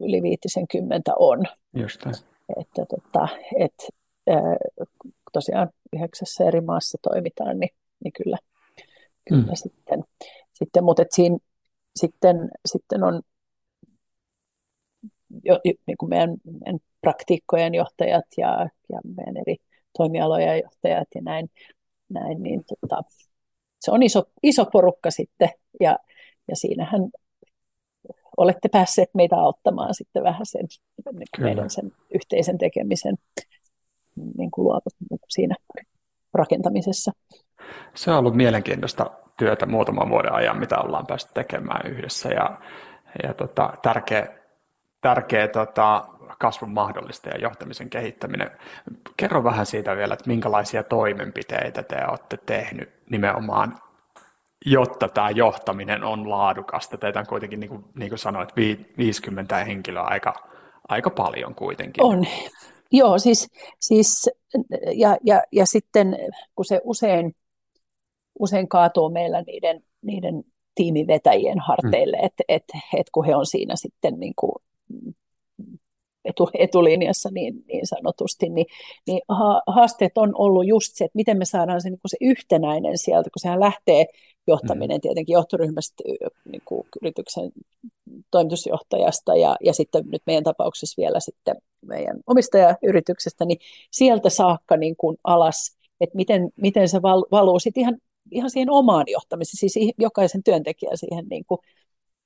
yli 0.00 0.22
viitisen 0.22 0.68
kymmentä 0.68 1.12
on. 1.18 1.44
Just 1.76 2.06
että, 2.60 2.86
tota, 2.86 3.28
et, 3.60 3.74
tosiaan 5.32 5.70
yhdeksässä 5.92 6.44
eri 6.44 6.60
maassa 6.60 6.98
toimitaan, 7.02 7.60
niin, 7.60 7.70
niin 8.04 8.12
kyllä, 8.12 8.38
kyllä 9.28 9.42
mm. 9.42 9.54
sitten, 9.54 10.04
sitten, 10.52 10.84
mutta 10.84 11.04
siinä 11.10 11.38
sitten, 11.96 12.50
sitten 12.66 13.04
on 13.04 13.22
jo, 15.44 15.60
niin 15.64 15.96
kuin 15.98 16.10
meidän, 16.10 16.36
meidän 16.44 16.78
praktiikkojen 17.00 17.74
johtajat 17.74 18.24
ja, 18.36 18.68
ja 18.92 19.00
meidän 19.16 19.36
eri 19.36 19.56
toimialojen 19.98 20.62
johtajat 20.62 21.08
ja 21.14 21.20
näin, 21.22 21.50
näin 22.08 22.42
niin 22.42 22.64
tota, 22.80 23.02
se 23.80 23.90
on 23.90 24.02
iso, 24.02 24.22
iso 24.42 24.66
porukka 24.72 25.10
sitten 25.10 25.50
ja, 25.80 25.98
ja 26.48 26.56
siinähän 26.56 27.10
olette 28.36 28.68
päässeet 28.68 29.10
meitä 29.14 29.36
auttamaan 29.36 29.94
sitten 29.94 30.22
vähän 30.22 30.46
sen, 30.46 30.66
niin 31.12 31.26
meidän 31.38 31.70
sen 31.70 31.92
yhteisen 32.14 32.58
tekemisen 32.58 33.14
niin 34.38 34.50
kuin 34.50 34.64
luovut, 34.64 34.94
niin 35.00 35.08
kuin 35.08 35.20
siinä 35.28 35.54
rakentamisessa. 36.34 37.12
Se 37.94 38.10
on 38.10 38.18
ollut 38.18 38.34
mielenkiintoista 38.34 39.10
työtä 39.36 39.66
muutaman 39.66 40.10
vuoden 40.10 40.32
ajan, 40.32 40.58
mitä 40.58 40.78
ollaan 40.78 41.06
päästy 41.06 41.30
tekemään 41.34 41.90
yhdessä 41.92 42.28
ja, 42.28 42.58
ja 43.22 43.34
tota, 43.34 43.72
tärkeä, 43.82 44.28
tärkeä 45.00 45.48
tota, 45.48 46.04
kasvun 46.38 46.70
mahdollista 46.70 47.28
ja 47.28 47.38
johtamisen 47.38 47.90
kehittäminen. 47.90 48.50
Kerro 49.16 49.44
vähän 49.44 49.66
siitä 49.66 49.96
vielä, 49.96 50.14
että 50.14 50.28
minkälaisia 50.28 50.82
toimenpiteitä 50.82 51.82
te 51.82 51.96
olette 52.08 52.36
tehnyt 52.46 52.90
nimenomaan, 53.10 53.78
jotta 54.64 55.08
tämä 55.08 55.30
johtaminen 55.30 56.04
on 56.04 56.30
laadukasta. 56.30 56.98
Teitä 56.98 57.20
on 57.20 57.26
kuitenkin, 57.26 57.60
niin 57.60 57.70
kuin, 57.70 57.84
niin 57.94 58.08
kuin 58.08 58.18
sanoit, 58.18 58.48
50 58.98 59.64
henkilöä 59.64 60.02
aika, 60.02 60.34
aika 60.88 61.10
paljon 61.10 61.54
kuitenkin. 61.54 62.04
On. 62.04 62.24
Joo, 62.92 63.18
siis, 63.18 63.50
siis 63.80 64.30
ja, 64.94 65.16
ja, 65.24 65.42
ja 65.52 65.66
sitten 65.66 66.18
kun 66.56 66.64
se 66.64 66.80
usein, 66.84 67.36
usein 68.38 68.68
kaatuu 68.68 69.10
meillä 69.10 69.42
niiden, 69.42 69.82
niiden 70.02 70.44
tiimivetäjien 70.74 71.58
harteille, 71.58 72.16
mm. 72.16 72.26
että 72.26 72.44
et, 72.48 72.64
et 72.98 73.10
kun 73.12 73.24
he 73.24 73.36
on 73.36 73.46
siinä 73.46 73.76
sitten 73.76 74.20
niin 74.20 74.32
kuin 74.36 74.54
etu, 76.24 76.50
etulinjassa 76.54 77.28
niin, 77.32 77.64
niin 77.68 77.86
sanotusti, 77.86 78.48
niin, 78.48 78.66
niin 79.06 79.20
haasteet 79.66 80.18
on 80.18 80.32
ollut 80.34 80.66
just 80.66 80.94
se, 80.94 81.04
että 81.04 81.16
miten 81.16 81.38
me 81.38 81.44
saadaan 81.44 81.80
se, 81.80 81.90
niin 81.90 82.00
kuin 82.00 82.10
se 82.10 82.16
yhtenäinen 82.20 82.98
sieltä, 82.98 83.30
kun 83.30 83.40
sehän 83.40 83.60
lähtee 83.60 84.06
johtaminen 84.46 84.96
mm. 84.96 85.00
tietenkin 85.00 85.32
johtoryhmästä 85.32 86.04
niin 86.44 86.62
kuin 86.64 86.86
yrityksen 87.02 87.52
toimitusjohtajasta 88.30 89.36
ja, 89.36 89.56
ja 89.64 89.72
sitten 89.72 90.04
nyt 90.12 90.22
meidän 90.26 90.44
tapauksessa 90.44 91.02
vielä 91.02 91.20
sitten 91.20 91.56
meidän 91.86 92.20
omistajayrityksestä, 92.26 93.44
niin 93.44 93.58
sieltä 93.90 94.30
saakka 94.30 94.76
niin 94.76 94.96
kuin 94.96 95.16
alas, 95.24 95.76
että 96.00 96.16
miten, 96.16 96.50
miten 96.56 96.88
se 96.88 97.02
val, 97.02 97.24
valuu 97.30 97.58
sitten 97.58 97.80
ihan, 97.80 97.98
ihan 98.30 98.50
siihen 98.50 98.70
omaan 98.70 99.04
johtamiseen, 99.08 99.70
siis 99.70 99.94
jokaisen 99.98 100.42
työntekijän 100.42 100.98
siihen 100.98 101.26
niin 101.30 101.44
kuin 101.48 101.58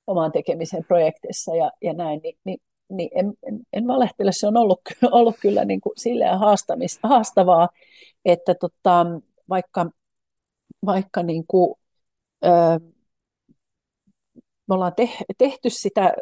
omaan 0.07 0.31
tekemiseen 0.31 0.85
projektissa 0.85 1.55
ja, 1.55 1.71
ja 1.81 1.93
näin, 1.93 2.19
niin, 2.23 2.35
niin, 2.43 2.57
niin 2.89 3.09
en, 3.15 3.33
en, 3.47 3.59
en 3.73 3.87
valehtele, 3.87 4.31
se 4.31 4.47
on 4.47 4.57
ollut, 4.57 4.81
ollut 5.11 5.35
kyllä 5.41 5.65
niin 5.65 5.81
kuin 5.81 5.93
silleen 5.97 6.39
haastavaa, 7.03 7.69
että 8.25 8.55
tota, 8.55 9.05
vaikka, 9.49 9.89
vaikka 10.85 11.23
niin 11.23 11.43
kuin, 11.47 11.78
me 14.67 14.75
ollaan 14.75 14.93
te, 14.95 15.09
tehty 15.37 15.69
sitä 15.69 16.13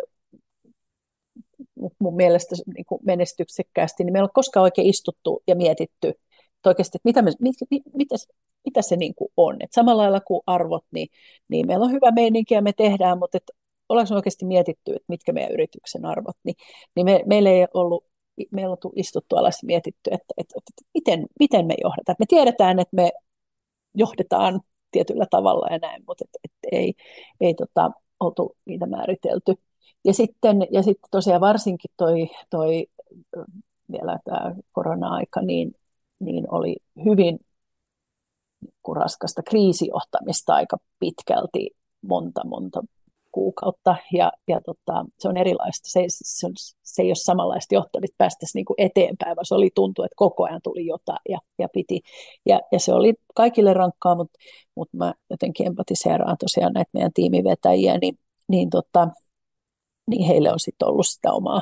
mun 2.00 2.16
mielestä 2.16 2.56
niin 2.76 2.86
menestyksekkäästi, 3.06 4.04
niin 4.04 4.14
meillä 4.14 4.26
on 4.26 4.34
koskaan 4.34 4.64
oikein 4.64 4.88
istuttu 4.90 5.44
ja 5.48 5.56
mietitty, 5.56 6.08
että 6.08 6.70
oikeasti, 6.70 6.98
että 6.98 7.10
mitä, 7.10 7.22
me, 7.22 7.32
mit, 7.40 7.56
mit, 7.72 7.84
mitä, 7.94 8.16
mitä 8.66 8.82
se 8.82 8.96
niin 8.96 9.16
kuin 9.16 9.32
on. 9.38 9.58
Et 9.62 9.74
samalla 9.74 10.04
lailla 10.04 10.22
kuin 10.22 10.42
arvot, 10.48 10.86
niin, 10.92 11.08
niin 11.50 11.68
meillä 11.68 11.86
on 11.86 11.92
hyvä 11.92 12.12
meininki 12.12 12.54
ja 12.54 12.62
me 12.62 12.74
tehdään, 12.74 13.20
mutta 13.20 13.38
et 13.38 13.52
ollaanko 13.90 14.14
me 14.14 14.16
oikeasti 14.16 14.46
mietitty, 14.46 14.92
että 14.92 15.06
mitkä 15.08 15.34
meidän 15.34 15.52
yrityksen 15.52 16.06
arvot, 16.06 16.36
niin, 16.44 16.56
niin 16.96 17.06
me, 17.06 17.24
meillä 17.26 17.50
ei 17.50 17.68
ollut 17.74 18.06
meillä 18.52 18.72
on 18.72 18.92
istuttu 18.96 19.36
alas 19.36 19.64
mietitty, 19.64 20.10
että, 20.12 20.34
että, 20.38 20.54
että, 20.58 20.72
että 20.72 20.92
miten, 20.94 21.26
miten 21.40 21.66
me 21.66 21.76
johdetaan. 21.84 22.16
Me 22.20 22.26
tiedetään, 22.28 22.80
että 22.80 22.96
me 22.96 23.12
johdetaan 23.96 24.62
tietyllä 24.98 25.26
tavalla 25.30 25.68
ja 25.72 25.80
näin, 25.80 26.04
mutta 26.08 26.26
että, 26.26 26.40
että 26.44 26.78
ei, 26.78 26.94
ei 27.42 27.54
tota, 27.54 27.92
oltu 28.20 28.58
niitä 28.66 28.86
määritelty. 28.86 29.54
Ja 30.06 30.14
sitten, 30.14 30.68
ja 30.72 30.84
sitten 30.84 31.10
tosiaan 31.12 31.42
varsinkin 31.42 31.92
toi, 31.98 32.30
toi 32.50 32.88
vielä 33.92 34.20
tämä 34.26 34.56
korona-aika, 34.72 35.42
niin, 35.42 35.76
niin 36.20 36.54
oli 36.54 36.76
hyvin 37.06 37.40
raskasta 38.96 39.44
kriisijohtamista 39.44 40.54
aika 40.54 40.78
pitkälti 41.00 41.70
monta, 42.02 42.48
monta 42.48 42.82
kuukautta 43.38 43.96
ja, 44.14 44.32
ja 44.48 44.62
tota, 44.66 45.06
se 45.20 45.30
on 45.30 45.38
erilaista. 45.38 45.90
Se, 45.90 46.04
se, 46.08 46.46
on, 46.48 46.54
se 46.84 47.02
ei 47.02 47.10
ole 47.10 47.16
samanlaista 47.16 47.76
johtamista 47.76 48.16
päästäisiin 48.18 48.66
niin 48.78 48.90
eteenpäin, 48.90 49.36
vaan 49.36 49.46
se 49.46 49.56
oli 49.56 49.70
tuntuu, 49.76 50.06
että 50.06 50.16
koko 50.16 50.44
ajan 50.44 50.62
tuli 50.64 50.86
jotain 50.86 51.20
ja, 51.30 51.40
ja 51.60 51.68
piti. 51.74 52.02
Ja, 52.46 52.60
ja 52.72 52.80
se 52.80 52.94
oli 52.94 53.14
kaikille 53.36 53.74
rankkaa, 53.74 54.16
mutta, 54.16 54.40
mutta 54.76 54.98
mä 54.98 55.14
jotenkin 55.30 55.68
empatiseeraan 55.68 56.38
tosiaan 56.40 56.74
näitä 56.74 56.90
meidän 56.94 57.14
tiimivetäjiä, 57.14 57.98
niin, 57.98 58.20
niin, 58.48 58.70
tota, 58.70 59.08
niin 60.10 60.28
heille 60.28 60.52
on 60.52 60.60
sitten 60.60 60.88
ollut 60.88 61.08
sitä 61.08 61.34
omaa 61.34 61.62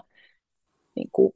niin 0.96 1.10
kuin, 1.12 1.32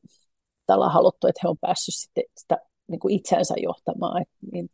haluttu, 0.90 1.28
että 1.28 1.40
he 1.44 1.50
on 1.50 1.58
päässyt 1.62 1.96
sitten 1.96 2.24
sitä 2.38 2.58
niin 2.88 3.00
kuin 3.00 3.14
itseänsä 3.14 3.54
johtamaan. 3.58 4.22
Et, 4.22 4.30
niin 4.52 4.70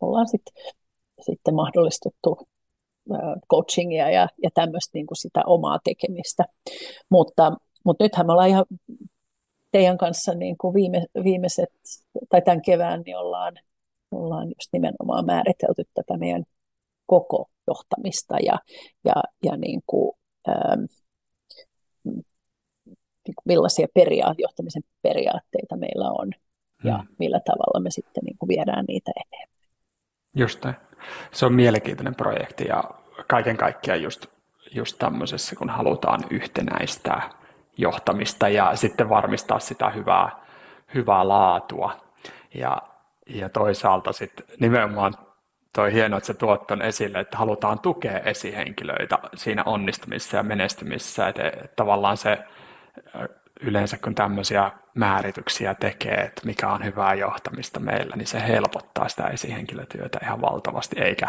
ollaan 0.00 0.28
sitten 0.28 0.54
sitten 1.20 1.54
mahdollistettu 1.54 2.38
coachingia 3.50 4.10
ja, 4.10 4.28
ja 4.42 4.50
tämmöistä 4.54 4.90
niin 4.94 5.06
kuin 5.06 5.16
sitä 5.16 5.42
omaa 5.46 5.78
tekemistä. 5.84 6.44
Mutta, 7.10 7.52
mutta 7.84 8.04
nythän 8.04 8.26
me 8.26 8.32
ollaan 8.32 8.48
ihan 8.48 8.64
teidän 9.72 9.98
kanssa 9.98 10.34
niin 10.34 10.56
kuin 10.58 10.74
viime, 10.74 11.06
viimeiset, 11.24 11.72
tai 12.28 12.42
tämän 12.42 12.62
kevään, 12.62 13.02
niin 13.06 13.16
ollaan, 13.16 13.54
ollaan 14.10 14.48
just 14.48 14.72
nimenomaan 14.72 15.26
määritelty 15.26 15.84
tätä 15.94 16.16
meidän 16.16 16.44
koko 17.06 17.50
johtamista 17.66 18.36
ja, 18.46 18.58
ja, 19.04 19.14
ja 19.44 19.56
niin 19.56 19.82
kuin, 19.86 20.12
ähm, 20.48 20.84
niin 23.26 23.34
kuin 23.34 23.44
millaisia 23.44 23.86
peria- 23.94 24.34
johtamisen 24.38 24.82
periaatteita 25.02 25.76
meillä 25.76 26.10
on 26.10 26.32
ja 26.84 26.98
hmm. 26.98 27.08
millä 27.18 27.40
tavalla 27.40 27.80
me 27.80 27.90
sitten 27.90 28.24
niin 28.24 28.38
kuin 28.38 28.48
viedään 28.48 28.84
niitä 28.88 29.10
eteenpäin. 29.16 29.70
Just 30.36 30.64
näin. 30.64 30.76
Se 31.32 31.46
on 31.46 31.54
mielenkiintoinen 31.54 32.14
projekti 32.14 32.64
ja 32.68 32.84
kaiken 33.28 33.56
kaikkiaan 33.56 34.02
just, 34.02 34.26
just 34.70 34.98
tämmöisessä, 34.98 35.56
kun 35.56 35.70
halutaan 35.70 36.20
yhtenäistää 36.30 37.30
johtamista 37.76 38.48
ja 38.48 38.76
sitten 38.76 39.08
varmistaa 39.08 39.58
sitä 39.58 39.90
hyvää, 39.90 40.30
hyvää 40.94 41.28
laatua. 41.28 41.96
Ja, 42.54 42.82
ja 43.26 43.48
toisaalta 43.48 44.12
sitten 44.12 44.46
nimenomaan 44.60 45.14
toi 45.72 45.92
hieno, 45.92 46.16
että 46.16 46.26
se 46.26 46.34
tuot 46.34 46.66
ton 46.66 46.82
esille, 46.82 47.20
että 47.20 47.38
halutaan 47.38 47.78
tukea 47.78 48.18
esihenkilöitä 48.18 49.18
siinä 49.34 49.62
onnistumisessa 49.66 50.36
ja 50.36 50.42
menestymisessä, 50.42 51.28
että 51.28 51.52
tavallaan 51.76 52.16
se 52.16 52.38
yleensä 53.60 53.98
kun 53.98 54.14
tämmöisiä 54.14 54.70
määrityksiä 54.94 55.74
tekee, 55.74 56.14
että 56.14 56.42
mikä 56.44 56.68
on 56.68 56.84
hyvää 56.84 57.14
johtamista 57.14 57.80
meillä, 57.80 58.16
niin 58.16 58.26
se 58.26 58.46
helpottaa 58.48 59.08
sitä 59.08 59.26
esihenkilötyötä 59.26 60.18
ihan 60.22 60.40
valtavasti, 60.40 61.00
eikä, 61.00 61.28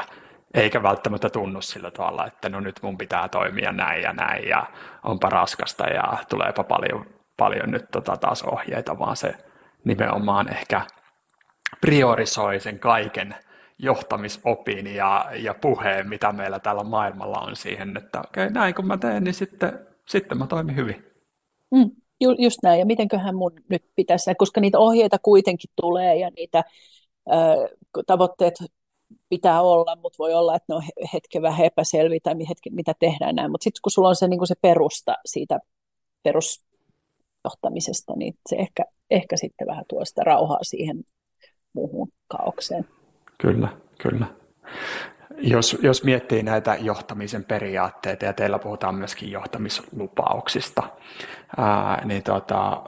eikä 0.53 0.83
välttämättä 0.83 1.29
tunnu 1.29 1.61
sillä 1.61 1.91
tavalla, 1.91 2.27
että 2.27 2.49
no 2.49 2.59
nyt 2.59 2.79
mun 2.81 2.97
pitää 2.97 3.29
toimia 3.29 3.71
näin 3.71 4.01
ja 4.01 4.13
näin 4.13 4.47
ja 4.47 4.65
onpa 5.03 5.29
raskasta 5.29 5.87
ja 5.87 6.17
tuleepa 6.29 6.63
paljon, 6.63 7.05
paljon 7.37 7.71
nyt 7.71 7.85
tota 7.91 8.17
taas 8.17 8.43
ohjeita, 8.43 8.99
vaan 8.99 9.15
se 9.15 9.33
nimenomaan 9.83 10.51
ehkä 10.51 10.81
priorisoi 11.81 12.59
sen 12.59 12.79
kaiken 12.79 13.35
johtamisopin 13.79 14.95
ja, 14.95 15.25
ja 15.33 15.53
puheen, 15.53 16.09
mitä 16.09 16.31
meillä 16.31 16.59
täällä 16.59 16.83
maailmalla 16.83 17.39
on 17.39 17.55
siihen, 17.55 17.97
että 17.97 18.19
okei, 18.19 18.43
okay, 18.43 18.53
näin 18.53 18.75
kun 18.75 18.87
mä 18.87 18.97
teen, 18.97 19.23
niin 19.23 19.33
sitten, 19.33 19.87
sitten 20.07 20.37
mä 20.37 20.47
toimin 20.47 20.75
hyvin. 20.75 21.05
Mm. 21.71 22.04
Ju, 22.21 22.35
just 22.39 22.57
näin, 22.63 22.79
ja 22.79 22.85
mitenköhän 22.85 23.35
mun 23.35 23.51
nyt 23.69 23.83
pitäisi, 23.95 24.35
koska 24.37 24.61
niitä 24.61 24.79
ohjeita 24.79 25.17
kuitenkin 25.19 25.69
tulee 25.81 26.15
ja 26.15 26.29
niitä 26.35 26.63
ö, 27.33 27.35
tavoitteet 28.07 28.53
pitää 29.29 29.61
olla, 29.61 29.95
mutta 29.95 30.17
voi 30.19 30.33
olla, 30.33 30.55
että 30.55 30.65
ne 30.69 30.75
on 30.75 30.83
hetken 31.13 31.41
vähän 31.41 31.65
epäselviä 31.65 32.19
tai 32.23 32.35
mitä 32.71 32.93
tehdään 32.99 33.35
näin, 33.35 33.51
mutta 33.51 33.63
sitten 33.63 33.81
kun 33.83 33.91
sulla 33.91 34.09
on 34.09 34.15
se, 34.15 34.27
niin 34.27 34.47
se 34.47 34.55
perusta 34.61 35.15
siitä 35.25 35.59
perusjohtamisesta, 36.23 38.13
niin 38.15 38.33
se 38.49 38.55
ehkä, 38.55 38.83
ehkä 39.11 39.37
sitten 39.37 39.67
vähän 39.67 39.85
tuo 39.89 40.05
sitä 40.05 40.21
rauhaa 40.23 40.63
siihen 40.63 41.03
muuhun 41.73 42.09
kaaukseen. 42.27 42.85
Kyllä, 43.41 43.69
kyllä. 44.01 44.25
Jos, 45.37 45.77
jos 45.81 46.03
miettii 46.03 46.43
näitä 46.43 46.75
johtamisen 46.75 47.43
periaatteita, 47.43 48.25
ja 48.25 48.33
teillä 48.33 48.59
puhutaan 48.59 48.95
myöskin 48.95 49.31
johtamislupauksista, 49.31 50.83
ää, 51.57 52.05
niin 52.05 52.23
tota, 52.23 52.83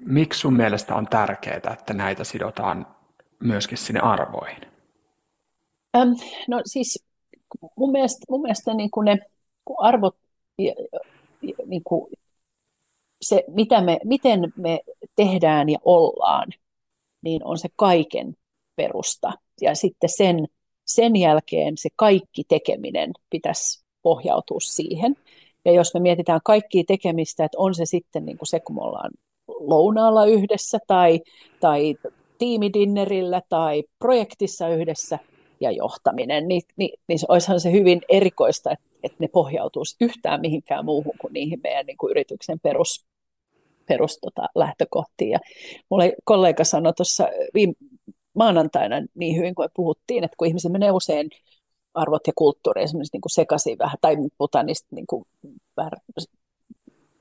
miksi 0.00 0.40
sun 0.40 0.56
mielestä 0.56 0.94
on 0.94 1.06
tärkeää, 1.06 1.72
että 1.72 1.94
näitä 1.94 2.24
sidotaan 2.24 2.86
myöskin 3.40 3.78
sinne 3.78 4.00
arvoihin? 4.00 4.62
Ähm, 5.96 6.08
no 6.48 6.60
siis 6.64 7.04
mun 7.76 7.92
mielestä, 7.92 8.24
mun 8.30 8.42
mielestä 8.42 8.74
niin 8.74 8.90
kuin 8.90 9.04
ne 9.04 9.18
kun 9.64 9.76
arvot 9.78 10.16
niin 11.66 11.82
kuin, 11.84 12.12
se, 13.22 13.44
mitä 13.48 13.80
me, 13.80 13.98
miten 14.04 14.52
me 14.56 14.80
tehdään 15.16 15.68
ja 15.68 15.78
ollaan, 15.84 16.48
niin 17.22 17.44
on 17.44 17.58
se 17.58 17.68
kaiken 17.76 18.36
perusta. 18.76 19.32
Ja 19.60 19.74
sitten 19.74 20.10
sen, 20.16 20.46
sen 20.86 21.16
jälkeen 21.16 21.76
se 21.76 21.88
kaikki 21.96 22.44
tekeminen 22.48 23.12
pitäisi 23.30 23.84
pohjautua 24.02 24.60
siihen. 24.60 25.16
Ja 25.64 25.72
jos 25.72 25.94
me 25.94 26.00
mietitään 26.00 26.40
kaikkia 26.44 26.84
tekemistä, 26.86 27.44
että 27.44 27.58
on 27.58 27.74
se 27.74 27.86
sitten 27.86 28.26
niin 28.26 28.38
kuin 28.38 28.48
se, 28.48 28.60
kun 28.60 28.76
me 28.76 28.82
ollaan 28.82 29.10
lounaalla 29.48 30.26
yhdessä 30.26 30.78
tai, 30.86 31.20
tai 31.60 31.94
tiimidinnerillä 32.38 33.42
tai 33.48 33.84
projektissa 33.98 34.68
yhdessä 34.68 35.18
ja 35.60 35.70
johtaminen, 35.70 36.48
niin, 36.48 36.62
niin, 36.76 36.98
niin 37.08 37.18
olisihan 37.28 37.60
se 37.60 37.72
hyvin 37.72 38.02
erikoista, 38.08 38.70
että, 38.70 38.86
että 39.02 39.16
ne 39.20 39.28
pohjautuisi 39.28 39.96
yhtään 40.00 40.40
mihinkään 40.40 40.84
muuhun 40.84 41.14
kuin 41.20 41.32
niihin 41.32 41.60
meidän 41.62 41.86
niin 41.86 41.96
kuin 41.96 42.10
yrityksen 42.10 42.60
perus, 42.60 43.06
perus 43.88 44.18
tota, 44.18 44.46
lähtökohtiin. 44.54 45.30
Ja 45.30 45.38
mulle 45.90 46.14
kollega 46.24 46.64
sanoi 46.64 46.92
tuossa 46.92 47.28
viime 47.54 47.74
maanantaina 48.36 48.96
niin 49.14 49.36
hyvin, 49.36 49.54
kuin 49.54 49.68
puhuttiin, 49.74 50.24
että 50.24 50.36
kun 50.36 50.48
ihmiset 50.48 50.72
menee 50.72 50.90
usein 50.90 51.30
arvot 51.94 52.26
ja 52.26 52.32
kulttuuri 52.36 52.82
esimerkiksi 52.82 53.14
niin 53.14 53.20
kuin 53.20 53.32
sekaisin 53.32 53.78
vähän, 53.78 53.96
tai 54.00 54.16
puhutaan 54.38 54.66
niistä 54.66 54.88
niin 54.90 55.06
kuin 55.06 55.24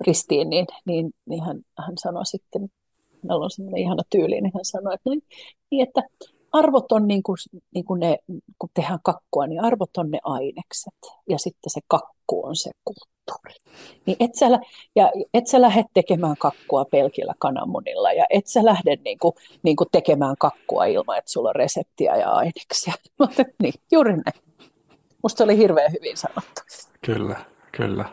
ristiin, 0.08 0.50
niin, 0.50 0.68
niin, 0.86 1.12
niin 1.26 1.44
hän, 1.44 1.62
hän 1.78 1.94
sanoi 1.98 2.26
sitten, 2.26 2.70
meillä 3.22 3.44
on 3.44 3.52
semmoinen 3.52 3.82
ihana 3.82 4.04
tyyli, 4.10 4.42
niin 4.42 4.52
hän 4.56 4.66
sanoi, 4.66 4.94
että, 4.94 5.10
niin, 5.72 5.88
että 5.88 6.02
arvot 6.56 6.92
on 6.92 7.08
niin 7.08 7.24
kuin, 7.24 7.38
niin 7.74 7.86
kuin 7.86 8.00
ne, 8.00 8.18
kun 8.60 8.70
tehdään 8.74 9.00
kakkua, 9.04 9.48
niin 9.48 9.64
arvot 9.64 9.98
on 9.98 10.12
ne 10.12 10.20
ainekset 10.24 11.00
ja 11.30 11.38
sitten 11.38 11.70
se 11.70 11.82
kakku 11.88 12.46
on 12.46 12.56
se 12.56 12.72
kulttuuri. 12.86 13.54
Niin 14.06 14.18
et 14.20 14.36
sä, 14.36 14.46
ja 14.96 15.12
et 15.34 15.48
sä 15.48 15.62
lähde 15.62 15.84
tekemään 15.94 16.36
kakkua 16.40 16.86
pelkillä 16.86 17.34
kananmunilla 17.40 18.14
ja 18.14 18.26
et 18.30 18.48
sä 18.48 18.66
lähde 18.66 18.98
niin 19.06 19.20
kuin, 19.20 19.36
niin 19.64 19.76
kuin 19.76 19.88
tekemään 19.92 20.36
kakkua 20.40 20.86
ilman, 20.86 21.18
että 21.18 21.32
sulla 21.32 21.50
on 21.50 21.56
reseptiä 21.56 22.16
ja 22.16 22.32
aineksia. 22.32 22.94
niin, 23.62 23.74
juuri 23.92 24.12
näin. 24.12 24.46
Musta 25.24 25.44
oli 25.44 25.58
hirveän 25.58 25.92
hyvin 25.92 26.18
sanottu. 26.18 26.62
Kyllä, 27.06 27.36
kyllä. 27.72 28.06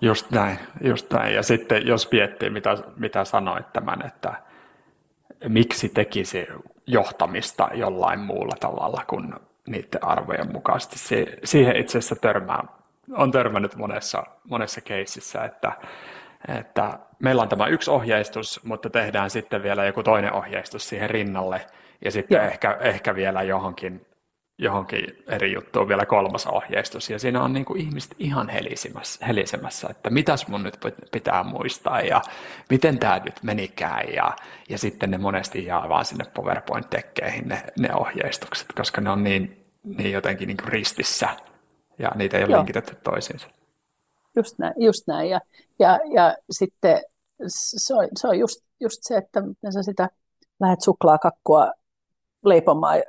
Just 0.00 0.30
näin, 0.30 0.58
just 0.84 1.10
näin. 1.10 1.34
Ja 1.34 1.42
sitten 1.42 1.86
jos 1.86 2.08
miettii, 2.12 2.50
mitä, 2.50 2.78
mitä 2.96 3.24
sanoit 3.24 3.72
tämän, 3.72 4.06
että 4.06 4.34
miksi 5.48 5.88
tekisi 5.88 6.46
johtamista 6.92 7.68
jollain 7.74 8.20
muulla 8.20 8.54
tavalla 8.60 9.04
kuin 9.06 9.34
niiden 9.66 10.04
arvojen 10.04 10.52
mukaisesti. 10.52 10.96
siihen 11.44 11.76
itse 11.76 11.98
asiassa 11.98 12.16
törmää, 12.16 12.64
on 13.12 13.32
törmännyt 13.32 13.76
monessa, 13.76 14.22
monessa 14.50 14.80
keississä, 14.80 15.44
että, 15.44 15.72
että 16.58 16.98
meillä 17.18 17.42
on 17.42 17.48
tämä 17.48 17.66
yksi 17.66 17.90
ohjeistus, 17.90 18.64
mutta 18.64 18.90
tehdään 18.90 19.30
sitten 19.30 19.62
vielä 19.62 19.84
joku 19.84 20.02
toinen 20.02 20.32
ohjeistus 20.32 20.88
siihen 20.88 21.10
rinnalle 21.10 21.66
ja 22.04 22.10
sitten 22.10 22.44
ehkä, 22.44 22.78
ehkä 22.80 23.14
vielä 23.14 23.42
johonkin 23.42 24.06
johonkin 24.60 25.24
eri 25.26 25.52
juttuun 25.52 25.88
vielä 25.88 26.06
kolmas 26.06 26.46
ohjeistus, 26.46 27.10
ja 27.10 27.18
siinä 27.18 27.42
on 27.42 27.52
niin 27.52 27.64
kuin 27.64 27.80
ihmiset 27.80 28.14
ihan 28.18 28.48
helisemässä, 28.48 29.26
helisemässä, 29.26 29.88
että 29.90 30.10
mitäs 30.10 30.48
mun 30.48 30.62
nyt 30.62 30.78
pitää 31.12 31.42
muistaa, 31.42 32.00
ja 32.00 32.22
miten 32.70 32.98
tämä 32.98 33.18
nyt 33.24 33.42
menikään, 33.42 34.12
ja, 34.12 34.36
ja 34.68 34.78
sitten 34.78 35.10
ne 35.10 35.18
monesti 35.18 35.64
jää 35.64 35.88
vaan 35.88 36.04
sinne 36.04 36.24
PowerPoint-tekkeihin 36.34 37.48
ne, 37.48 37.62
ne 37.78 37.94
ohjeistukset, 37.94 38.66
koska 38.76 39.00
ne 39.00 39.10
on 39.10 39.24
niin, 39.24 39.66
niin 39.82 40.12
jotenkin 40.12 40.46
niin 40.46 40.56
kuin 40.56 40.68
ristissä, 40.68 41.28
ja 41.98 42.10
niitä 42.14 42.36
ei 42.36 42.44
ole 42.44 42.50
Joo. 42.50 42.58
linkitetty 42.58 42.94
toisiinsa. 42.94 43.48
Just 44.36 44.58
näin, 44.58 44.74
just 44.76 45.06
näin. 45.06 45.30
Ja, 45.30 45.40
ja, 45.78 45.98
ja 46.14 46.36
sitten 46.50 47.00
se 47.48 47.94
on, 47.94 48.08
se 48.16 48.28
on 48.28 48.38
just, 48.38 48.60
just 48.80 48.98
se, 49.00 49.16
että 49.16 49.42
sä 49.74 49.82
sitä 49.82 50.08
lähdet 50.60 50.80
suklaakakkua 50.80 51.72
leipomaan 52.44 53.02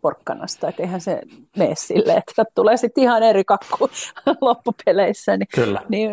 porkkanasta, 0.00 0.68
että 0.68 0.82
eihän 0.82 1.00
se 1.00 1.20
mene 1.56 1.74
silleen, 1.74 2.18
että 2.18 2.44
tulee 2.54 2.76
sitten 2.76 3.04
ihan 3.04 3.22
eri 3.22 3.44
kakku 3.44 3.88
loppupeleissä. 4.40 5.36
Niin, 5.36 5.48
Kyllä. 5.54 5.82
Niin 5.88 6.10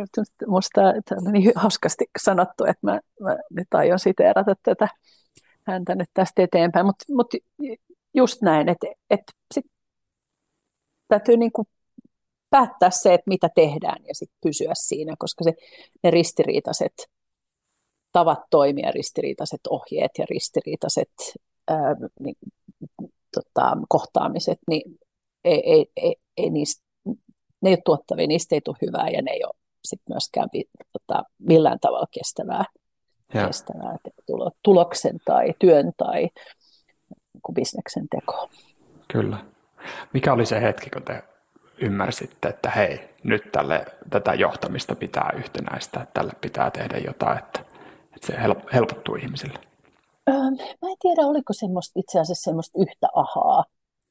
musta 0.47 0.81
on 0.81 1.33
niin 1.33 1.51
hauskasti 1.55 2.05
sanottu, 2.21 2.65
että 2.65 2.87
mä, 2.87 2.99
mä 3.19 3.37
nyt 3.51 3.73
aion 3.73 3.99
siteerata 3.99 4.55
tätä 4.63 4.87
häntä 5.67 5.95
nyt 5.95 6.09
tästä 6.13 6.43
eteenpäin, 6.43 6.85
mutta 6.85 7.05
mut 7.09 7.33
just 8.13 8.41
näin, 8.41 8.69
että, 8.69 8.87
että 9.09 9.31
sit 9.53 9.65
täytyy 11.07 11.37
niin 11.37 11.51
kuin 11.51 11.67
päättää 12.49 12.89
se, 12.89 13.13
että 13.13 13.29
mitä 13.29 13.49
tehdään 13.55 14.05
ja 14.07 14.15
sitten 14.15 14.37
pysyä 14.43 14.71
siinä, 14.73 15.15
koska 15.19 15.43
se, 15.43 15.53
ne 16.03 16.11
ristiriitaiset 16.11 16.93
tavat 18.11 18.39
toimia, 18.49 18.91
ristiriitaiset 18.91 19.59
ohjeet 19.69 20.11
ja 20.17 20.25
ristiriitaiset 20.29 21.11
ää, 21.67 21.95
niin, 22.19 22.35
tota, 23.33 23.77
kohtaamiset, 23.89 24.59
niin 24.67 24.99
ei, 25.43 25.71
ei, 25.71 25.85
ei, 25.95 26.15
ei 26.37 26.49
niistä, 26.49 26.83
ne 27.61 27.69
ei 27.69 27.73
ole 27.73 27.81
tuottavia, 27.85 28.27
niistä 28.27 28.55
ei 28.55 28.61
tule 28.61 28.77
hyvää 28.81 29.09
ja 29.09 29.21
ne 29.21 29.31
ei 29.31 29.43
ole 29.43 29.53
sit 29.85 30.01
myöskään 30.09 30.49
tota, 30.93 31.23
millään 31.39 31.79
tavalla 31.79 32.07
kestävää, 32.11 32.65
ja. 33.33 33.47
kestävää 33.47 33.97
tuloksen 34.63 35.17
tai 35.25 35.53
työn 35.59 35.91
tai 35.97 36.29
niin 37.33 37.53
bisneksen 37.53 38.07
tekoa. 38.11 38.49
Kyllä. 39.07 39.37
Mikä 40.13 40.33
oli 40.33 40.45
se 40.45 40.61
hetki, 40.61 40.89
kun 40.89 41.03
te 41.03 41.23
ymmärsitte, 41.77 42.47
että 42.47 42.69
hei, 42.69 43.09
nyt 43.23 43.51
tälle, 43.51 43.85
tätä 44.09 44.33
johtamista 44.33 44.95
pitää 44.95 45.31
yhtenäistä, 45.37 46.01
että 46.01 46.13
tälle 46.13 46.33
pitää 46.41 46.71
tehdä 46.71 46.97
jotain, 46.97 47.37
että, 47.37 47.59
että 48.15 48.27
se 48.27 48.33
helpottuu 48.73 49.15
ihmisille? 49.15 49.59
Mä 50.81 50.89
en 50.89 50.97
tiedä, 51.01 51.21
oliko 51.21 51.53
semmoista, 51.53 51.99
itse 51.99 52.19
asiassa 52.19 52.43
semmoista 52.43 52.79
yhtä 52.81 53.07
ahaa 53.13 53.63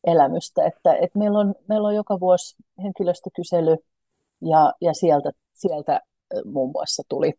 elämystä, 0.05 0.65
että, 0.67 0.95
että 0.95 1.19
meillä, 1.19 1.39
on, 1.39 1.55
meillä 1.69 1.89
on 1.89 1.95
joka 1.95 2.21
vuosi 2.21 2.57
henkilöstökysely 2.83 3.77
ja, 4.43 4.73
ja 4.81 4.95
sieltä, 4.95 5.31
sieltä 5.55 6.01
muun 6.45 6.71
muassa 6.71 7.03
tuli, 7.09 7.35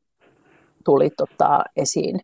tuli 0.86 1.10
tota 1.18 1.64
esiin. 1.76 2.20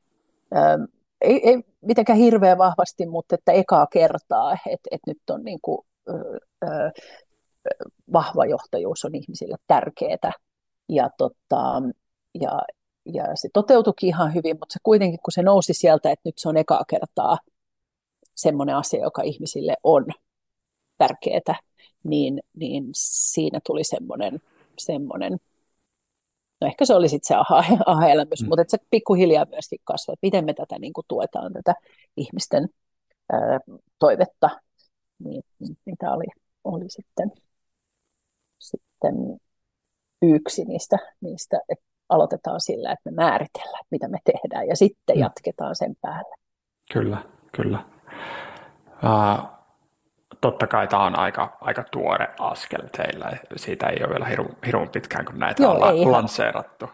Ei, 1.21 1.49
ei 1.49 1.63
mitenkään 1.81 2.19
hirveän 2.19 2.57
vahvasti, 2.57 3.05
mutta 3.05 3.35
että 3.35 3.51
ekaa 3.51 3.87
kertaa, 3.87 4.53
että, 4.53 4.87
että 4.91 5.11
nyt 5.11 5.29
on 5.29 5.43
niin 5.43 5.59
kuin, 5.61 5.77
vahva 8.13 8.45
johtajuus 8.45 9.05
on 9.05 9.15
ihmisille 9.15 9.57
tärkeää. 9.67 10.31
Ja, 10.89 11.09
tota, 11.17 11.81
ja, 12.41 12.61
ja 13.13 13.23
se 13.35 13.49
toteutuikin 13.53 14.07
ihan 14.07 14.33
hyvin, 14.33 14.57
mutta 14.59 14.73
se 14.73 14.79
kuitenkin, 14.83 15.19
kun 15.23 15.31
se 15.31 15.41
nousi 15.41 15.73
sieltä, 15.73 16.11
että 16.11 16.21
nyt 16.25 16.37
se 16.37 16.49
on 16.49 16.57
ekaa 16.57 16.83
kertaa 16.89 17.37
semmoinen 18.35 18.75
asia, 18.75 19.01
joka 19.01 19.21
ihmisille 19.21 19.75
on 19.83 20.05
tärkeää, 20.97 21.59
niin, 22.03 22.39
niin 22.53 22.83
siinä 22.95 23.59
tuli 23.65 23.83
semmoinen, 23.83 24.41
semmoinen 24.79 25.37
no 26.61 26.67
ehkä 26.67 26.85
se 26.85 26.95
oli 26.95 27.09
sitten 27.09 27.27
se 27.27 27.35
aha, 27.35 27.63
aha-elämys, 27.85 28.41
mm. 28.41 28.47
mutta 28.47 28.61
että 28.61 28.77
se 28.77 28.85
pikkuhiljaa 28.89 29.45
myöskin 29.45 29.79
kasvoi, 29.83 30.13
että 30.13 30.25
miten 30.27 30.45
me 30.45 30.53
tätä 30.53 30.79
niin 30.79 30.93
kuin 30.93 31.05
tuetaan, 31.07 31.53
tätä 31.53 31.73
ihmisten 32.17 32.69
ää, 33.31 33.59
toivetta, 33.99 34.49
niin, 35.19 35.43
niin, 35.59 35.97
tämä 35.99 36.13
oli, 36.13 36.25
oli 36.63 36.85
sitten, 36.89 37.31
sitten 38.59 39.39
yksi 40.21 40.65
niistä, 40.65 40.97
niistä 41.21 41.59
että 41.69 41.85
aloitetaan 42.09 42.61
sillä, 42.61 42.91
että 42.91 43.11
me 43.11 43.15
määritellään, 43.15 43.83
mitä 43.91 44.07
me 44.07 44.17
tehdään, 44.25 44.67
ja 44.67 44.75
sitten 44.75 45.15
mm. 45.15 45.21
jatketaan 45.21 45.75
sen 45.75 45.95
päälle. 46.01 46.35
Kyllä, 46.93 47.17
kyllä. 47.51 47.79
Uh, 49.03 49.57
totta 50.41 50.67
kai 50.67 50.87
tämä 50.87 51.03
on 51.03 51.19
aika, 51.19 51.57
aika 51.61 51.83
tuore 51.83 52.27
askel 52.39 52.81
teillä. 52.97 53.37
Siitä 53.55 53.87
ei 53.87 54.03
ole 54.03 54.09
vielä 54.09 54.25
hirveän 54.65 54.89
pitkään, 54.89 55.25
kun 55.25 55.39
näitä 55.39 55.63
joo, 55.63 55.73
on 55.73 56.11
lanseerattu. 56.11 56.89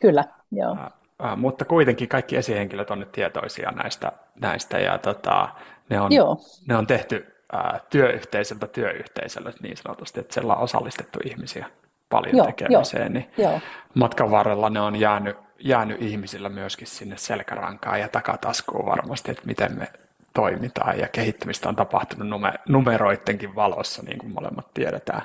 Kyllä, 0.00 0.24
joo. 0.52 0.72
Uh, 0.72 0.78
uh, 0.78 1.36
mutta 1.36 1.64
kuitenkin 1.64 2.08
kaikki 2.08 2.36
esihenkilöt 2.36 2.90
on 2.90 2.98
nyt 2.98 3.12
tietoisia 3.12 3.70
näistä, 3.70 4.12
näistä 4.40 4.78
ja 4.78 4.98
tota, 4.98 5.48
ne, 5.90 6.00
on, 6.00 6.10
ne 6.68 6.76
on 6.76 6.86
tehty 6.86 7.26
uh, 7.54 7.80
työyhteisöltä 7.90 8.66
työyhteisölle 8.66 9.52
niin 9.62 9.76
sanotusti, 9.76 10.20
että 10.20 10.34
siellä 10.34 10.54
on 10.54 10.62
osallistettu 10.62 11.18
ihmisiä 11.24 11.66
paljon 12.12 12.36
joo, 12.36 12.46
tekemiseen, 12.46 13.06
jo, 13.06 13.12
niin 13.12 13.30
joo. 13.38 13.60
matkan 13.94 14.30
varrella 14.30 14.70
ne 14.70 14.80
on 14.80 14.96
jäänyt, 14.96 15.36
jäänyt 15.60 16.02
ihmisillä 16.02 16.48
myöskin 16.48 16.86
sinne 16.86 17.16
selkärankaan 17.16 18.00
ja 18.00 18.08
takataskuun 18.08 18.86
varmasti, 18.86 19.30
että 19.30 19.42
miten 19.46 19.78
me 19.78 19.88
toimitaan 20.34 20.98
ja 20.98 21.08
kehittymistä 21.08 21.68
on 21.68 21.76
tapahtunut 21.76 22.40
numeroidenkin 22.68 23.54
valossa, 23.54 24.02
niin 24.02 24.18
kuin 24.18 24.34
molemmat 24.34 24.74
tiedetään. 24.74 25.22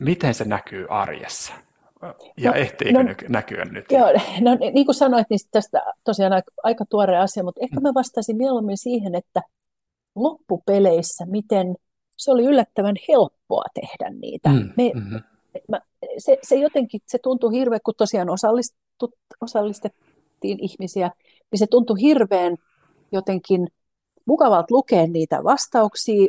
miten 0.00 0.34
se 0.34 0.44
näkyy 0.44 0.86
arjessa? 0.90 1.52
Ja 2.36 2.50
no, 2.50 2.56
ehtiikö 2.56 3.02
no, 3.02 3.14
näkyä 3.28 3.64
nyt? 3.64 3.84
Joo, 3.90 4.12
no, 4.40 4.54
niin 4.74 4.86
kuin 4.86 4.94
sanoit, 4.94 5.26
niin 5.30 5.40
tästä 5.50 5.82
tosiaan 6.04 6.32
aika, 6.32 6.50
aika 6.62 6.84
tuore 6.90 7.18
asia, 7.18 7.42
mutta 7.42 7.60
ehkä 7.62 7.80
mä 7.80 7.94
vastaisin 7.94 8.36
mieluummin 8.36 8.78
siihen, 8.78 9.14
että 9.14 9.42
loppupeleissä, 10.14 11.26
miten 11.26 11.74
se 12.16 12.30
oli 12.30 12.44
yllättävän 12.44 12.94
helppoa 13.08 13.64
tehdä 13.74 14.10
niitä. 14.20 14.48
Mm, 14.48 14.72
me, 14.76 14.90
mm-hmm 14.94 15.20
mä, 15.68 15.80
se, 16.18 16.38
se 16.42 16.56
jotenkin, 16.56 17.00
se 17.06 17.18
tuntui 17.18 17.52
hirveän, 17.52 17.80
kun 17.84 17.94
tosiaan 17.96 18.28
osallistettiin 19.40 20.58
ihmisiä, 20.60 21.10
niin 21.50 21.58
se 21.58 21.66
tuntui 21.66 22.00
hirveän 22.00 22.56
jotenkin 23.12 23.68
mukavalta 24.26 24.66
lukea 24.74 25.06
niitä 25.06 25.44
vastauksia, 25.44 26.26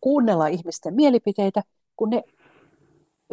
kuunnella 0.00 0.46
ihmisten 0.46 0.94
mielipiteitä, 0.94 1.62
kun 1.96 2.10
ne, 2.10 2.22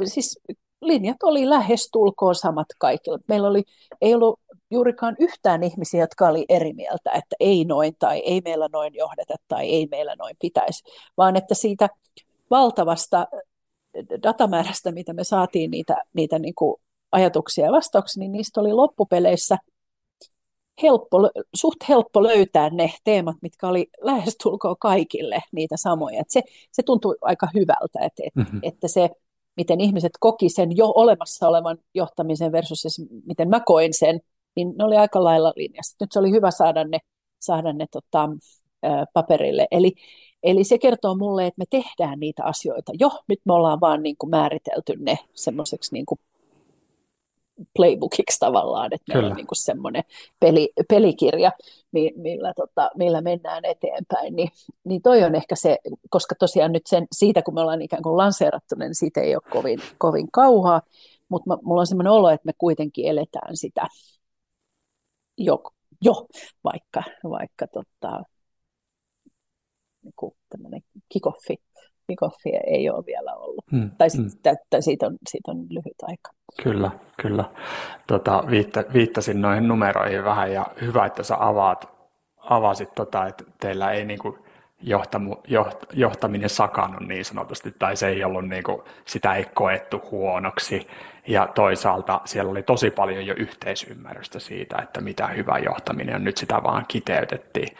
siis 0.05 0.39
linjat 0.81 1.23
oli 1.23 1.49
lähestulkoon 1.49 2.35
samat 2.35 2.67
kaikilla. 2.77 3.19
Meillä 3.27 3.47
oli, 3.47 3.63
ei 4.01 4.15
ollut 4.15 4.39
juurikaan 4.71 5.15
yhtään 5.19 5.63
ihmisiä, 5.63 5.99
jotka 6.01 6.27
oli 6.27 6.45
eri 6.49 6.73
mieltä, 6.73 7.11
että 7.11 7.35
ei 7.39 7.65
noin 7.65 7.95
tai 7.99 8.19
ei 8.19 8.41
meillä 8.45 8.69
noin 8.71 8.95
johdeta 8.95 9.35
tai 9.47 9.69
ei 9.69 9.87
meillä 9.91 10.15
noin 10.15 10.35
pitäisi, 10.41 10.83
vaan 11.17 11.35
että 11.35 11.55
siitä 11.55 11.89
valtavasta 12.49 13.27
datamäärästä, 14.23 14.91
mitä 14.91 15.13
me 15.13 15.23
saatiin 15.23 15.71
niitä, 15.71 15.97
niitä 16.13 16.39
niin 16.39 16.55
kuin 16.55 16.75
ajatuksia 17.11 17.65
ja 17.65 17.71
vastauksia, 17.71 18.19
niin 18.21 18.31
niistä 18.31 18.61
oli 18.61 18.73
loppupeleissä 18.73 19.57
helppo, 20.83 21.29
suht 21.55 21.77
helppo 21.89 22.23
löytää 22.23 22.69
ne 22.69 22.93
teemat, 23.03 23.35
mitkä 23.41 23.67
oli 23.67 23.87
lähestulkoon 24.01 24.75
kaikille 24.79 25.39
niitä 25.51 25.77
samoja. 25.77 26.21
Et 26.21 26.29
se, 26.29 26.41
se 26.71 26.83
tuntui 26.83 27.15
aika 27.21 27.47
hyvältä, 27.53 27.99
että, 28.01 28.23
et, 28.25 28.35
mm-hmm. 28.35 28.59
että 28.63 28.87
se, 28.87 29.09
miten 29.57 29.81
ihmiset 29.81 30.11
koki 30.19 30.49
sen 30.49 30.77
jo 30.77 30.93
olemassa 30.95 31.47
olevan 31.47 31.77
johtamisen 31.93 32.51
versus 32.51 32.81
se, 32.81 32.89
miten 33.25 33.49
mä 33.49 33.59
koin 33.59 33.93
sen, 33.93 34.19
niin 34.55 34.73
ne 34.77 34.83
oli 34.83 34.97
aika 34.97 35.23
lailla 35.23 35.53
linjassa. 35.55 35.95
Nyt 35.99 36.11
se 36.11 36.19
oli 36.19 36.31
hyvä 36.31 36.51
saada 36.51 36.83
ne, 36.83 36.99
saada 37.39 37.73
ne 37.73 37.85
tota, 37.91 38.29
paperille. 39.13 39.67
Eli, 39.71 39.93
eli 40.43 40.63
se 40.63 40.77
kertoo 40.77 41.15
mulle, 41.15 41.45
että 41.47 41.59
me 41.59 41.65
tehdään 41.69 42.19
niitä 42.19 42.43
asioita. 42.43 42.91
Jo. 42.99 43.11
Nyt 43.27 43.39
me 43.45 43.53
ollaan 43.53 43.81
vaan 43.81 44.03
niin 44.03 44.15
kuin 44.17 44.29
määritelty 44.29 44.95
ne 44.99 45.19
semmoiseksi 45.33 45.93
niin 45.93 46.05
kuin 46.05 46.19
playbookiksi 47.75 48.39
tavallaan, 48.39 48.93
että 48.93 49.13
meillä 49.13 49.29
on 49.29 49.35
niin 49.35 49.47
semmoinen 49.53 50.03
peli, 50.39 50.73
pelikirja, 50.89 51.51
millä, 52.15 52.53
tota, 52.55 52.91
millä 52.95 53.21
mennään 53.21 53.65
eteenpäin, 53.65 54.35
niin, 54.35 54.49
niin 54.83 55.01
toi 55.01 55.23
on 55.23 55.35
ehkä 55.35 55.55
se, 55.55 55.79
koska 56.09 56.35
tosiaan 56.39 56.71
nyt 56.71 56.87
sen, 56.87 57.07
siitä 57.11 57.41
kun 57.41 57.53
me 57.53 57.61
ollaan 57.61 57.81
ikään 57.81 58.03
kuin 58.03 58.17
lanseerattu, 58.17 58.75
niin 58.75 58.95
siitä 58.95 59.21
ei 59.21 59.35
ole 59.35 59.43
kovin, 59.49 59.79
kovin 59.97 60.31
kauhaa, 60.31 60.81
mutta 61.29 61.57
mulla 61.63 61.81
on 61.81 61.87
semmoinen 61.87 62.13
olo, 62.13 62.29
että 62.29 62.45
me 62.45 62.53
kuitenkin 62.57 63.07
eletään 63.07 63.57
sitä 63.57 63.87
jo, 65.37 65.63
jo 66.01 66.27
vaikka, 66.63 67.03
vaikka 67.29 67.67
tota, 67.67 68.23
niin 70.03 70.13
kuin 70.15 70.33
kikoffi, 71.09 71.55
kikoffi 72.07 72.49
ei 72.67 72.89
ole 72.89 73.05
vielä 73.05 73.35
ollut. 73.35 73.65
Hmm. 73.71 73.91
Tai, 73.97 74.07
hmm. 74.17 74.29
tai 74.69 74.81
siitä, 74.81 75.05
on, 75.05 75.17
siitä 75.29 75.51
on 75.51 75.65
lyhyt 75.69 76.01
aika. 76.01 76.29
Kyllä, 76.63 76.91
kyllä. 77.21 77.45
Tota, 78.07 78.43
viitta, 78.49 78.83
viittasin 78.93 79.41
noihin 79.41 79.67
numeroihin 79.67 80.23
vähän 80.23 80.53
ja 80.53 80.65
hyvä, 80.81 81.05
että 81.05 81.23
sä 81.23 81.35
avaat, 81.39 81.89
avasit, 82.37 82.95
tota, 82.95 83.27
että 83.27 83.43
teillä 83.59 83.91
ei 83.91 84.05
niinku 84.05 84.37
johtamu, 84.81 85.35
joht, 85.47 85.83
johtaminen 85.93 86.49
sakannut 86.49 87.07
niin 87.07 87.25
sanotusti, 87.25 87.71
tai 87.79 87.95
se 87.97 88.07
ei 88.07 88.23
ollut 88.23 88.47
niinku, 88.47 88.83
sitä 89.05 89.35
ei 89.35 89.45
koettu 89.53 90.01
huonoksi. 90.11 90.87
Ja 91.27 91.47
toisaalta 91.47 92.21
siellä 92.25 92.51
oli 92.51 92.63
tosi 92.63 92.91
paljon 92.91 93.25
jo 93.25 93.33
yhteisymmärrystä 93.37 94.39
siitä, 94.39 94.77
että 94.81 95.01
mitä 95.01 95.27
hyvä 95.27 95.57
johtaminen 95.57 96.15
on, 96.15 96.23
nyt 96.23 96.37
sitä 96.37 96.63
vaan 96.63 96.85
kiteytettiin. 96.87 97.77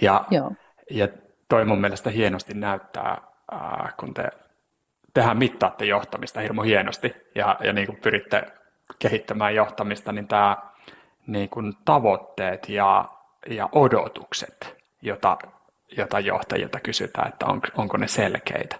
Ja, 0.00 0.24
Joo. 0.30 0.50
ja 0.90 1.08
toi 1.48 1.64
mun 1.64 1.80
mielestä 1.80 2.10
hienosti 2.10 2.54
näyttää, 2.54 3.20
kun 3.96 4.14
te 4.14 4.28
tehän 5.14 5.38
mittaatte 5.38 5.84
johtamista 5.84 6.40
hirmu 6.40 6.62
hienosti 6.62 7.14
ja, 7.34 7.56
ja 7.64 7.72
niin 7.72 7.86
kuin 7.86 7.98
pyritte 8.02 8.52
kehittämään 8.98 9.54
johtamista, 9.54 10.12
niin 10.12 10.28
tämä 10.28 10.56
niin 11.26 11.48
kuin 11.48 11.72
tavoitteet 11.84 12.68
ja, 12.68 13.08
ja 13.50 13.68
odotukset, 13.72 14.76
jota, 15.02 15.38
jota 15.96 16.20
johtajilta 16.20 16.80
kysytään, 16.80 17.28
että 17.28 17.46
on, 17.46 17.60
onko 17.76 17.96
ne 17.96 18.08
selkeitä, 18.08 18.76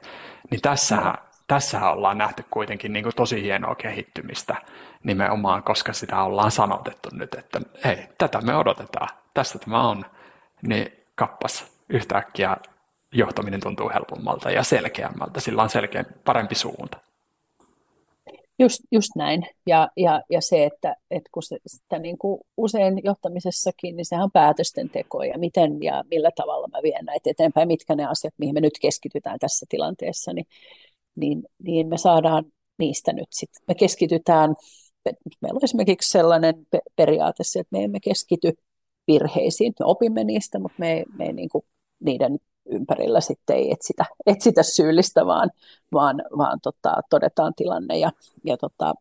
niin 0.51 0.61
tässähän, 0.61 1.15
tässähän 1.49 1.93
ollaan 1.93 2.19
nähty 2.19 2.45
kuitenkin 2.51 2.93
niin 2.93 3.03
kuin 3.03 3.17
tosi 3.17 3.43
hienoa 3.43 3.75
kehittymistä 3.75 4.57
nimenomaan, 5.05 5.63
koska 5.63 5.93
sitä 5.93 6.23
ollaan 6.23 6.51
sanotettu 6.51 7.09
nyt, 7.13 7.35
että 7.35 7.61
hei, 7.85 8.09
tätä 8.19 8.41
me 8.41 8.57
odotetaan, 8.57 9.09
tästä 9.35 9.59
tämä 9.59 9.89
on, 9.89 10.05
niin 10.63 11.05
kappas 11.15 11.76
yhtäkkiä 11.89 12.57
johtaminen 13.13 13.61
tuntuu 13.61 13.91
helpommalta 13.95 14.51
ja 14.51 14.63
selkeämmältä, 14.63 15.41
sillä 15.41 15.63
on 15.63 15.71
selkeä 15.71 16.05
parempi 16.25 16.55
suunta. 16.55 16.99
Just, 18.59 18.81
just 18.93 19.09
näin. 19.17 19.47
Ja, 19.67 19.89
ja, 19.97 20.23
ja 20.31 20.41
se, 20.41 20.65
että, 20.65 20.97
että 21.11 21.31
kun 21.33 21.43
se, 21.43 21.59
sitä 21.67 21.99
niin 21.99 22.19
kuin 22.19 22.41
usein 22.57 23.01
johtamisessakin, 23.05 23.97
niin 23.97 24.05
sehän 24.05 24.25
on 24.25 24.31
päätösten 24.31 24.91
teko 24.91 25.23
ja 25.23 25.39
miten 25.39 25.83
ja 25.83 26.05
millä 26.11 26.31
tavalla 26.37 26.69
mä 26.69 26.79
vien 26.83 27.05
näitä 27.05 27.31
eteenpäin, 27.31 27.69
mitkä 27.69 27.95
ne 27.95 28.07
asiat, 28.07 28.35
mihin 28.39 28.55
me 28.55 28.61
nyt 28.61 28.79
keskitytään 28.83 29.39
tässä 29.39 29.67
tilanteessa, 29.69 30.33
niin, 30.33 30.47
niin, 31.17 31.43
niin 31.63 31.89
me 31.89 31.99
saadaan 31.99 32.45
niistä 32.79 33.13
nyt 33.13 33.29
sitten. 33.31 33.63
Me 33.69 33.75
keskitytään, 33.75 34.55
meillä 35.43 35.57
on 35.57 35.65
esimerkiksi 35.65 36.11
sellainen 36.11 36.55
periaate, 36.97 37.43
että 37.61 37.77
me 37.77 37.85
emme 37.85 38.01
keskity 38.01 38.53
virheisiin. 39.07 39.73
Me 39.81 39.87
opimme 39.87 40.25
niistä, 40.25 40.59
mutta 40.59 40.77
me 40.79 41.05
me 41.19 41.25
ei 41.25 41.33
niin 41.33 41.49
kuin 41.49 41.65
niiden 42.01 42.39
ympärillä 42.67 43.21
sitten 43.21 43.57
ei 43.57 43.73
etsitä, 43.73 44.05
etsitä 44.27 44.63
syyllistä, 44.63 45.27
vaan, 45.27 45.51
vaan, 45.93 46.23
vaan 46.39 46.59
tota, 46.63 47.01
todetaan 47.11 47.53
tilanne 47.57 47.99
ja, 47.99 48.11
ja 48.45 48.57
tota, 48.57 48.95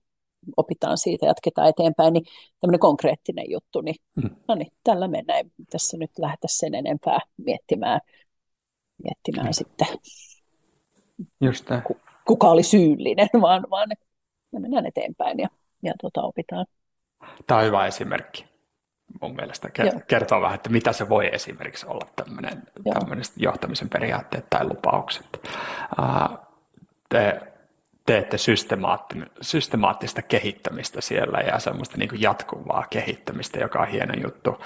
opitaan 0.57 0.97
siitä, 0.97 1.25
jatketaan 1.25 1.69
eteenpäin, 1.69 2.13
niin 2.13 2.25
tämmöinen 2.59 2.79
konkreettinen 2.79 3.45
juttu, 3.51 3.81
niin 3.81 3.95
mm. 4.15 4.29
no 4.47 4.55
niin, 4.55 4.71
tällä 4.83 5.07
mennään, 5.07 5.39
ei 5.39 5.51
tässä 5.71 5.97
nyt 5.97 6.11
lähdetä 6.19 6.47
sen 6.49 6.75
enempää 6.75 7.19
miettimään, 7.37 7.99
miettimään 9.03 9.47
mm. 9.47 9.53
sitten, 9.53 9.87
Just 11.41 11.69
kuka 12.27 12.49
oli 12.49 12.63
syyllinen, 12.63 13.29
vaan, 13.41 13.67
vaan 13.69 13.89
me 14.51 14.59
mennään 14.59 14.85
eteenpäin 14.85 15.39
ja, 15.39 15.47
ja 15.83 15.93
tota, 16.01 16.21
opitaan. 16.21 16.65
Tämä 17.47 17.59
on 17.59 17.65
hyvä 17.65 17.87
esimerkki 17.87 18.54
mun 19.21 19.35
mielestä 19.35 19.69
kertoo 20.07 20.41
vähän, 20.41 20.55
että 20.55 20.69
mitä 20.69 20.93
se 20.93 21.09
voi 21.09 21.29
esimerkiksi 21.31 21.85
olla 21.85 22.07
tämmöinen, 22.15 22.63
johtamisen 23.37 23.89
periaatteet 23.89 24.49
tai 24.49 24.67
lupaukset. 24.67 25.49
Te 27.09 27.41
teette 28.05 28.37
systemaattista 29.41 30.21
kehittämistä 30.21 31.01
siellä 31.01 31.39
ja 31.39 31.59
semmoista 31.59 31.97
niin 31.97 32.21
jatkuvaa 32.21 32.85
kehittämistä, 32.89 33.59
joka 33.59 33.79
on 33.79 33.87
hieno 33.87 34.13
juttu. 34.23 34.63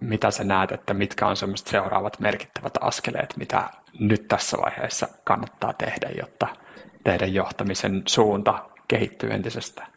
Mitä 0.00 0.30
sä 0.30 0.44
näet, 0.44 0.72
että 0.72 0.94
mitkä 0.94 1.26
on 1.26 1.36
semmoiset 1.36 1.66
seuraavat 1.66 2.20
merkittävät 2.20 2.72
askeleet, 2.80 3.34
mitä 3.36 3.70
nyt 3.98 4.28
tässä 4.28 4.58
vaiheessa 4.58 5.08
kannattaa 5.24 5.72
tehdä, 5.72 6.08
jotta 6.18 6.46
teidän 7.04 7.34
johtamisen 7.34 8.02
suunta 8.06 8.64
kehittyy 8.88 9.30
entisestään? 9.32 9.92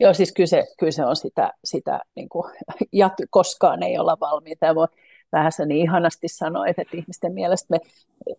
Joo, 0.00 0.14
siis 0.14 0.32
kyse, 0.32 0.64
kyse 0.78 1.04
on 1.04 1.16
sitä, 1.16 1.52
sitä 1.64 2.00
niin 2.14 2.28
kuin, 2.28 2.52
jat, 2.92 3.12
koskaan 3.30 3.82
ei 3.82 3.98
olla 3.98 4.16
valmiita. 4.20 4.66
Ja 4.66 4.74
voi 4.74 4.88
vähän 5.32 5.52
niin 5.66 5.80
ihanasti 5.80 6.28
sanoa, 6.28 6.66
että 6.66 6.82
ihmisten 6.92 7.32
mielestä 7.32 7.66
me 7.70 7.78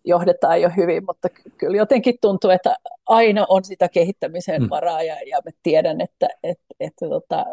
johdetaan 0.04 0.62
jo 0.62 0.70
hyvin, 0.76 1.04
mutta 1.06 1.28
kyllä 1.58 1.76
jotenkin 1.76 2.14
tuntuu, 2.20 2.50
että 2.50 2.76
aina 3.06 3.46
on 3.48 3.64
sitä 3.64 3.88
kehittämisen 3.88 4.62
mm. 4.62 4.70
varaa 4.70 5.02
ja, 5.02 5.16
ja 5.26 5.40
mä 5.44 5.50
tiedän, 5.62 6.00
että, 6.00 6.28
että, 6.42 6.64
että 6.80 7.08
tota, 7.08 7.44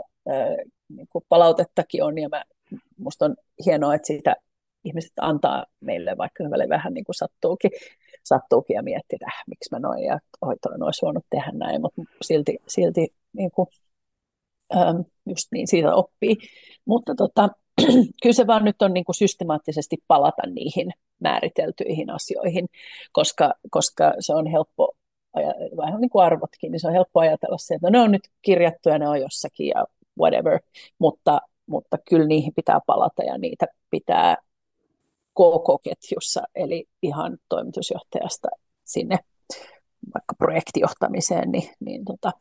niin 0.89 1.07
kuin 1.09 1.25
palautettakin 1.29 2.03
on 2.03 2.17
ja 2.17 2.29
mä, 2.29 2.43
musta 2.97 3.25
on 3.25 3.35
hienoa, 3.65 3.95
että 3.95 4.07
sitä 4.07 4.35
ihmiset 4.83 5.11
antaa 5.21 5.65
meille, 5.79 6.17
vaikka 6.17 6.43
välillä 6.43 6.69
vähän 6.69 6.93
niin 6.93 7.05
kuin 7.05 7.15
sattuukin, 7.15 7.71
sattuukin 8.23 8.75
ja 8.75 8.83
miettii, 8.83 9.15
että 9.15 9.25
äh, 9.25 9.43
miksi 9.47 9.69
mä 9.71 9.79
noin 9.79 10.03
ja 10.03 10.19
oi, 10.41 10.55
toi 10.61 10.73
olisi 10.81 11.05
voinut 11.05 11.25
tehdä 11.29 11.51
näin, 11.53 11.81
mutta 11.81 12.01
silti, 12.21 12.57
silti 12.67 13.13
niin 13.33 13.51
kuin 13.51 13.67
just 15.29 15.47
niin, 15.51 15.67
siitä 15.67 15.95
oppii. 15.95 16.37
Mutta 16.85 17.15
tota, 17.15 17.49
kyllä 18.23 18.33
se 18.33 18.47
vaan 18.47 18.65
nyt 18.65 18.81
on 18.81 18.93
niin 18.93 19.05
kuin 19.05 19.15
systemaattisesti 19.15 19.97
palata 20.07 20.41
niihin 20.47 20.91
määriteltyihin 21.19 22.09
asioihin, 22.09 22.67
koska, 23.11 23.53
koska 23.69 24.13
se 24.19 24.33
on 24.33 24.47
helppo, 24.47 24.95
vähän 25.77 26.01
niin 26.01 26.09
kuin 26.09 26.25
arvotkin, 26.25 26.71
niin 26.71 26.79
se 26.79 26.87
on 26.87 26.93
helppo 26.93 27.19
ajatella 27.19 27.57
se, 27.57 27.75
että 27.75 27.87
no, 27.87 27.91
ne 27.91 27.99
on 27.99 28.11
nyt 28.11 28.27
kirjattu 28.41 28.89
ja 28.89 28.99
ne 28.99 29.09
on 29.09 29.21
jossakin 29.21 29.67
ja 29.67 29.85
whatever, 30.19 30.59
mutta, 30.99 31.41
mutta 31.65 31.97
kyllä 32.09 32.27
niihin 32.27 32.53
pitää 32.55 32.79
palata 32.87 33.23
ja 33.23 33.37
niitä 33.37 33.65
pitää 33.89 34.37
koko 35.33 35.79
ketjussa, 35.79 36.43
eli 36.55 36.85
ihan 37.01 37.37
toimitusjohtajasta 37.49 38.47
sinne 38.83 39.17
vaikka 40.13 40.35
projektijohtamiseen, 40.37 41.51
niin, 41.51 41.69
niin 41.79 42.05
tota, 42.05 42.31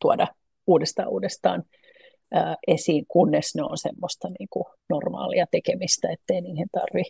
tuoda 0.00 0.26
uudestaan 0.66 1.08
uudestaan 1.08 1.62
ää, 2.32 2.56
esiin, 2.66 3.04
kunnes 3.08 3.54
ne 3.54 3.62
on 3.62 3.78
semmoista 3.78 4.28
niin 4.38 4.48
kuin 4.50 4.64
normaalia 4.88 5.46
tekemistä, 5.50 6.08
ettei 6.12 6.40
niihin 6.40 6.66
tarvi, 6.72 7.02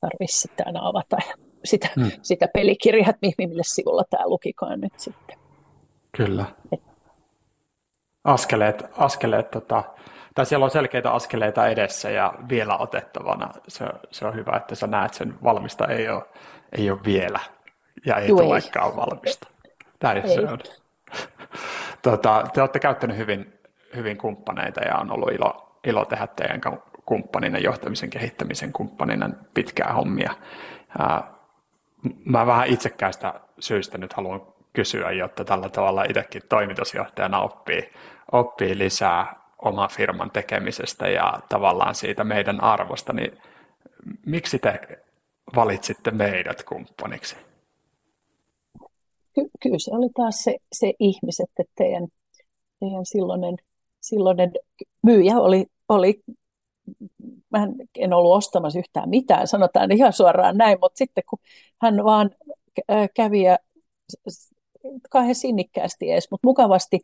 tarvi 0.00 0.26
sitten 0.26 0.66
aina 0.66 0.88
avata 0.88 1.16
sitä, 1.64 1.88
hmm. 2.00 2.10
sitä 2.22 2.48
pelikirjaa, 2.54 3.10
että 3.10 3.26
mille 3.38 3.62
sivulla 3.64 4.04
tämä 4.10 4.28
lukikaan 4.28 4.80
nyt 4.80 4.92
sitten. 4.96 5.38
Kyllä. 6.16 6.44
Et. 6.72 6.80
Askeleet, 8.24 8.84
askeleet 8.96 9.50
tota, 9.50 9.84
tai 10.34 10.46
siellä 10.46 10.64
on 10.64 10.70
selkeitä 10.70 11.10
askeleita 11.10 11.68
edessä 11.68 12.10
ja 12.10 12.34
vielä 12.48 12.76
otettavana. 12.76 13.50
Se, 13.68 13.84
se 14.10 14.26
on 14.26 14.34
hyvä, 14.34 14.56
että 14.56 14.74
sä 14.74 14.86
näet 14.86 15.14
sen 15.14 15.34
valmista 15.44 15.86
ei 15.86 16.08
ole, 16.08 16.22
ei 16.78 16.90
ole 16.90 17.00
vielä 17.04 17.40
ja 18.06 18.16
ei 18.16 18.28
Juu, 18.28 18.38
tulekaan 18.38 18.96
valmista. 18.96 19.48
Näin 20.02 20.18
ei. 20.18 20.34
se 20.34 20.40
on. 20.40 20.58
Tota, 22.02 22.44
te 22.54 22.60
olette 22.60 22.80
käyttäneet 22.80 23.18
hyvin, 23.18 23.60
hyvin 23.96 24.18
kumppaneita 24.18 24.80
ja 24.80 24.96
on 24.96 25.10
ollut 25.10 25.32
ilo, 25.32 25.78
ilo 25.84 26.04
tehdä 26.04 26.26
teidän 26.26 26.60
kumppanina, 27.06 27.58
johtamisen 27.58 28.10
kehittämisen 28.10 28.72
kumppanina 28.72 29.30
pitkää 29.54 29.92
hommia. 29.92 30.34
Mä 32.24 32.46
vähän 32.46 32.66
itsekäistä 32.66 33.34
syystä 33.58 33.98
nyt 33.98 34.12
haluan 34.12 34.42
kysyä, 34.72 35.12
jotta 35.12 35.44
tällä 35.44 35.68
tavalla 35.68 36.04
itsekin 36.04 36.42
toimitusjohtajana 36.48 37.40
oppii, 37.40 37.92
oppii 38.32 38.78
lisää 38.78 39.34
oma 39.58 39.88
firman 39.88 40.30
tekemisestä 40.30 41.08
ja 41.08 41.40
tavallaan 41.48 41.94
siitä 41.94 42.24
meidän 42.24 42.62
arvosta, 42.62 43.12
niin 43.12 43.38
miksi 44.26 44.58
te 44.58 44.80
valitsitte 45.56 46.10
meidät 46.10 46.62
kumppaniksi? 46.62 47.49
Ky- 49.34 49.50
kyllä 49.62 49.78
se 49.78 49.90
oli 49.94 50.08
taas 50.16 50.44
se, 50.44 50.56
se 50.72 50.92
ihmiset, 50.98 51.50
että 51.58 51.72
teidän, 51.76 52.08
teidän 52.80 53.06
silloinen, 53.06 53.56
silloinen 54.00 54.52
myyjä 55.02 55.38
oli, 55.38 55.66
oli 55.88 56.22
mä 57.50 57.68
en 57.98 58.12
ollut 58.12 58.36
ostamassa 58.36 58.78
yhtään 58.78 59.08
mitään, 59.08 59.46
sanotaan 59.46 59.92
ihan 59.92 60.12
suoraan 60.12 60.56
näin, 60.56 60.78
mutta 60.80 60.98
sitten 60.98 61.24
kun 61.30 61.38
hän 61.82 62.04
vaan 62.04 62.30
kävi 63.14 63.42
ja 63.42 63.58
kauhean 65.10 65.34
sinnikkäästi 65.34 66.10
edes, 66.10 66.30
mutta 66.30 66.46
mukavasti 66.46 67.00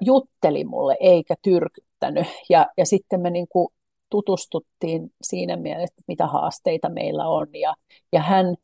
jutteli 0.00 0.64
mulle 0.64 0.96
eikä 1.00 1.34
tyrkyttänyt. 1.42 2.26
Ja, 2.48 2.66
ja 2.76 2.86
sitten 2.86 3.20
me 3.20 3.30
niin 3.30 3.46
kuin 3.48 3.68
tutustuttiin 4.10 5.12
siinä 5.22 5.56
mielessä, 5.56 6.02
mitä 6.08 6.26
haasteita 6.26 6.88
meillä 6.88 7.28
on. 7.28 7.46
Ja, 7.52 7.74
ja 8.12 8.22
hän 8.22 8.56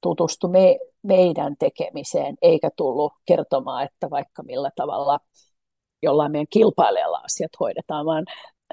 tutustui 0.00 0.50
me, 0.50 0.78
meidän 1.02 1.56
tekemiseen, 1.58 2.36
eikä 2.42 2.70
tullut 2.76 3.12
kertomaan, 3.26 3.84
että 3.84 4.10
vaikka 4.10 4.42
millä 4.42 4.70
tavalla 4.76 5.20
jollain 6.02 6.32
meidän 6.32 6.46
kilpailijalla 6.50 7.18
asiat 7.18 7.50
hoidetaan, 7.60 8.06
vaan 8.06 8.24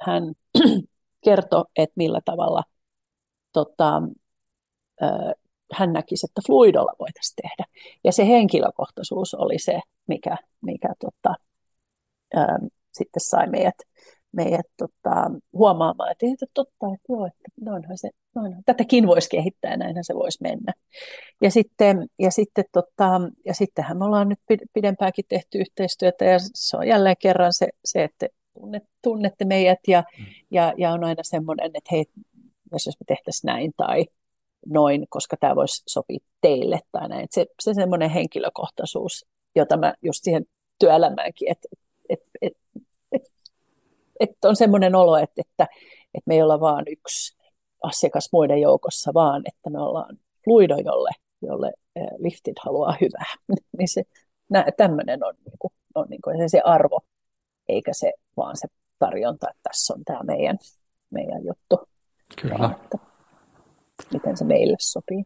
hän 0.01 0.33
kertoi, 1.25 1.65
että 1.77 1.93
millä 1.95 2.21
tavalla 2.25 2.63
tota, 3.53 4.01
hän 5.73 5.93
näkisi, 5.93 6.25
että 6.25 6.41
fluidolla 6.47 6.93
voitaisiin 6.99 7.35
tehdä. 7.41 7.65
Ja 8.03 8.11
se 8.11 8.27
henkilökohtaisuus 8.27 9.33
oli 9.33 9.59
se, 9.59 9.79
mikä, 10.07 10.37
mikä 10.61 10.93
tota, 10.99 11.35
ää, 12.35 12.57
sitten 12.93 13.21
sai 13.29 13.47
meidät, 13.47 13.75
meidät 14.35 14.65
tota, 14.77 15.31
huomaamaan, 15.53 16.11
että, 16.11 16.25
että 16.33 16.45
totta, 16.53 16.85
että 16.93 17.05
joo, 17.09 17.25
että 17.25 17.43
noinhan 17.61 17.97
se, 17.97 18.09
noinhan. 18.35 18.63
tätäkin 18.65 19.07
voisi 19.07 19.29
kehittää 19.29 19.71
ja 19.71 19.77
näinhän 19.77 20.03
se 20.03 20.15
voisi 20.15 20.37
mennä. 20.41 20.73
Ja, 21.41 21.51
sitten, 21.51 22.07
ja, 22.19 22.31
sitten, 22.31 22.65
tota, 22.71 23.21
ja 23.45 23.53
sittenhän 23.53 23.97
me 23.97 24.05
ollaan 24.05 24.29
nyt 24.29 24.39
pidempäänkin 24.73 25.25
tehty 25.29 25.57
yhteistyötä 25.57 26.25
ja 26.25 26.37
se 26.39 26.77
on 26.77 26.87
jälleen 26.87 27.15
kerran 27.19 27.53
se, 27.53 27.67
se 27.85 28.03
että 28.03 28.27
tunnette 29.01 29.45
meidät 29.45 29.79
ja, 29.87 30.03
mm. 30.19 30.25
ja, 30.51 30.73
ja 30.77 30.91
on 30.91 31.03
aina 31.03 31.23
semmoinen, 31.23 31.65
että 31.65 31.89
hei, 31.91 32.05
jos 32.71 32.87
me 32.87 33.05
tehtäisiin 33.07 33.47
näin 33.47 33.71
tai 33.77 34.05
noin, 34.65 35.05
koska 35.09 35.37
tämä 35.39 35.55
voisi 35.55 35.83
sopia 35.87 36.19
teille 36.41 36.79
tai 36.91 37.09
näin. 37.09 37.27
Se, 37.31 37.45
se 37.61 37.73
semmoinen 37.73 38.09
henkilökohtaisuus, 38.09 39.25
jota 39.55 39.77
mä 39.77 39.93
just 40.01 40.23
siihen 40.23 40.45
työelämäänkin, 40.79 41.51
että 41.51 41.67
et, 42.09 42.19
et, 42.41 42.53
et, 44.19 44.29
et 44.29 44.45
on 44.45 44.55
semmoinen 44.55 44.95
olo, 44.95 45.17
että, 45.17 45.41
että, 45.41 45.67
että 46.13 46.23
me 46.25 46.35
ei 46.35 46.41
olla 46.41 46.59
vaan 46.59 46.85
yksi 46.87 47.37
asiakas 47.83 48.29
muiden 48.31 48.61
joukossa, 48.61 49.11
vaan 49.13 49.41
että 49.45 49.69
me 49.69 49.79
ollaan 49.79 50.17
fluido, 50.43 50.75
jolle, 50.75 51.09
jolle 51.41 51.73
liftit 52.17 52.59
haluaa 52.59 52.95
hyvää. 53.01 53.33
niin 53.77 53.87
se, 53.87 54.03
tämmöinen 54.77 55.23
on, 55.23 55.33
niin 55.45 55.57
kuin, 55.59 55.71
on 55.95 56.05
niin 56.09 56.21
kuin 56.21 56.49
se 56.49 56.61
arvo, 56.65 57.01
eikä 57.69 57.93
se 57.93 58.13
vaan 58.37 58.57
se 58.57 58.67
tarjonta, 58.99 59.49
että 59.49 59.59
tässä 59.63 59.93
on 59.93 60.05
tämä 60.05 60.19
meidän, 60.23 60.57
meidän 61.09 61.45
juttu. 61.45 61.89
Kyllä. 62.41 62.69
Että, 62.83 62.97
miten 64.13 64.37
se 64.37 64.45
meille 64.45 64.77
sopii. 64.79 65.23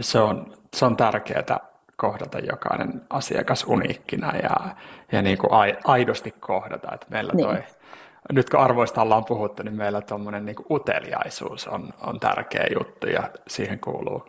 Se 0.00 0.18
on, 0.18 0.54
se 0.76 0.84
on 0.84 0.96
tärkeää 0.96 1.74
kohdata 1.96 2.38
jokainen 2.38 3.02
asiakas 3.10 3.64
uniikkina 3.64 4.36
ja, 4.36 4.76
ja 5.12 5.22
niin 5.22 5.38
kuin 5.38 5.50
aidosti 5.84 6.30
kohdata, 6.30 6.94
että 6.94 7.06
meillä 7.10 7.32
toi, 7.32 7.54
niin. 7.54 7.64
Nyt 8.32 8.50
kun 8.50 8.60
arvoista 8.60 9.02
ollaan 9.02 9.24
puhuttu, 9.24 9.62
niin 9.62 9.74
meillä 9.74 10.00
tuommoinen 10.00 10.46
niin 10.46 10.56
uteliaisuus 10.70 11.68
on, 11.68 11.90
on 12.06 12.20
tärkeä 12.20 12.66
juttu 12.74 13.06
ja 13.06 13.22
siihen 13.48 13.80
kuuluu, 13.80 14.24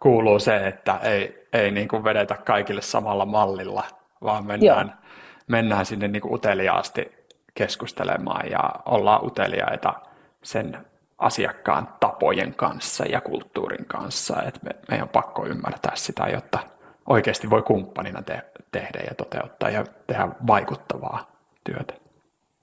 kuuluu 0.00 0.38
se, 0.38 0.66
että 0.66 0.98
ei, 1.02 1.48
ei 1.52 1.70
niin 1.70 1.88
kuin 1.88 2.04
vedetä 2.04 2.34
kaikille 2.34 2.82
samalla 2.82 3.26
mallilla, 3.26 3.84
vaan 4.22 4.46
mennään, 4.46 4.98
mennään 5.46 5.86
sinne 5.86 6.08
niin 6.08 6.22
kuin 6.22 6.34
uteliaasti 6.34 7.18
keskustelemaan 7.54 8.50
ja 8.50 8.70
ollaan 8.86 9.26
uteliaita 9.26 9.94
sen 10.42 10.86
asiakkaan 11.18 11.88
tapojen 12.00 12.54
kanssa 12.54 13.04
ja 13.04 13.20
kulttuurin 13.20 13.86
kanssa. 13.86 14.42
Et 14.42 14.62
me, 14.62 14.70
meidän 14.88 15.02
on 15.02 15.08
pakko 15.08 15.46
ymmärtää 15.46 15.92
sitä, 15.94 16.26
jotta 16.32 16.58
oikeasti 17.06 17.50
voi 17.50 17.62
kumppanina 17.62 18.22
te- 18.22 18.42
tehdä 18.72 19.00
ja 19.08 19.14
toteuttaa 19.14 19.70
ja 19.70 19.84
tehdä 20.06 20.28
vaikuttavaa 20.46 21.30
työtä. 21.64 22.07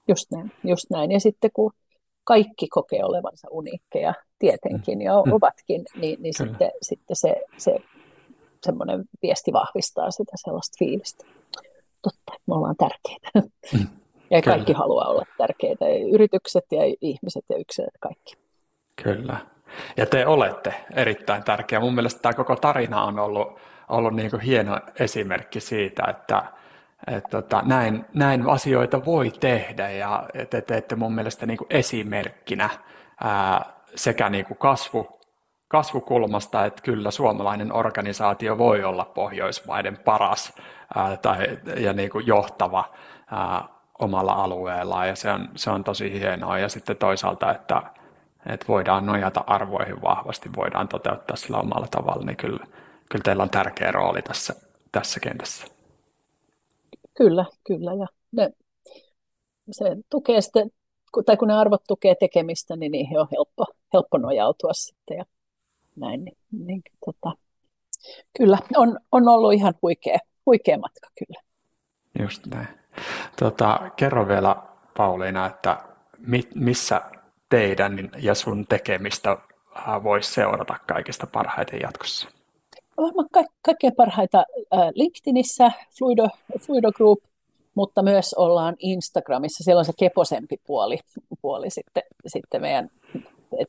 Just 0.07 0.31
näin, 0.31 0.51
just 0.63 0.85
näin. 0.89 1.11
Ja 1.11 1.19
sitten 1.19 1.49
kun 1.53 1.71
kaikki 2.23 2.67
kokee 2.67 3.03
olevansa 3.03 3.47
uniikkeja 3.51 4.13
tietenkin 4.39 5.01
ja 5.01 5.13
mm. 5.25 5.31
ovatkin, 5.31 5.83
niin, 5.95 6.21
niin 6.21 6.33
sitten, 6.33 6.71
sitten 6.81 7.15
se, 7.15 7.35
se 7.57 7.75
semmoinen 8.65 9.03
viesti 9.21 9.53
vahvistaa 9.53 10.11
sitä 10.11 10.31
sellaista 10.35 10.75
fiilistä. 10.79 11.25
Totta, 12.01 12.33
me 12.47 12.55
ollaan 12.55 12.75
tärkeitä. 12.77 13.49
Mm. 13.73 13.87
Ja 14.29 14.41
Kyllä. 14.41 14.55
kaikki 14.55 14.73
haluaa 14.73 15.07
olla 15.07 15.25
tärkeitä, 15.37 15.85
yritykset 16.13 16.63
ja 16.71 16.79
ihmiset 17.01 17.45
ja 17.49 17.57
yksilöt, 17.57 17.97
kaikki. 17.99 18.33
Kyllä. 19.03 19.37
Ja 19.97 20.05
te 20.05 20.27
olette 20.27 20.73
erittäin 20.95 21.43
tärkeä. 21.43 21.79
Mun 21.79 21.95
mielestä 21.95 22.21
tämä 22.21 22.33
koko 22.33 22.55
tarina 22.55 23.03
on 23.03 23.19
ollut, 23.19 23.47
ollut 23.89 24.13
niin 24.13 24.29
kuin 24.29 24.41
hieno 24.41 24.79
esimerkki 24.99 25.59
siitä, 25.59 26.03
että, 26.09 26.43
että 27.07 27.29
tota, 27.29 27.61
näin, 27.65 28.05
näin 28.13 28.49
asioita 28.49 29.05
voi 29.05 29.31
tehdä 29.39 29.89
ja 29.89 30.29
te 30.49 30.61
teette 30.61 30.95
mun 30.95 31.15
mielestä 31.15 31.45
niin 31.45 31.57
kuin 31.57 31.67
esimerkkinä 31.69 32.69
ää, 33.23 33.65
sekä 33.95 34.29
niin 34.29 34.45
kuin 34.45 34.57
kasvu, 34.57 35.19
kasvukulmasta, 35.67 36.65
että 36.65 36.81
kyllä 36.81 37.11
suomalainen 37.11 37.73
organisaatio 37.73 38.57
voi 38.57 38.83
olla 38.83 39.05
Pohjoismaiden 39.05 39.97
paras 39.97 40.53
ää, 40.95 41.17
tai, 41.17 41.57
ja 41.77 41.93
niin 41.93 42.09
kuin 42.09 42.27
johtava 42.27 42.93
ää, 43.31 43.63
omalla 43.99 44.33
alueellaan 44.33 45.07
ja 45.07 45.15
se 45.15 45.31
on, 45.31 45.49
se 45.55 45.69
on 45.69 45.83
tosi 45.83 46.19
hienoa. 46.19 46.59
Ja 46.59 46.69
sitten 46.69 46.97
toisaalta, 46.97 47.51
että 47.51 47.81
että 48.45 48.67
voidaan 48.67 49.05
nojata 49.05 49.43
arvoihin 49.47 50.01
vahvasti, 50.01 50.49
voidaan 50.55 50.87
toteuttaa 50.87 51.35
sillä 51.35 51.57
omalla 51.57 51.87
tavalla, 51.91 52.25
niin 52.25 52.37
kyllä, 52.37 52.65
kyllä 53.11 53.23
teillä 53.23 53.43
on 53.43 53.49
tärkeä 53.49 53.91
rooli 53.91 54.21
tässä, 54.21 54.55
tässä 54.91 55.19
kentässä. 55.19 55.74
Kyllä, 57.17 57.45
kyllä. 57.67 57.93
Ja 57.93 58.07
ne, 58.31 58.49
se 59.71 59.85
tukee 60.09 60.41
sitten, 60.41 60.71
tai 61.25 61.37
kun 61.37 61.47
ne 61.47 61.53
arvot 61.53 61.83
tukee 61.87 62.15
tekemistä, 62.19 62.75
niin 62.75 62.91
niihin 62.91 63.19
on 63.19 63.27
helppo, 63.31 63.65
helppo 63.93 64.17
nojautua 64.17 64.73
sitten 64.73 65.17
ja 65.17 65.25
näin. 65.95 66.23
Niin, 66.25 66.37
niin, 66.51 66.81
tota, 67.05 67.31
kyllä, 68.37 68.57
on, 68.75 68.99
on 69.11 69.27
ollut 69.27 69.53
ihan 69.53 69.73
huikea, 69.81 70.17
huikea 70.45 70.77
matka 70.77 71.07
kyllä. 71.19 71.41
Just 72.19 72.45
näin. 72.45 72.67
Tota, 73.39 73.91
kerro 73.95 74.27
vielä 74.27 74.55
Pauliina, 74.97 75.45
että 75.45 75.77
mi, 76.17 76.41
missä 76.55 77.01
teidän 77.49 78.09
ja 78.17 78.35
sun 78.35 78.67
tekemistä 78.67 79.31
äh, 79.31 80.03
voisi 80.03 80.33
seurata 80.33 80.75
kaikista 80.87 81.27
parhaiten 81.27 81.79
jatkossa? 81.81 82.29
Varmaan 82.97 83.27
ka- 83.31 83.53
kaikkein 83.61 83.95
parhaita 83.95 84.37
äh, 84.73 84.79
LinkedInissä, 84.93 85.71
Fluido, 85.97 86.27
Fluido 86.59 86.91
Group, 86.91 87.19
mutta 87.75 88.03
myös 88.03 88.33
ollaan 88.33 88.75
Instagramissa. 88.79 89.63
Siellä 89.63 89.79
on 89.79 89.85
se 89.85 89.93
keposempi 89.99 90.57
puoli, 90.67 90.97
puoli 91.41 91.69
sitten, 91.69 92.03
sitten 92.27 92.61
meidän 92.61 92.89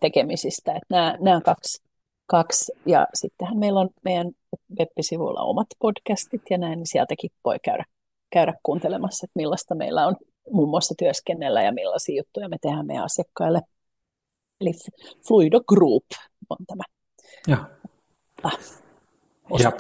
tekemisistä. 0.01 0.73
Että 0.73 0.87
nämä, 0.91 1.17
nämä 1.21 1.41
kaksi, 1.41 1.85
kaksi. 2.27 2.73
Ja 2.87 3.07
sittenhän 3.15 3.59
meillä 3.59 3.81
on 3.81 3.91
meidän 4.05 4.31
web-sivuilla 4.79 5.41
omat 5.43 5.67
podcastit 5.79 6.43
ja 6.51 6.59
näin, 6.59 6.79
niin 6.79 6.87
sieltäkin 6.87 7.31
voi 7.45 7.57
käydä, 7.63 7.85
käydä 8.31 8.55
kuuntelemassa, 8.63 9.25
että 9.25 9.39
millaista 9.39 9.75
meillä 9.75 10.07
on 10.07 10.17
muun 10.51 10.69
muassa 10.69 10.95
työskennellä 10.99 11.63
ja 11.63 11.73
millaisia 11.73 12.17
juttuja 12.17 12.49
me 12.49 12.57
tehdään 12.61 12.87
meidän 12.87 13.05
asiakkaille. 13.05 13.61
Eli 14.61 14.73
Fluido 15.29 15.61
Group 15.69 16.05
on 16.51 16.57
tämä, 16.67 16.83
Ja. 17.49 17.57
Ah, 18.43 18.59
ja, 19.59 19.73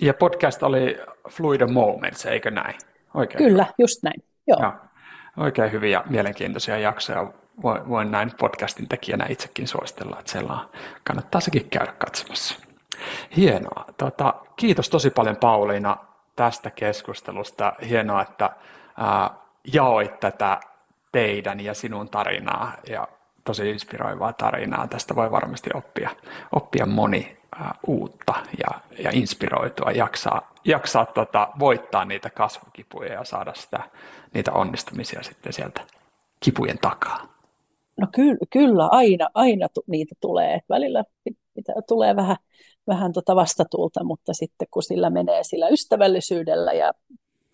ja 0.00 0.14
podcast 0.14 0.62
oli 0.62 0.98
Fluid 1.28 1.72
Moments, 1.72 2.26
eikö 2.26 2.50
näin? 2.50 2.74
Oikein 3.14 3.44
Kyllä, 3.44 3.62
hyvä. 3.62 3.74
just 3.78 4.02
näin. 4.02 4.24
Joo. 4.46 4.58
Ja, 4.60 4.76
oikein 5.36 5.72
hyviä 5.72 6.02
mielenkiintoisia 6.10 6.78
jaksoja. 6.78 7.32
Voin, 7.62 7.88
voin 7.88 8.10
näin 8.10 8.30
podcastin 8.38 8.88
tekijänä 8.88 9.26
itsekin 9.28 9.68
suositella, 9.68 10.16
että 10.18 10.32
siellä 10.32 10.58
kannattaa 11.04 11.40
sekin 11.40 11.70
käydä 11.70 11.92
katsomassa. 11.92 12.58
Hienoa. 13.36 13.84
Tota, 13.96 14.34
kiitos 14.56 14.90
tosi 14.90 15.10
paljon 15.10 15.36
Pauliina 15.36 15.96
tästä 16.36 16.70
keskustelusta. 16.70 17.72
Hienoa, 17.88 18.22
että 18.22 18.50
ää, 18.98 19.30
jaoit 19.72 20.20
tätä 20.20 20.60
teidän 21.12 21.60
ja 21.60 21.74
sinun 21.74 22.08
tarinaa 22.08 22.72
ja 22.88 23.08
tosi 23.44 23.70
inspiroivaa 23.70 24.32
tarinaa. 24.32 24.88
Tästä 24.88 25.14
voi 25.14 25.30
varmasti 25.30 25.70
oppia, 25.74 26.10
oppia 26.52 26.86
moni 26.86 27.36
uutta 27.86 28.34
ja, 28.58 28.80
ja 28.98 29.10
inspiroitua, 29.10 29.90
jaksaa, 29.90 30.54
jaksaa 30.64 31.06
tota, 31.06 31.48
voittaa 31.58 32.04
niitä 32.04 32.30
kasvukipuja 32.30 33.12
ja 33.12 33.24
saada 33.24 33.54
sitä, 33.54 33.82
niitä 34.34 34.52
onnistumisia 34.52 35.22
sitten 35.22 35.52
sieltä 35.52 35.80
kipujen 36.40 36.78
takaa. 36.78 37.34
No 38.00 38.06
kyllä, 38.14 38.38
kyllä 38.50 38.88
aina, 38.90 39.28
aina 39.34 39.66
niitä 39.86 40.14
tulee. 40.20 40.60
Välillä 40.68 41.04
pitää, 41.54 41.74
tulee 41.88 42.16
vähän, 42.16 42.36
vähän 42.86 43.12
tota 43.12 43.36
vastatulta, 43.36 44.04
mutta 44.04 44.34
sitten 44.34 44.68
kun 44.70 44.82
sillä 44.82 45.10
menee 45.10 45.44
sillä 45.44 45.68
ystävällisyydellä 45.68 46.72
ja 46.72 46.92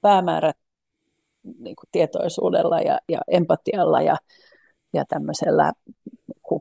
päämäärät 0.01 0.57
niin 1.59 1.77
tietoisuudella 1.93 2.81
ja, 2.81 2.99
ja 3.09 3.21
empatialla 3.29 4.03
ja, 4.03 4.17
ja 4.93 5.05
tämmöisellä 5.09 5.73
niin 6.11 6.61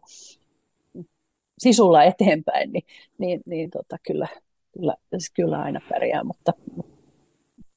sisulla 1.60 2.04
eteenpäin, 2.04 2.72
niin, 2.72 2.84
niin, 3.18 3.42
niin 3.46 3.70
tota, 3.70 3.98
kyllä, 4.08 4.28
kyllä, 4.74 4.96
kyllä 5.34 5.62
aina 5.62 5.82
pärjää, 5.90 6.24
mutta 6.24 6.54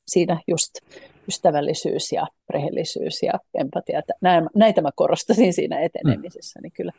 siinä 0.07 0.41
just 0.49 0.71
ystävällisyys 1.29 2.13
ja 2.13 2.27
rehellisyys 2.51 3.23
ja 3.23 3.33
empatia, 3.55 4.03
näitä 4.55 4.83
mä 4.83 4.91
korostasin 4.95 5.53
siinä 5.53 5.81
etenemisessä, 5.81 6.61
niin 6.61 6.73
kyllä, 6.73 6.93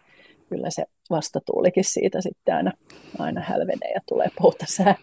kyllä 0.49 0.69
se 0.69 0.85
vastatuulikin 1.09 1.83
siitä 1.83 2.21
sitten 2.21 2.55
aina, 2.55 2.71
aina 3.19 3.41
hälvenee 3.41 3.91
ja 3.91 4.01
tulee 4.05 4.27
poutasää. 4.41 4.95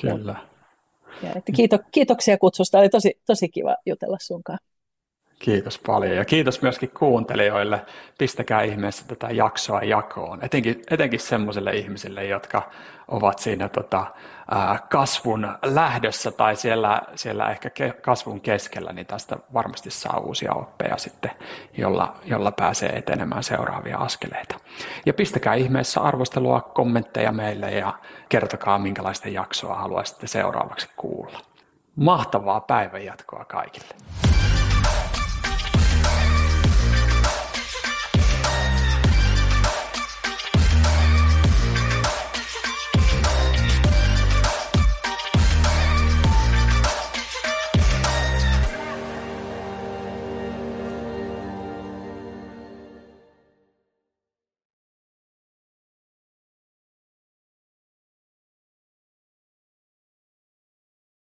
Kyllä. 0.00 0.34
Ja, 1.22 1.32
että 1.36 1.52
kiito, 1.52 1.78
kiitoksia 1.90 2.38
kutsusta, 2.38 2.78
oli 2.78 2.88
tosi, 2.88 3.20
tosi 3.26 3.48
kiva 3.48 3.76
jutella 3.86 4.16
sunkaan. 4.20 4.58
Kiitos 5.38 5.78
paljon 5.78 6.16
ja 6.16 6.24
kiitos 6.24 6.62
myöskin 6.62 6.90
kuuntelijoille. 6.98 7.80
Pistäkää 8.18 8.62
ihmeessä 8.62 9.04
tätä 9.08 9.28
jaksoa 9.30 9.82
jakoon, 9.82 10.44
etenkin, 10.44 10.82
etenkin 10.90 11.20
sellaisille 11.20 11.76
ihmisille, 11.76 12.24
jotka 12.24 12.70
ovat 13.08 13.38
siinä 13.38 13.68
tota, 13.68 14.06
kasvun 14.90 15.48
lähdössä 15.62 16.30
tai 16.30 16.56
siellä, 16.56 17.02
siellä 17.14 17.50
ehkä 17.50 17.70
kasvun 18.02 18.40
keskellä, 18.40 18.92
niin 18.92 19.06
tästä 19.06 19.36
varmasti 19.54 19.90
saa 19.90 20.18
uusia 20.18 20.52
oppeja 20.52 20.96
sitten, 20.96 21.30
jolla, 21.76 22.16
jolla 22.24 22.52
pääsee 22.52 22.88
etenemään 22.88 23.42
seuraavia 23.42 23.98
askeleita. 23.98 24.58
Ja 25.06 25.14
pistäkää 25.14 25.54
ihmeessä 25.54 26.00
arvostelua, 26.00 26.60
kommentteja 26.60 27.32
meille 27.32 27.70
ja 27.70 27.92
kertokaa, 28.28 28.78
minkälaista 28.78 29.28
jaksoa 29.28 29.74
haluaisitte 29.74 30.26
seuraavaksi 30.26 30.88
kuulla. 30.96 31.38
Mahtavaa 31.96 32.60
päivänjatkoa 32.60 33.44
kaikille. 33.44 33.94